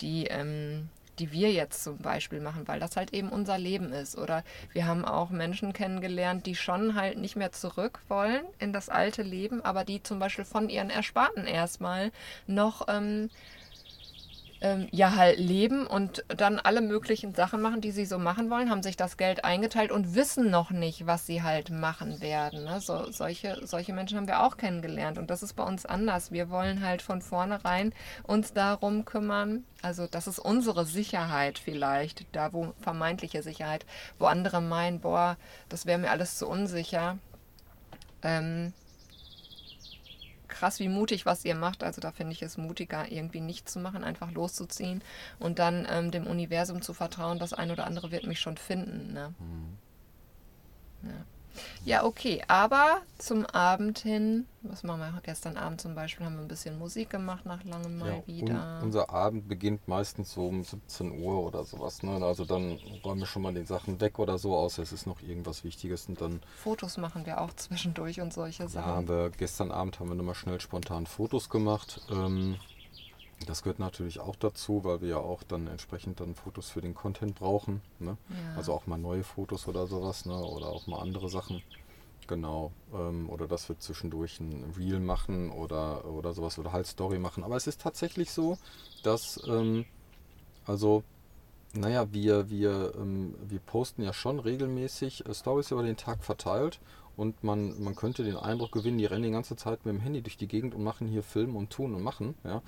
die 0.00 0.26
ähm, 0.26 0.90
die 1.18 1.32
wir 1.32 1.52
jetzt 1.52 1.82
zum 1.82 1.98
Beispiel 1.98 2.40
machen, 2.40 2.66
weil 2.66 2.80
das 2.80 2.96
halt 2.96 3.12
eben 3.12 3.28
unser 3.28 3.58
Leben 3.58 3.92
ist. 3.92 4.16
Oder 4.16 4.44
wir 4.72 4.86
haben 4.86 5.04
auch 5.04 5.30
Menschen 5.30 5.72
kennengelernt, 5.72 6.46
die 6.46 6.54
schon 6.54 6.94
halt 6.94 7.18
nicht 7.18 7.36
mehr 7.36 7.52
zurück 7.52 8.00
wollen 8.08 8.44
in 8.58 8.72
das 8.72 8.88
alte 8.88 9.22
Leben, 9.22 9.64
aber 9.64 9.84
die 9.84 10.02
zum 10.02 10.18
Beispiel 10.18 10.44
von 10.44 10.68
ihren 10.68 10.90
Ersparten 10.90 11.46
erstmal 11.46 12.12
noch 12.46 12.86
ähm, 12.88 13.30
ähm, 14.60 14.88
ja 14.90 15.14
halt 15.16 15.38
leben 15.38 15.86
und 15.86 16.24
dann 16.28 16.58
alle 16.58 16.80
möglichen 16.80 17.34
Sachen 17.34 17.60
machen, 17.60 17.80
die 17.80 17.90
sie 17.90 18.06
so 18.06 18.18
machen 18.18 18.50
wollen, 18.50 18.70
haben 18.70 18.82
sich 18.82 18.96
das 18.96 19.16
Geld 19.16 19.44
eingeteilt 19.44 19.90
und 19.90 20.14
wissen 20.14 20.50
noch 20.50 20.70
nicht, 20.70 21.06
was 21.06 21.26
sie 21.26 21.42
halt 21.42 21.70
machen 21.70 22.20
werden. 22.20 22.64
Ne? 22.64 22.80
So, 22.80 23.10
solche, 23.10 23.60
solche 23.66 23.92
Menschen 23.92 24.16
haben 24.16 24.28
wir 24.28 24.42
auch 24.42 24.56
kennengelernt 24.56 25.18
und 25.18 25.30
das 25.30 25.42
ist 25.42 25.54
bei 25.54 25.64
uns 25.64 25.86
anders. 25.86 26.32
Wir 26.32 26.50
wollen 26.50 26.84
halt 26.84 27.02
von 27.02 27.22
vornherein 27.22 27.92
uns 28.22 28.52
darum 28.52 29.04
kümmern, 29.04 29.64
also 29.82 30.06
das 30.06 30.26
ist 30.26 30.38
unsere 30.38 30.84
Sicherheit 30.84 31.58
vielleicht, 31.58 32.26
da 32.32 32.52
wo 32.52 32.72
vermeintliche 32.80 33.42
Sicherheit, 33.42 33.86
wo 34.18 34.26
andere 34.26 34.60
meinen, 34.60 35.00
boah, 35.00 35.36
das 35.68 35.86
wäre 35.86 35.98
mir 35.98 36.10
alles 36.10 36.38
zu 36.38 36.48
unsicher. 36.48 37.18
Ähm, 38.22 38.72
krass, 40.56 40.80
wie 40.80 40.88
mutig, 40.88 41.26
was 41.26 41.44
ihr 41.44 41.54
macht. 41.54 41.84
Also 41.84 42.00
da 42.00 42.12
finde 42.12 42.32
ich 42.32 42.42
es 42.42 42.56
mutiger, 42.56 43.10
irgendwie 43.10 43.40
nicht 43.40 43.68
zu 43.68 43.78
machen, 43.78 44.04
einfach 44.04 44.30
loszuziehen 44.32 45.02
und 45.38 45.58
dann 45.58 45.86
ähm, 45.90 46.10
dem 46.10 46.26
Universum 46.26 46.82
zu 46.82 46.94
vertrauen, 46.94 47.38
das 47.38 47.52
ein 47.52 47.70
oder 47.70 47.86
andere 47.86 48.10
wird 48.10 48.26
mich 48.26 48.40
schon 48.40 48.56
finden. 48.56 49.12
Ne? 49.12 49.34
Mhm. 49.38 49.78
Ja. 51.10 51.24
Ja, 51.84 52.04
okay, 52.04 52.42
aber 52.48 53.00
zum 53.18 53.46
Abend 53.46 54.00
hin, 54.00 54.46
was 54.62 54.82
machen 54.82 55.00
wir 55.00 55.20
gestern 55.22 55.56
Abend 55.56 55.80
zum 55.80 55.94
Beispiel, 55.94 56.26
haben 56.26 56.36
wir 56.36 56.42
ein 56.42 56.48
bisschen 56.48 56.78
Musik 56.78 57.10
gemacht 57.10 57.46
nach 57.46 57.64
langem 57.64 57.98
Mal 57.98 58.22
ja, 58.26 58.26
wieder. 58.26 58.80
unser 58.82 59.10
Abend 59.10 59.48
beginnt 59.48 59.86
meistens 59.88 60.32
so 60.32 60.46
um 60.48 60.64
17 60.64 61.22
Uhr 61.22 61.42
oder 61.42 61.64
sowas. 61.64 62.02
Ne? 62.02 62.24
Also 62.24 62.44
dann 62.44 62.78
räumen 63.04 63.20
wir 63.20 63.26
schon 63.26 63.42
mal 63.42 63.54
die 63.54 63.64
Sachen 63.64 64.00
weg 64.00 64.18
oder 64.18 64.38
so, 64.38 64.56
außer 64.56 64.82
es 64.82 64.92
ist 64.92 65.06
noch 65.06 65.22
irgendwas 65.22 65.64
Wichtiges 65.64 66.06
und 66.08 66.20
dann. 66.20 66.40
Fotos 66.62 66.96
machen 66.96 67.26
wir 67.26 67.40
auch 67.40 67.52
zwischendurch 67.54 68.20
und 68.20 68.32
solche 68.32 68.68
Sachen. 68.68 68.88
Ja, 68.88 68.96
haben 68.96 69.08
wir, 69.08 69.30
gestern 69.30 69.70
Abend 69.70 70.00
haben 70.00 70.08
wir 70.08 70.14
nochmal 70.16 70.34
schnell 70.34 70.60
spontan 70.60 71.06
Fotos 71.06 71.48
gemacht. 71.48 72.00
Ähm, 72.10 72.56
das 73.44 73.62
gehört 73.62 73.78
natürlich 73.78 74.18
auch 74.18 74.36
dazu, 74.36 74.82
weil 74.84 75.02
wir 75.02 75.08
ja 75.08 75.18
auch 75.18 75.42
dann 75.42 75.66
entsprechend 75.66 76.20
dann 76.20 76.34
Fotos 76.34 76.70
für 76.70 76.80
den 76.80 76.94
Content 76.94 77.34
brauchen. 77.34 77.82
Ne? 77.98 78.16
Ja. 78.30 78.56
Also 78.56 78.72
auch 78.72 78.86
mal 78.86 78.96
neue 78.96 79.24
Fotos 79.24 79.68
oder 79.68 79.86
sowas, 79.86 80.24
ne? 80.24 80.34
oder 80.34 80.68
auch 80.68 80.86
mal 80.86 81.00
andere 81.00 81.28
Sachen. 81.28 81.62
Genau. 82.26 82.72
Ähm, 82.94 83.28
oder 83.28 83.46
dass 83.46 83.68
wir 83.68 83.78
zwischendurch 83.78 84.40
ein 84.40 84.72
Reel 84.76 85.00
machen 85.00 85.50
oder, 85.50 86.06
oder 86.06 86.32
sowas 86.32 86.58
oder 86.58 86.72
halt 86.72 86.86
Story 86.86 87.18
machen. 87.18 87.44
Aber 87.44 87.56
es 87.56 87.66
ist 87.66 87.80
tatsächlich 87.80 88.30
so, 88.30 88.58
dass, 89.02 89.40
ähm, 89.46 89.84
also, 90.64 91.04
naja, 91.74 92.12
wir, 92.12 92.48
wir, 92.48 92.94
ähm, 92.96 93.34
wir 93.46 93.60
posten 93.60 94.02
ja 94.02 94.12
schon 94.12 94.40
regelmäßig 94.40 95.26
äh, 95.26 95.34
Stories 95.34 95.70
über 95.70 95.82
den 95.82 95.96
Tag 95.96 96.24
verteilt 96.24 96.80
und 97.16 97.44
man, 97.44 97.82
man 97.82 97.94
könnte 97.94 98.24
den 98.24 98.36
Eindruck 98.36 98.72
gewinnen, 98.72 98.98
die 98.98 99.06
rennen 99.06 99.22
die 99.22 99.30
ganze 99.30 99.56
Zeit 99.56 99.84
mit 99.86 99.94
dem 99.94 100.00
Handy 100.00 100.22
durch 100.22 100.36
die 100.36 100.48
Gegend 100.48 100.74
und 100.74 100.82
machen 100.82 101.08
hier 101.08 101.22
Film 101.22 101.54
und 101.54 101.70
tun 101.70 101.94
und 101.94 102.02
machen. 102.02 102.34
Ja. 102.44 102.62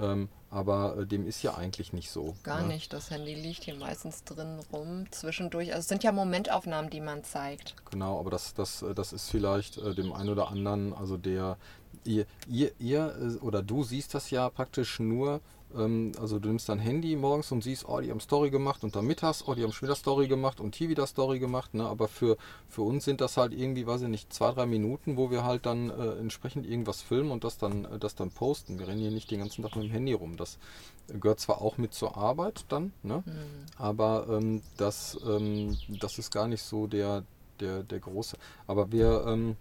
Ähm, 0.00 0.28
aber 0.50 0.96
äh, 0.98 1.06
dem 1.06 1.26
ist 1.26 1.42
ja 1.42 1.54
eigentlich 1.54 1.92
nicht 1.92 2.10
so. 2.10 2.34
Gar 2.42 2.62
ne? 2.62 2.68
nicht. 2.68 2.92
Das 2.92 3.10
Handy 3.10 3.34
liegt 3.34 3.64
hier 3.64 3.74
meistens 3.76 4.24
drin 4.24 4.60
rum, 4.72 5.04
zwischendurch. 5.10 5.68
Also 5.70 5.80
es 5.80 5.88
sind 5.88 6.02
ja 6.02 6.12
Momentaufnahmen, 6.12 6.90
die 6.90 7.00
man 7.00 7.22
zeigt. 7.22 7.74
Genau, 7.90 8.18
aber 8.18 8.30
das, 8.30 8.54
das, 8.54 8.82
äh, 8.82 8.94
das 8.94 9.12
ist 9.12 9.30
vielleicht 9.30 9.78
äh, 9.78 9.94
dem 9.94 10.12
einen 10.12 10.30
oder 10.30 10.48
anderen, 10.48 10.92
also 10.92 11.16
der, 11.16 11.56
ihr, 12.04 12.26
ihr, 12.48 12.72
ihr 12.78 13.14
äh, 13.20 13.44
oder 13.44 13.62
du 13.62 13.84
siehst 13.84 14.14
das 14.14 14.30
ja 14.30 14.48
praktisch 14.48 14.98
nur 14.98 15.40
also 15.72 16.38
du 16.38 16.48
nimmst 16.48 16.68
dein 16.68 16.80
Handy 16.80 17.14
morgens 17.14 17.52
und 17.52 17.62
siehst, 17.62 17.88
oh, 17.88 18.00
die 18.00 18.10
haben 18.10 18.20
Story 18.20 18.50
gemacht 18.50 18.82
und 18.82 18.96
dann 18.96 19.06
mittags, 19.06 19.46
oh, 19.46 19.54
die 19.54 19.62
haben 19.62 19.72
schon 19.72 19.86
wieder 19.86 19.94
Story 19.94 20.26
gemacht 20.26 20.60
und 20.60 20.74
hier 20.74 20.88
wieder 20.88 21.06
Story 21.06 21.38
gemacht. 21.38 21.74
Ne? 21.74 21.86
Aber 21.86 22.08
für, 22.08 22.36
für 22.68 22.82
uns 22.82 23.04
sind 23.04 23.20
das 23.20 23.36
halt 23.36 23.52
irgendwie, 23.52 23.86
weiß 23.86 24.02
ich 24.02 24.08
nicht, 24.08 24.32
zwei, 24.32 24.50
drei 24.52 24.66
Minuten, 24.66 25.16
wo 25.16 25.30
wir 25.30 25.44
halt 25.44 25.66
dann 25.66 25.90
äh, 25.90 26.18
entsprechend 26.18 26.66
irgendwas 26.66 27.02
filmen 27.02 27.30
und 27.30 27.44
das 27.44 27.56
dann, 27.56 27.84
äh, 27.84 27.98
das 27.98 28.14
dann 28.16 28.30
posten. 28.30 28.78
Wir 28.78 28.88
rennen 28.88 29.00
hier 29.00 29.10
nicht 29.12 29.30
den 29.30 29.38
ganzen 29.38 29.62
Tag 29.62 29.76
mit 29.76 29.84
dem 29.84 29.92
Handy 29.92 30.12
rum. 30.12 30.36
Das 30.36 30.58
gehört 31.06 31.40
zwar 31.40 31.60
auch 31.60 31.78
mit 31.78 31.94
zur 31.94 32.16
Arbeit 32.16 32.64
dann, 32.68 32.92
ne? 33.02 33.22
Mhm. 33.26 33.32
aber 33.76 34.26
ähm, 34.30 34.62
das, 34.76 35.18
ähm, 35.26 35.76
das 36.00 36.18
ist 36.18 36.30
gar 36.30 36.46
nicht 36.46 36.62
so 36.62 36.86
der, 36.86 37.24
der, 37.60 37.82
der 37.82 38.00
große. 38.00 38.36
Aber 38.66 38.92
wir, 38.92 39.24
ähm, 39.26 39.56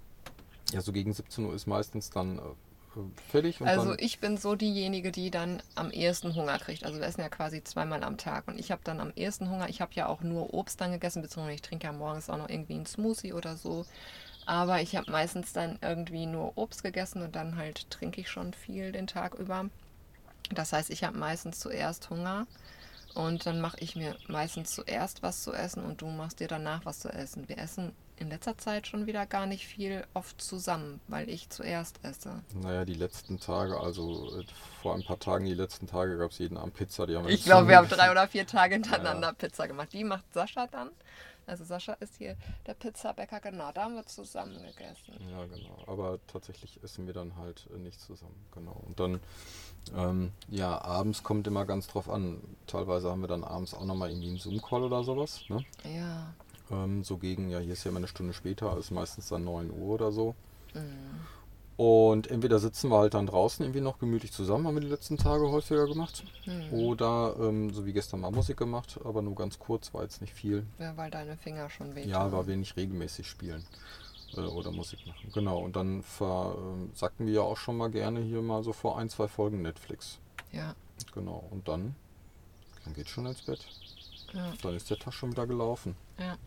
ja, 0.71 0.81
so 0.81 0.91
gegen 0.91 1.13
17 1.13 1.45
Uhr 1.45 1.53
ist 1.53 1.67
meistens 1.67 2.09
dann 2.09 2.37
äh, 2.37 2.41
fertig. 3.29 3.62
also 3.62 3.95
ich 3.97 4.19
bin 4.19 4.38
so 4.38 4.55
diejenige, 4.55 5.12
die 5.12 5.31
dann 5.31 5.62
am 5.75 5.91
ehesten 5.91 6.35
Hunger 6.35 6.57
kriegt. 6.59 6.85
Also 6.85 6.99
wir 6.99 7.05
essen 7.05 7.21
ja 7.21 7.29
quasi 7.29 7.63
zweimal 7.63 8.03
am 8.03 8.17
Tag 8.17 8.47
und 8.47 8.59
ich 8.59 8.71
habe 8.71 8.81
dann 8.83 8.99
am 8.99 9.12
ehesten 9.15 9.49
Hunger. 9.49 9.69
Ich 9.69 9.81
habe 9.81 9.93
ja 9.93 10.07
auch 10.07 10.21
nur 10.21 10.53
Obst 10.53 10.79
dann 10.81 10.91
gegessen, 10.91 11.21
beziehungsweise 11.21 11.55
ich 11.55 11.62
trinke 11.62 11.88
ja 11.88 11.93
morgens 11.93 12.29
auch 12.29 12.38
noch 12.38 12.49
irgendwie 12.49 12.75
einen 12.75 12.85
Smoothie 12.85 13.33
oder 13.33 13.57
so. 13.57 13.85
Aber 14.45 14.81
ich 14.81 14.95
habe 14.95 15.12
meistens 15.12 15.53
dann 15.53 15.77
irgendwie 15.81 16.25
nur 16.25 16.57
Obst 16.57 16.83
gegessen 16.83 17.21
und 17.21 17.35
dann 17.35 17.55
halt 17.55 17.89
trinke 17.91 18.21
ich 18.21 18.29
schon 18.29 18.53
viel 18.53 18.91
den 18.91 19.07
Tag 19.07 19.35
über. 19.35 19.69
Das 20.51 20.73
heißt, 20.73 20.89
ich 20.89 21.03
habe 21.03 21.17
meistens 21.17 21.59
zuerst 21.59 22.09
Hunger 22.09 22.47
Und 23.13 23.45
dann 23.45 23.59
mache 23.62 23.77
ich 23.79 23.95
mir 23.95 24.15
meistens 24.27 24.71
zuerst 24.71 25.23
was 25.23 25.43
zu 25.43 25.53
essen 25.53 25.83
und 25.83 26.01
du 26.01 26.07
machst 26.07 26.39
dir 26.39 26.47
danach 26.47 26.85
was 26.85 26.99
zu 26.99 27.09
essen. 27.09 27.47
Wir 27.49 27.57
essen 27.57 27.91
in 28.19 28.29
letzter 28.29 28.58
Zeit 28.58 28.88
schon 28.88 29.05
wieder 29.08 29.25
gar 29.25 29.45
nicht 29.45 29.65
viel 29.65 30.03
oft 30.13 30.41
zusammen, 30.41 30.99
weil 31.08 31.29
ich 31.29 31.49
zuerst 31.49 31.99
esse. 32.03 32.43
Naja, 32.53 32.86
die 32.86 32.93
letzten 32.93 33.39
Tage, 33.39 33.79
also 33.79 34.39
äh, 34.39 34.45
vor 34.82 34.95
ein 34.95 35.03
paar 35.03 35.19
Tagen, 35.19 35.45
die 35.45 35.53
letzten 35.53 35.88
Tage 35.88 36.17
gab 36.17 36.32
es 36.32 36.38
jeden 36.38 36.58
Abend 36.58 36.73
Pizza. 36.73 37.08
Die 37.08 37.15
haben 37.15 37.27
Ich 37.29 37.43
glaube, 37.43 37.67
wir 37.67 37.77
haben 37.77 37.88
drei 37.89 38.12
oder 38.12 38.27
vier 38.27 38.45
Tage 38.45 38.75
hintereinander 38.75 39.29
Ja. 39.29 39.34
Pizza 39.34 39.67
gemacht. 39.67 39.89
Die 39.93 40.03
macht 40.03 40.25
Sascha 40.34 40.67
dann. 40.67 40.89
Also 41.47 41.63
Sascha 41.63 41.93
ist 41.93 42.17
hier 42.17 42.36
der 42.67 42.75
Pizzabäcker, 42.75 43.39
genau, 43.39 43.71
da 43.71 43.86
haben 43.86 43.95
wir 43.95 44.05
zusammen 44.05 44.53
gegessen. 44.62 45.13
Ja, 45.32 45.45
genau. 45.45 45.84
Aber 45.88 46.19
tatsächlich 46.32 46.79
essen 46.84 47.08
wir 47.08 47.13
dann 47.15 47.36
halt 47.38 47.65
äh, 47.73 47.79
nicht 47.79 47.99
zusammen. 47.99 48.36
Genau. 48.53 48.84
Und 48.86 48.99
dann, 48.99 49.19
ähm, 49.97 50.32
ja, 50.47 50.79
abends 50.79 51.23
kommt 51.23 51.47
immer 51.47 51.65
ganz 51.65 51.88
drauf 51.88 52.08
an. 52.08 52.39
Teilweise 52.67 53.10
haben 53.10 53.21
wir 53.21 53.27
dann 53.27 53.43
abends 53.43 53.73
auch 53.73 53.84
nochmal 53.86 54.12
irgendwie 54.12 54.27
einen 54.27 54.38
Zoom-Call 54.38 54.84
oder 54.84 55.03
sowas. 55.03 55.41
Ne? 55.49 55.65
Ja. 55.86 56.34
Ähm, 56.71 57.03
so 57.03 57.17
gegen, 57.17 57.49
ja, 57.49 57.60
hier 57.60 57.73
ist 57.73 57.84
ja 57.84 57.89
immer 57.89 57.99
eine 57.99 58.08
Stunde 58.08 58.34
später, 58.34 58.77
ist 58.77 58.91
meistens 58.91 59.29
dann 59.29 59.43
9 59.43 59.71
Uhr 59.71 59.95
oder 59.95 60.12
so. 60.12 60.36
Mhm. 60.73 61.19
Und 61.79 62.29
entweder 62.29 62.60
sitzen 62.60 62.89
wir 62.91 62.97
halt 62.97 63.13
dann 63.13 63.25
draußen 63.25 63.63
irgendwie 63.63 63.79
noch 63.79 63.99
gemütlich 63.99 64.34
zusammen, 64.34 64.67
haben 64.67 64.75
wir 64.75 64.82
die 64.82 64.89
letzten 64.89 65.15
Tage 65.15 65.49
häufiger 65.49 65.88
gemacht. 65.88 66.25
Hm. 66.43 66.73
Oder, 66.73 67.38
ähm, 67.39 67.73
so 67.73 67.86
wie 67.86 67.93
gestern 67.93 68.19
mal 68.19 68.32
Musik 68.32 68.58
gemacht, 68.58 68.99
aber 69.05 69.21
nur 69.21 69.34
ganz 69.34 69.60
kurz, 69.60 69.93
war 69.93 70.03
jetzt 70.03 70.19
nicht 70.19 70.34
viel. 70.34 70.65
Ja, 70.77 70.97
weil 70.97 71.10
deine 71.10 71.38
Finger 71.38 71.69
schon 71.69 71.95
wehtun. 71.95 72.12
Ja, 72.12 72.29
weil 72.34 72.47
wir 72.47 72.58
nicht 72.58 72.75
regelmäßig 72.75 73.25
spielen 73.29 73.65
äh, 74.36 74.41
oder 74.41 74.71
Musik 74.71 75.08
machen. 75.08 75.32
Genau, 75.34 75.60
und 75.60 75.77
dann 75.77 76.03
ver, 76.03 76.58
ähm, 76.60 76.91
wir 77.19 77.34
ja 77.34 77.41
auch 77.43 77.55
schon 77.55 77.77
mal 77.77 77.89
gerne 77.89 78.19
hier 78.19 78.41
mal 78.41 78.62
so 78.62 78.73
vor 78.73 78.97
ein, 78.97 79.08
zwei 79.08 79.29
Folgen 79.29 79.62
Netflix. 79.62 80.19
Ja, 80.51 80.75
Genau, 81.13 81.47
und 81.49 81.65
dann, 81.69 81.95
dann 82.84 82.93
geht's 82.93 83.10
schon 83.10 83.25
ins 83.25 83.41
Bett. 83.41 83.65
ja, 84.34 84.51
Dann 84.62 84.75
ist 84.75 84.89
der 84.89 84.97
Tag 84.97 85.13
schon 85.13 85.32
wieder 85.32 85.47
gelaufen. 85.47 85.95
ja. 86.17 86.38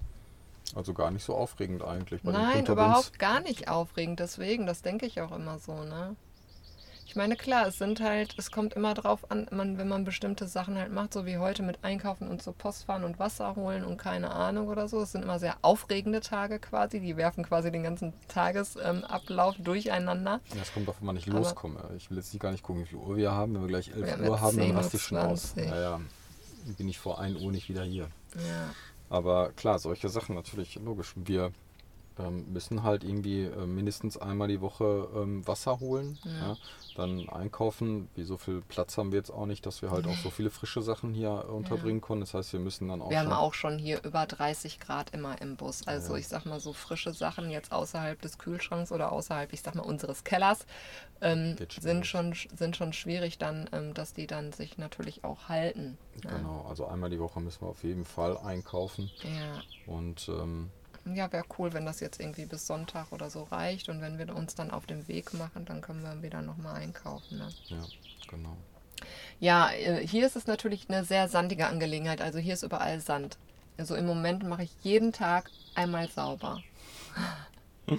Also 0.74 0.94
gar 0.94 1.10
nicht 1.10 1.24
so 1.24 1.34
aufregend 1.34 1.82
eigentlich. 1.82 2.22
Bei 2.22 2.32
den 2.32 2.40
Nein, 2.40 2.66
überhaupt 2.66 3.18
gar 3.18 3.40
nicht 3.40 3.68
aufregend. 3.68 4.20
Deswegen, 4.20 4.66
das 4.66 4.82
denke 4.82 5.06
ich 5.06 5.20
auch 5.20 5.32
immer 5.32 5.58
so, 5.58 5.74
ne? 5.84 6.16
Ich 7.04 7.16
meine, 7.16 7.36
klar, 7.36 7.66
es 7.66 7.76
sind 7.76 8.00
halt, 8.00 8.34
es 8.38 8.50
kommt 8.50 8.72
immer 8.72 8.94
drauf 8.94 9.30
an, 9.30 9.46
man, 9.50 9.76
wenn 9.76 9.86
man 9.88 10.04
bestimmte 10.04 10.46
Sachen 10.46 10.78
halt 10.78 10.90
macht, 10.90 11.12
so 11.12 11.26
wie 11.26 11.36
heute 11.36 11.62
mit 11.62 11.84
Einkaufen 11.84 12.26
und 12.26 12.42
zur 12.42 12.54
Post 12.54 12.84
fahren 12.84 13.04
und 13.04 13.18
Wasser 13.18 13.54
holen 13.54 13.84
und 13.84 13.98
keine 13.98 14.30
Ahnung 14.30 14.68
oder 14.68 14.88
so. 14.88 15.02
Es 15.02 15.12
sind 15.12 15.22
immer 15.22 15.38
sehr 15.38 15.56
aufregende 15.60 16.20
Tage 16.20 16.58
quasi. 16.58 17.00
Die 17.00 17.18
werfen 17.18 17.44
quasi 17.44 17.70
den 17.70 17.82
ganzen 17.82 18.14
Tagesablauf 18.28 19.56
durcheinander. 19.58 20.40
Ja, 20.54 20.62
es 20.62 20.72
kommt 20.72 20.88
auf, 20.88 20.96
wenn 21.02 21.16
ich 21.16 21.28
Aber- 21.28 21.38
loskomme. 21.40 21.80
Ich 21.98 22.08
will 22.10 22.16
jetzt 22.16 22.32
nicht 22.32 22.40
gar 22.40 22.50
nicht 22.52 22.62
gucken, 22.62 22.82
wie 22.84 22.86
viel 22.86 22.98
Uhr 22.98 23.16
wir 23.16 23.32
haben. 23.32 23.54
Wenn 23.54 23.60
wir 23.62 23.68
gleich 23.68 23.88
11 23.94 24.18
Wir 24.20 24.30
Uhr 24.30 24.40
haben, 24.40 24.56
dann 24.56 24.66
10.20 24.68 24.76
raste 24.78 24.96
ich 24.96 25.02
schon 25.02 25.18
aus. 25.18 25.54
Uhr. 25.56 25.64
Ja, 25.64 25.80
ja. 25.80 26.00
Dann 26.64 26.74
bin 26.76 26.88
ich 26.88 26.98
vor 26.98 27.18
1 27.20 27.38
Uhr 27.42 27.52
nicht 27.52 27.68
wieder 27.68 27.82
hier. 27.82 28.08
Ja, 28.36 28.70
Aber 29.12 29.52
klar, 29.52 29.78
solche 29.78 30.08
Sachen 30.08 30.34
natürlich 30.34 30.76
logisch. 30.76 31.12
Wir 31.16 31.52
ähm, 32.18 32.52
müssen 32.52 32.82
halt 32.82 33.04
irgendwie 33.04 33.44
äh, 33.44 33.66
mindestens 33.66 34.16
einmal 34.18 34.48
die 34.48 34.60
Woche 34.60 35.08
ähm, 35.14 35.46
Wasser 35.46 35.80
holen, 35.80 36.18
Ja. 36.24 36.48
ja. 36.48 36.56
dann 36.96 37.28
einkaufen. 37.28 38.08
Wie 38.14 38.22
so 38.24 38.36
viel 38.36 38.62
Platz 38.68 38.98
haben 38.98 39.12
wir 39.12 39.18
jetzt 39.18 39.30
auch 39.30 39.46
nicht, 39.46 39.64
dass 39.66 39.82
wir 39.82 39.90
halt 39.90 40.06
auch 40.06 40.16
so 40.16 40.30
viele 40.30 40.50
frische 40.50 40.82
Sachen 40.82 41.14
hier 41.14 41.44
äh, 41.48 41.50
unterbringen 41.50 42.00
können. 42.00 42.20
Das 42.20 42.34
heißt, 42.34 42.52
wir 42.52 42.60
müssen 42.60 42.88
dann 42.88 43.00
auch 43.02 43.10
wir 43.10 43.18
haben 43.20 43.32
auch 43.32 43.54
schon 43.54 43.78
hier 43.78 44.02
über 44.04 44.26
30 44.26 44.80
Grad 44.80 45.10
immer 45.10 45.40
im 45.40 45.56
Bus. 45.56 45.86
Also 45.86 46.12
Ja. 46.14 46.18
ich 46.20 46.28
sag 46.28 46.44
mal 46.46 46.60
so 46.60 46.72
frische 46.72 47.12
Sachen 47.14 47.50
jetzt 47.50 47.72
außerhalb 47.72 48.20
des 48.20 48.38
Kühlschranks 48.38 48.92
oder 48.92 49.12
außerhalb, 49.12 49.52
ich 49.52 49.62
sag 49.62 49.74
mal, 49.74 49.82
unseres 49.82 50.24
Kellers 50.24 50.66
ähm, 51.20 51.56
sind, 51.80 52.06
schon, 52.06 52.34
sind 52.56 52.76
schon 52.76 52.92
schwierig 52.92 53.38
dann, 53.38 53.70
ähm, 53.72 53.94
dass 53.94 54.12
die 54.12 54.26
dann 54.26 54.52
sich 54.52 54.76
natürlich 54.78 55.24
auch 55.24 55.48
halten. 55.48 55.96
ne? 56.24 56.30
Genau, 56.36 56.66
also 56.68 56.86
einmal 56.86 57.10
die 57.10 57.20
Woche 57.20 57.40
müssen 57.40 57.62
wir 57.62 57.68
auf 57.68 57.84
jeden 57.84 58.04
Fall 58.04 58.36
einkaufen. 58.38 59.10
Ja. 59.22 59.92
Und 59.92 60.28
ähm, 61.06 61.14
Ja, 61.14 61.32
wäre 61.32 61.44
cool, 61.58 61.72
wenn 61.72 61.86
das 61.86 62.00
jetzt 62.00 62.20
irgendwie 62.20 62.46
bis 62.46 62.66
Sonntag 62.66 63.12
oder 63.12 63.30
so 63.30 63.44
reicht. 63.44 63.88
Und 63.88 64.00
wenn 64.00 64.18
wir 64.18 64.34
uns 64.34 64.54
dann 64.54 64.70
auf 64.70 64.86
den 64.86 65.08
Weg 65.08 65.34
machen, 65.34 65.64
dann 65.64 65.80
können 65.80 66.02
wir 66.02 66.22
wieder 66.22 66.42
nochmal 66.42 66.76
einkaufen. 66.76 67.38
Ne? 67.38 67.48
ja, 67.68 67.84
genau. 68.28 68.56
Ja, 69.40 69.70
äh, 69.72 70.06
hier 70.06 70.26
ist 70.26 70.36
es 70.36 70.46
natürlich 70.46 70.88
eine 70.88 71.04
sehr 71.04 71.28
sandige 71.28 71.66
Angelegenheit. 71.66 72.20
Also 72.20 72.38
hier 72.38 72.54
ist 72.54 72.62
überall 72.62 73.00
Sand. 73.00 73.38
Also 73.76 73.96
im 73.96 74.06
Moment 74.06 74.44
mache 74.44 74.62
ich 74.62 74.70
jeden 74.82 75.12
Tag 75.12 75.50
einmal 75.74 76.08
sauber. 76.08 76.62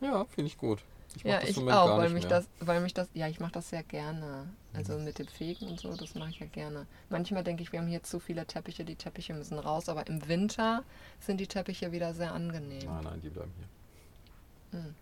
Ja, 0.00 0.24
finde 0.24 0.48
ich 0.48 0.56
gut. 0.56 0.82
Ich 1.14 1.24
Ja, 1.24 1.42
ich 1.42 1.58
auch, 1.58 1.98
weil 1.98 2.08
mich 2.08 2.22
mehr. 2.24 2.30
das, 2.30 2.48
weil 2.58 2.80
mich 2.80 2.94
das, 2.94 3.08
ja, 3.12 3.28
ich 3.28 3.38
mache 3.38 3.52
das 3.52 3.68
sehr 3.68 3.82
gerne. 3.82 4.48
Also 4.72 4.98
mit 4.98 5.18
dem 5.18 5.26
Fegen 5.26 5.66
und 5.66 5.80
so, 5.80 5.94
das 5.96 6.14
mache 6.14 6.30
ich 6.30 6.38
ja 6.38 6.46
gerne. 6.46 6.86
Manchmal 7.08 7.42
denke 7.42 7.62
ich, 7.62 7.72
wir 7.72 7.80
haben 7.80 7.88
hier 7.88 8.04
zu 8.04 8.20
viele 8.20 8.46
Teppiche, 8.46 8.84
die 8.84 8.94
Teppiche 8.94 9.34
müssen 9.34 9.58
raus, 9.58 9.88
aber 9.88 10.06
im 10.06 10.28
Winter 10.28 10.84
sind 11.18 11.38
die 11.40 11.48
Teppiche 11.48 11.90
wieder 11.90 12.14
sehr 12.14 12.32
angenehm. 12.32 12.84
Nein, 12.84 13.04
nein, 13.04 13.20
die 13.20 13.30
bleiben 13.30 13.52
hier. 13.58 14.80
Hm, 14.80 14.94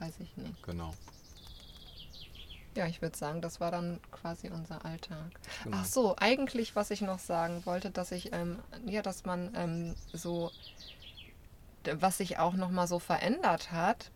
weiß 0.00 0.14
ich 0.18 0.36
nicht. 0.36 0.62
Genau. 0.64 0.92
Ja, 2.74 2.86
ich 2.86 3.02
würde 3.02 3.16
sagen, 3.16 3.42
das 3.42 3.60
war 3.60 3.70
dann 3.70 4.00
quasi 4.10 4.48
unser 4.48 4.84
Alltag. 4.84 5.30
Genau. 5.62 5.76
Ach 5.80 5.84
so, 5.84 6.16
eigentlich, 6.16 6.74
was 6.74 6.90
ich 6.90 7.02
noch 7.02 7.18
sagen 7.18 7.64
wollte, 7.64 7.90
dass 7.90 8.12
ich, 8.12 8.32
ähm, 8.32 8.58
ja, 8.86 9.02
dass 9.02 9.24
man 9.24 9.52
ähm, 9.54 9.94
so, 10.12 10.50
was 11.84 12.18
sich 12.18 12.38
auch 12.38 12.54
nochmal 12.54 12.88
so 12.88 12.98
verändert 12.98 13.70
hat, 13.72 14.10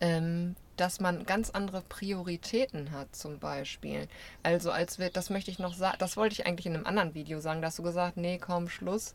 ähm, 0.00 0.56
dass 0.76 1.00
man 1.00 1.26
ganz 1.26 1.50
andere 1.50 1.82
Prioritäten 1.82 2.92
hat, 2.92 3.14
zum 3.14 3.38
Beispiel. 3.38 4.08
Also 4.42 4.70
als 4.70 4.98
wir, 4.98 5.10
das 5.10 5.30
möchte 5.30 5.50
ich 5.50 5.58
noch 5.58 5.74
sagen, 5.74 5.96
das 5.98 6.16
wollte 6.16 6.34
ich 6.34 6.46
eigentlich 6.46 6.66
in 6.66 6.74
einem 6.74 6.86
anderen 6.86 7.14
Video 7.14 7.40
sagen, 7.40 7.60
da 7.60 7.68
hast 7.68 7.78
du 7.78 7.82
gesagt, 7.82 8.16
nee, 8.16 8.38
komm, 8.38 8.68
Schluss. 8.68 9.14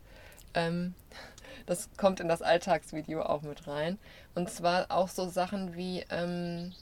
Ähm, 0.54 0.94
das 1.66 1.88
kommt 1.96 2.20
in 2.20 2.28
das 2.28 2.42
Alltagsvideo 2.42 3.22
auch 3.22 3.42
mit 3.42 3.66
rein. 3.66 3.98
Und 4.34 4.50
zwar 4.50 4.90
auch 4.90 5.08
so 5.08 5.28
Sachen 5.28 5.76
wie, 5.76 6.04
ähm, 6.10 6.72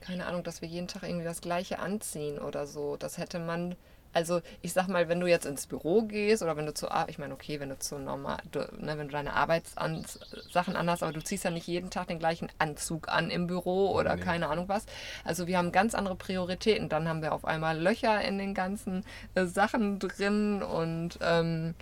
keine 0.00 0.26
Ahnung, 0.26 0.42
dass 0.42 0.60
wir 0.60 0.68
jeden 0.68 0.88
Tag 0.88 1.04
irgendwie 1.04 1.24
das 1.24 1.40
Gleiche 1.40 1.78
anziehen 1.78 2.38
oder 2.38 2.66
so. 2.66 2.96
Das 2.96 3.18
hätte 3.18 3.38
man, 3.38 3.76
also 4.12 4.40
ich 4.60 4.72
sag 4.72 4.88
mal, 4.88 5.08
wenn 5.08 5.20
du 5.20 5.26
jetzt 5.26 5.46
ins 5.46 5.66
Büro 5.66 6.02
gehst 6.02 6.42
oder 6.42 6.56
wenn 6.56 6.66
du 6.66 6.72
Arbeit, 6.90 7.10
ich 7.10 7.18
meine, 7.18 7.34
okay, 7.34 7.60
wenn 7.60 7.68
du 7.70 7.78
zu 7.78 7.98
normal, 7.98 8.38
du, 8.50 8.60
ne, 8.78 8.98
wenn 8.98 9.08
du 9.08 9.12
deine 9.12 9.34
Arbeitssachen 9.34 10.76
anhast, 10.76 11.02
aber 11.02 11.12
du 11.12 11.22
ziehst 11.22 11.44
ja 11.44 11.50
nicht 11.50 11.66
jeden 11.66 11.90
Tag 11.90 12.08
den 12.08 12.18
gleichen 12.18 12.48
Anzug 12.58 13.08
an 13.08 13.30
im 13.30 13.46
Büro 13.46 13.90
oder 13.90 14.16
Nee. 14.16 14.22
keine 14.22 14.48
Ahnung 14.48 14.68
was. 14.68 14.86
Also 15.24 15.46
wir 15.46 15.58
haben 15.58 15.72
ganz 15.72 15.94
andere 15.94 16.16
Prioritäten. 16.16 16.88
Dann 16.88 17.08
haben 17.08 17.22
wir 17.22 17.32
auf 17.32 17.44
einmal 17.44 17.78
Löcher 17.78 18.20
in 18.22 18.38
den 18.38 18.54
ganzen 18.54 19.04
äh, 19.34 19.46
Sachen 19.46 19.98
drin 19.98 20.62
und 20.62 21.18
ähm, 21.22 21.74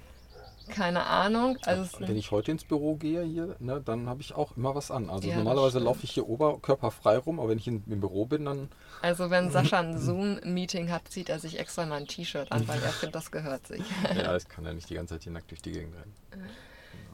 keine 0.70 1.06
Ahnung. 1.06 1.59
Also 1.64 1.83
es 1.83 2.00
Wenn 2.00 2.16
ich 2.16 2.30
heute 2.30 2.52
ins 2.52 2.64
Büro 2.64 2.96
gehe 2.96 3.22
hier, 3.22 3.56
ne, 3.59 3.83
dann 3.85 4.09
habe 4.09 4.22
ich 4.22 4.35
auch 4.35 4.56
immer 4.56 4.74
was 4.74 4.90
an. 4.90 5.11
Also 5.11 5.28
Ja, 5.28 5.35
das 5.35 5.44
normalerweise 5.44 5.78
laufe 5.78 6.04
ich 6.04 6.12
hier 6.12 6.28
oberkörperfrei 6.28 7.18
rum, 7.18 7.38
aber 7.38 7.50
wenn 7.50 7.59
ich 7.59 7.68
in, 7.68 7.85
im 7.87 8.00
Büro 8.00 8.24
bin, 8.24 8.44
dann 8.44 8.68
Also 9.02 9.30
wenn 9.30 9.50
Sascha 9.52 9.80
ein 9.80 9.98
Zoom-Meeting 9.98 10.90
hat, 10.90 11.09
zieht 11.09 11.28
er 11.28 11.38
sich 11.38 11.59
extra 11.59 11.85
mal 11.87 11.96
ein 11.96 12.06
T-Shirt 12.06 12.50
an, 12.50 12.66
weil 12.66 12.83
er 12.83 12.90
findet, 12.90 13.14
das 13.14 13.30
gehört 13.30 13.66
sich. 13.66 13.83
ja, 14.16 14.37
ich 14.37 14.48
kann 14.48 14.64
ja 14.64 14.72
nicht 14.72 14.88
die 14.88 14.94
ganze 14.94 15.14
Zeit 15.14 15.24
hier 15.24 15.33
nackt 15.33 15.50
durch 15.50 15.62
die 15.62 15.72
Gegend 15.72 15.94
rennen. 15.94 16.14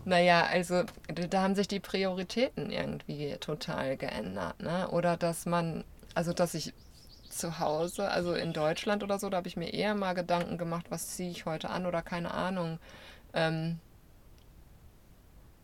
Naja, 0.05 0.47
also 0.47 0.85
da 1.09 1.43
haben 1.43 1.57
sich 1.57 1.67
die 1.67 1.81
Prioritäten 1.81 2.71
irgendwie 2.71 3.37
total 3.41 3.97
geändert, 3.97 4.61
ne? 4.61 4.89
Oder 4.91 5.17
dass 5.17 5.47
man, 5.47 5.83
also 6.15 6.33
dass 6.33 6.55
ich 6.55 6.73
zu 7.29 7.59
Hause, 7.59 8.09
also 8.11 8.35
in 8.35 8.53
Deutschland 8.53 9.03
oder 9.03 9.19
so, 9.19 9.29
da 9.29 9.39
habe 9.39 9.49
ich 9.49 9.57
mir 9.57 9.73
eher 9.73 9.95
mal 9.95 10.15
Gedanken 10.15 10.59
gemacht, 10.59 10.87
was 10.91 11.09
ziehe 11.09 11.31
ich 11.31 11.45
heute 11.45 11.71
an 11.71 11.87
oder 11.87 12.03
keine 12.03 12.33
Ahnung. 12.33 12.79
Ähm, 13.35 13.79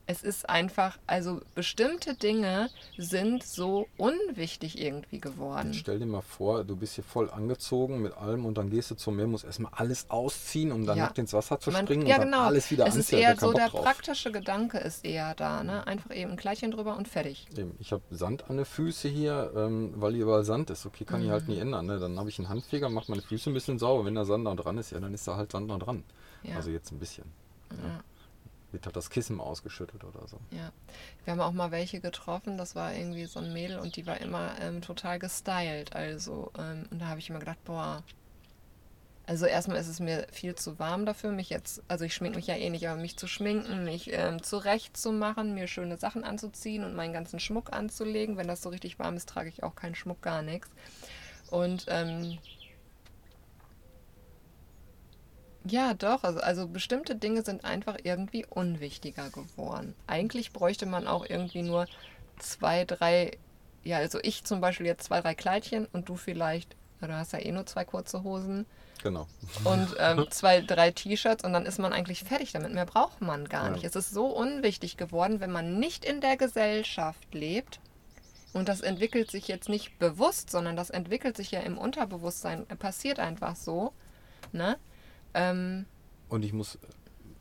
es 0.05 0.25
ist 0.25 0.51
einfach, 0.51 0.99
also 1.07 1.41
bestimmte 1.55 2.15
Dinge 2.15 2.69
sind 2.99 3.45
so 3.45 3.87
unwichtig 3.97 4.79
irgendwie 4.79 5.21
geworden. 5.21 5.69
Jetzt 5.69 5.79
stell 5.83 6.01
dir 6.01 6.07
mal 6.07 6.21
vor, 6.21 6.65
du 6.65 6.75
bist 6.77 6.97
hier 6.97 7.05
voll 7.05 7.31
angezogen 7.31 8.03
mit 8.03 8.13
allem 8.19 8.45
und 8.45 8.59
dann 8.59 8.69
gehst 8.69 8.91
du 8.91 8.97
zum 8.97 9.17
Meer, 9.17 9.29
musst 9.29 9.45
erstmal 9.45 9.73
alles 9.75 10.11
ausziehen, 10.11 10.73
um 10.73 10.85
dann 10.85 10.99
Ja. 10.99 11.05
nackt 11.05 11.19
ins 11.19 11.33
Wasser 11.33 11.61
zu 11.61 11.71
Man- 11.71 11.87
springen 11.87 12.07
ja, 12.07 12.17
und 12.17 12.23
dann 12.23 12.31
genau. 12.33 12.43
alles 12.43 12.71
wieder 12.73 12.85
es 12.87 12.97
ist 12.97 13.07
anziehen. 13.07 13.19
eher 13.21 13.29
Da 13.29 13.33
hat 13.35 13.41
so, 13.41 13.53
der 13.53 13.69
drauf. 13.69 13.85
praktische 13.85 14.33
Gedanke 14.33 14.79
ist 14.79 15.05
eher 15.05 15.35
da, 15.37 15.63
ne? 15.63 15.87
Einfach 15.87 16.11
eben 16.15 16.33
ein 16.33 16.37
Kleidchen 16.37 16.73
drüber 16.73 16.97
und 16.97 17.07
fertig. 17.07 17.47
Eben, 17.57 17.75
Ich 17.79 17.93
habe 17.93 18.03
Sand 18.11 18.51
an 18.51 18.57
den 18.57 18.67
Füßen 18.67 19.09
hier, 19.11 19.53
ähm, 19.57 19.95
weil 19.97 20.13
hier 20.15 20.25
überall 20.25 20.45
Sand 20.45 20.69
ist. 20.71 20.85
Okay, 20.85 21.05
kann 21.05 21.23
ich 21.23 21.31
halt 21.31 21.47
Mhm. 21.47 21.55
nie 21.55 21.61
ändern. 21.61 21.87
Ne? 21.87 22.01
Dann 22.01 22.19
habe 22.19 22.29
ich 22.29 22.39
einen 22.41 22.49
Handfeger, 22.49 22.89
mache 22.91 23.09
meine 23.11 23.23
Füße 23.23 23.49
ein 23.51 23.55
bisschen 23.55 23.79
sauber. 23.79 24.05
Wenn 24.05 24.17
da 24.17 24.25
Sand 24.25 24.47
da 24.49 24.55
dran 24.57 24.77
ist, 24.79 24.91
ja, 24.91 24.99
dann 24.99 25.15
ist 25.15 25.27
da 25.29 25.37
halt 25.37 25.53
Sand 25.53 25.71
da 25.71 25.79
dran. 25.79 26.03
Ja. 26.43 26.57
Also 26.57 26.71
jetzt 26.71 26.91
ein 26.91 26.99
bisschen. 26.99 27.25
Ja. 27.83 28.05
Wird 28.73 28.87
halt 28.87 28.97
das 28.97 29.11
Kissen 29.11 29.37
mal 29.37 29.45
ausgeschüttet 29.45 30.03
oder 30.03 30.27
so. 30.27 30.39
Ja, 30.51 30.73
wir 31.25 31.33
haben 31.33 31.41
auch 31.41 31.53
mal 31.53 31.71
welche 31.71 32.01
getroffen, 32.01 32.57
das 32.57 32.75
war 32.75 32.95
irgendwie 32.95 33.27
so 33.27 33.39
ein 33.39 33.53
Mädel 33.53 33.79
und 33.79 33.97
die 33.97 34.07
war 34.07 34.19
immer 34.21 34.59
ähm, 34.61 34.81
total 34.81 35.19
gestylt. 35.19 35.95
Also, 35.95 36.51
ähm, 36.59 36.87
und 36.91 36.99
da 36.99 37.09
habe 37.09 37.21
ich 37.21 37.29
immer 37.29 37.39
gedacht, 37.39 37.63
boah. 37.65 38.03
Also 39.27 39.47
erstmal 39.47 39.77
ist 39.77 39.89
es 39.89 40.01
mir 40.01 40.27
viel 40.33 40.57
zu 40.57 40.79
warm 40.79 41.07
dafür, 41.07 41.31
mich 41.31 41.49
jetzt, 41.49 41.83
also 41.87 42.05
ich 42.05 42.15
schminke 42.15 42.37
mich 42.37 42.49
ja 42.49 42.57
eh 42.57 42.71
nicht, 42.71 42.89
aber 42.89 43.01
mich 43.01 43.17
zu 43.17 43.29
schminken, 43.29 43.85
mich 43.85 44.13
ähm, 44.13 44.43
zurecht 44.43 44.97
zu 44.97 45.13
machen, 45.13 45.55
mir 45.55 45.69
schöne 45.69 45.97
Sachen 45.97 46.25
anzuziehen 46.25 46.83
und 46.83 46.97
meinen 46.97 47.13
ganzen 47.13 47.39
Schmuck 47.39 47.73
anzulegen. 47.73 48.37
Wenn 48.37 48.49
das 48.49 48.63
so 48.63 48.71
richtig 48.71 48.99
warm 48.99 49.17
ist, 49.17 49.29
trage 49.29 49.49
ich 49.51 49.63
auch 49.63 49.77
keinen 49.77 49.95
Schmuck, 49.95 50.23
gar 50.23 50.43
nichts. 50.43 50.69
Und 51.51 51.85
ähm, 51.89 52.39
Ja, 55.65 55.95
doch. 55.95 56.25
Also, 56.25 56.41
also 56.41 56.67
bestimmte 56.69 57.15
Dinge 57.15 57.43
sind 57.43 57.65
einfach 57.65 57.97
irgendwie 58.03 58.45
unwichtiger 58.47 59.31
geworden. 59.31 59.95
Eigentlich 60.07 60.53
bräuchte 60.53 60.87
man 60.87 61.07
auch 61.07 61.25
irgendwie 61.29 61.63
nur 61.63 61.87
zwei, 62.39 62.85
drei, 62.85 63.39
ja, 63.85 63.99
also 63.99 64.19
ich 64.23 64.45
zum 64.45 64.61
Beispiel 64.61 64.87
jetzt 64.87 65.05
zwei, 65.05 65.21
drei 65.21 65.35
Kleidchen 65.35 65.87
und 65.93 66.09
du 66.09 66.17
vielleicht, 66.17 66.75
ja, 67.01 67.07
du 67.09 67.15
hast 67.17 67.33
ja 67.33 67.39
eh 67.39 67.53
nur 67.53 67.67
zwei 67.67 67.85
kurze 67.85 68.23
Hosen 68.25 68.67
Genau. 69.03 69.27
und 69.65 69.95
ähm, 69.99 70.27
zwei, 70.31 70.61
drei 70.61 70.91
T-Shirts 70.93 71.45
und 71.45 71.53
dann 71.53 71.67
ist 71.67 71.79
man 71.79 71.93
eigentlich 71.93 72.23
fertig 72.25 72.53
damit. 72.53 72.73
Mehr 72.73 72.87
braucht 72.87 73.21
man 73.21 73.49
gar 73.49 73.67
Ja. 73.67 73.71
nicht. 73.73 73.85
Es 73.85 73.97
ist 73.97 74.11
so 74.11 74.27
unwichtig 74.27 74.97
geworden, 74.97 75.41
wenn 75.41 75.51
man 75.53 75.79
nicht 75.79 76.05
in 76.05 76.21
der 76.21 76.37
Gesellschaft 76.37 77.33
lebt. 77.35 77.81
Und 78.53 78.69
das 78.69 78.83
entwickelt 78.83 79.31
sich 79.31 79.49
jetzt 79.49 79.69
nicht 79.71 79.99
bewusst, 79.99 80.51
sondern 80.51 80.77
das 80.77 80.91
entwickelt 80.91 81.37
sich 81.39 81.51
ja 81.53 81.61
im 81.61 81.79
Unterbewusstsein. 81.79 82.67
Passiert 82.79 83.19
einfach 83.19 83.57
so. 83.57 83.93
Ne? 84.53 84.77
Ähm, 85.35 85.87
Und 86.29 86.45
ich 86.45 86.53
muss 86.53 86.79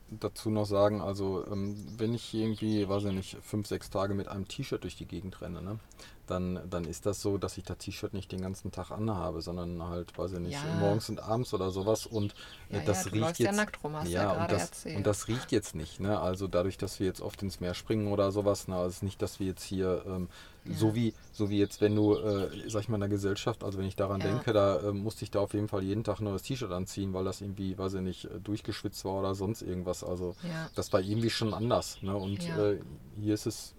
dazu 0.10 0.50
noch 0.50 0.66
sagen, 0.66 1.02
also 1.02 1.46
ähm, 1.48 1.76
wenn 1.98 2.14
ich 2.14 2.34
irgendwie, 2.34 2.88
weiß 2.88 3.06
ich 3.06 3.14
nicht, 3.14 3.38
fünf, 3.42 3.68
sechs 3.68 3.90
Tage 3.90 4.14
mit 4.14 4.28
einem 4.28 4.48
T-Shirt 4.48 4.84
durch 4.84 4.96
die 4.96 5.06
Gegend 5.06 5.42
renne, 5.42 5.62
ne, 5.62 5.80
dann, 6.28 6.60
dann 6.70 6.86
ist 6.86 7.06
das 7.06 7.22
so, 7.22 7.38
dass 7.38 7.58
ich 7.58 7.64
das 7.64 7.78
T-Shirt 7.80 8.14
nicht 8.14 8.32
den 8.32 8.42
ganzen 8.42 8.72
Tag 8.72 8.92
anhabe, 8.92 9.42
sondern 9.42 9.84
halt, 9.84 10.18
weiß 10.18 10.34
ich 10.34 10.40
nicht, 10.40 10.64
Ja. 10.64 10.72
morgens 10.74 11.10
und 11.10 11.20
abends 11.22 11.54
oder 11.54 11.72
sowas. 11.72 12.06
Und 12.06 12.34
äh, 12.70 12.78
Ja, 12.78 12.84
das 12.84 13.06
ja, 13.06 13.10
du 13.12 13.16
riecht 13.18 13.40
ja 13.40 13.46
jetzt. 13.48 13.56
nackt 13.58 13.84
rum, 13.84 13.96
hast 13.96 14.08
du 14.10 14.14
ja 14.14 14.32
und 14.32 14.52
das, 14.52 14.62
erzählt. 14.62 14.96
und 14.98 15.08
das 15.08 15.28
riecht 15.28 15.52
jetzt 15.52 15.76
nicht, 15.76 16.00
ne? 16.00 16.20
Also 16.20 16.48
dadurch, 16.48 16.78
dass 16.78 17.00
wir 17.00 17.08
jetzt 17.08 17.22
oft 17.22 17.42
ins 17.44 17.60
Meer 17.60 17.74
springen 17.74 18.08
oder 18.12 18.32
sowas, 18.32 18.68
ne, 18.68 18.76
also 18.76 18.88
es 18.90 18.96
ist 18.98 19.04
nicht, 19.04 19.22
dass 19.22 19.40
wir 19.40 19.48
jetzt 19.48 19.64
hier 19.64 20.04
ähm, 20.06 20.30
Ja. 20.64 20.76
so 20.78 20.94
wie 20.96 21.14
so 21.32 21.50
wie 21.50 21.58
jetzt, 21.58 21.82
wenn 21.82 21.96
du, 21.96 22.16
äh, 22.16 22.70
sag 22.70 22.82
ich 22.82 22.90
mal, 22.90 22.96
in 22.98 23.02
der 23.02 23.10
Gesellschaft, 23.10 23.64
also 23.64 23.78
wenn 23.80 23.86
ich 23.86 23.96
daran 23.96 24.22
Ja. 24.22 24.28
denke, 24.28 24.54
da 24.54 24.80
äh, 24.80 24.92
musste 24.92 25.24
ich 25.26 25.32
da 25.32 25.40
auf 25.40 25.54
jeden 25.54 25.68
Fall 25.68 25.82
jeden 25.84 26.04
Tag 26.04 26.20
ein 26.20 26.26
neues 26.26 26.44
T-Shirt 26.44 26.72
anziehen, 26.72 27.14
weil 27.14 27.24
das 27.26 27.42
irgendwie, 27.42 27.78
weiß 27.78 27.96
ich 27.96 28.02
nicht, 28.02 28.26
äh, 28.26 28.40
durchgeschwitzt 28.40 29.04
war 29.06 29.20
oder 29.20 29.34
sonst 29.36 29.62
irgendwas. 29.64 30.04
Also 30.04 30.36
ja. 30.44 30.70
das 30.76 30.94
war 30.94 31.00
irgendwie 31.02 31.30
schon 31.32 31.54
anders. 31.54 31.98
Ne? 32.02 32.16
Und 32.16 32.48
Ja. 32.48 32.72
äh, 32.72 32.80
hier 33.20 33.34
ist 33.34 33.46
es, 33.48 33.74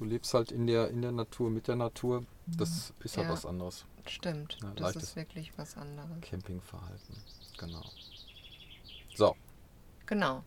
du 0.00 0.04
lebst 0.06 0.32
halt 0.34 0.50
in 0.50 0.66
der, 0.66 0.88
in 0.88 1.02
der 1.02 1.12
Natur, 1.12 1.50
mit 1.50 1.68
der 1.68 1.76
Natur. 1.76 2.24
Das 2.46 2.92
ist 3.04 3.16
halt 3.16 3.28
Ja. 3.28 3.32
was 3.32 3.46
anderes. 3.46 3.84
Stimmt. 4.06 4.56
Ja, 4.62 4.70
das 4.74 4.96
ist 4.96 5.14
wirklich 5.14 5.52
was 5.56 5.76
anderes. 5.76 6.08
Campingverhalten. 6.22 7.16
Genau. 7.58 7.82
So, 9.14 9.36
Genau. 10.06 10.42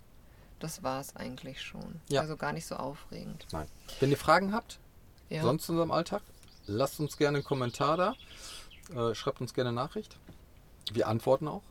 Das 0.59 0.81
war 0.81 0.99
es 1.01 1.15
eigentlich 1.15 1.61
schon. 1.61 2.01
Ja. 2.09 2.21
Also 2.21 2.35
gar 2.37 2.51
nicht 2.53 2.65
so 2.65 2.75
aufregend. 2.75 3.45
nein. 3.51 3.67
Wenn 3.99 4.09
ihr 4.11 4.17
Fragen 4.17 4.53
habt, 4.53 4.79
Ja. 5.29 5.41
sonst 5.43 5.67
in 5.69 5.75
unserem 5.75 5.91
Alltag, 5.91 6.21
lasst 6.65 6.99
uns 6.99 7.17
gerne 7.17 7.37
einen 7.39 7.45
Kommentar 7.45 7.97
da. 7.97 8.15
Äh, 9.09 9.13
schreibt 9.15 9.39
uns 9.41 9.53
gerne 9.53 9.69
eine 9.69 9.75
Nachricht. 9.75 10.17
Wir 10.91 11.07
antworten 11.07 11.47
auch. 11.47 11.63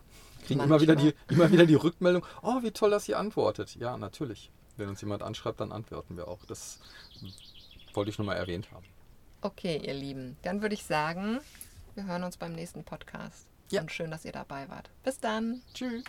Kriegen 0.47 0.61
immer 0.61 0.81
wieder, 0.81 0.95
die, 0.97 1.15
immer 1.29 1.51
wieder 1.51 1.67
die 1.67 1.75
Rückmeldung, 1.87 2.25
oh, 2.43 2.63
wie 2.63 2.71
toll, 2.71 2.91
dass 2.91 3.09
ihr 3.09 3.19
antwortet. 3.19 3.75
Ja, 3.77 3.97
natürlich. 3.97 4.51
Wenn 4.77 4.89
uns 4.89 5.01
jemand 5.01 5.23
anschreibt, 5.23 5.61
dann 5.61 5.73
antworten 5.73 6.17
wir 6.17 6.29
auch. 6.29 6.45
Das 6.47 6.79
wollte 7.95 8.11
ich 8.11 8.19
nur 8.19 8.27
mal 8.27 8.35
erwähnt 8.35 8.71
haben. 8.73 8.87
Okay, 9.41 9.81
ihr 9.85 9.95
Lieben. 9.95 10.37
Dann 10.43 10.63
würde 10.63 10.75
ich 10.75 10.85
sagen, 10.85 11.41
wir 11.95 12.07
hören 12.07 12.23
uns 12.23 12.37
beim 12.37 12.53
nächsten 12.53 12.85
Podcast. 12.85 13.47
Ja. 13.71 13.81
Und 13.81 13.91
schön, 13.91 14.11
dass 14.11 14.25
ihr 14.25 14.33
dabei 14.33 14.69
wart. 14.69 14.91
Bis 15.03 15.19
dann. 15.19 15.63
Tschüss. 15.75 16.05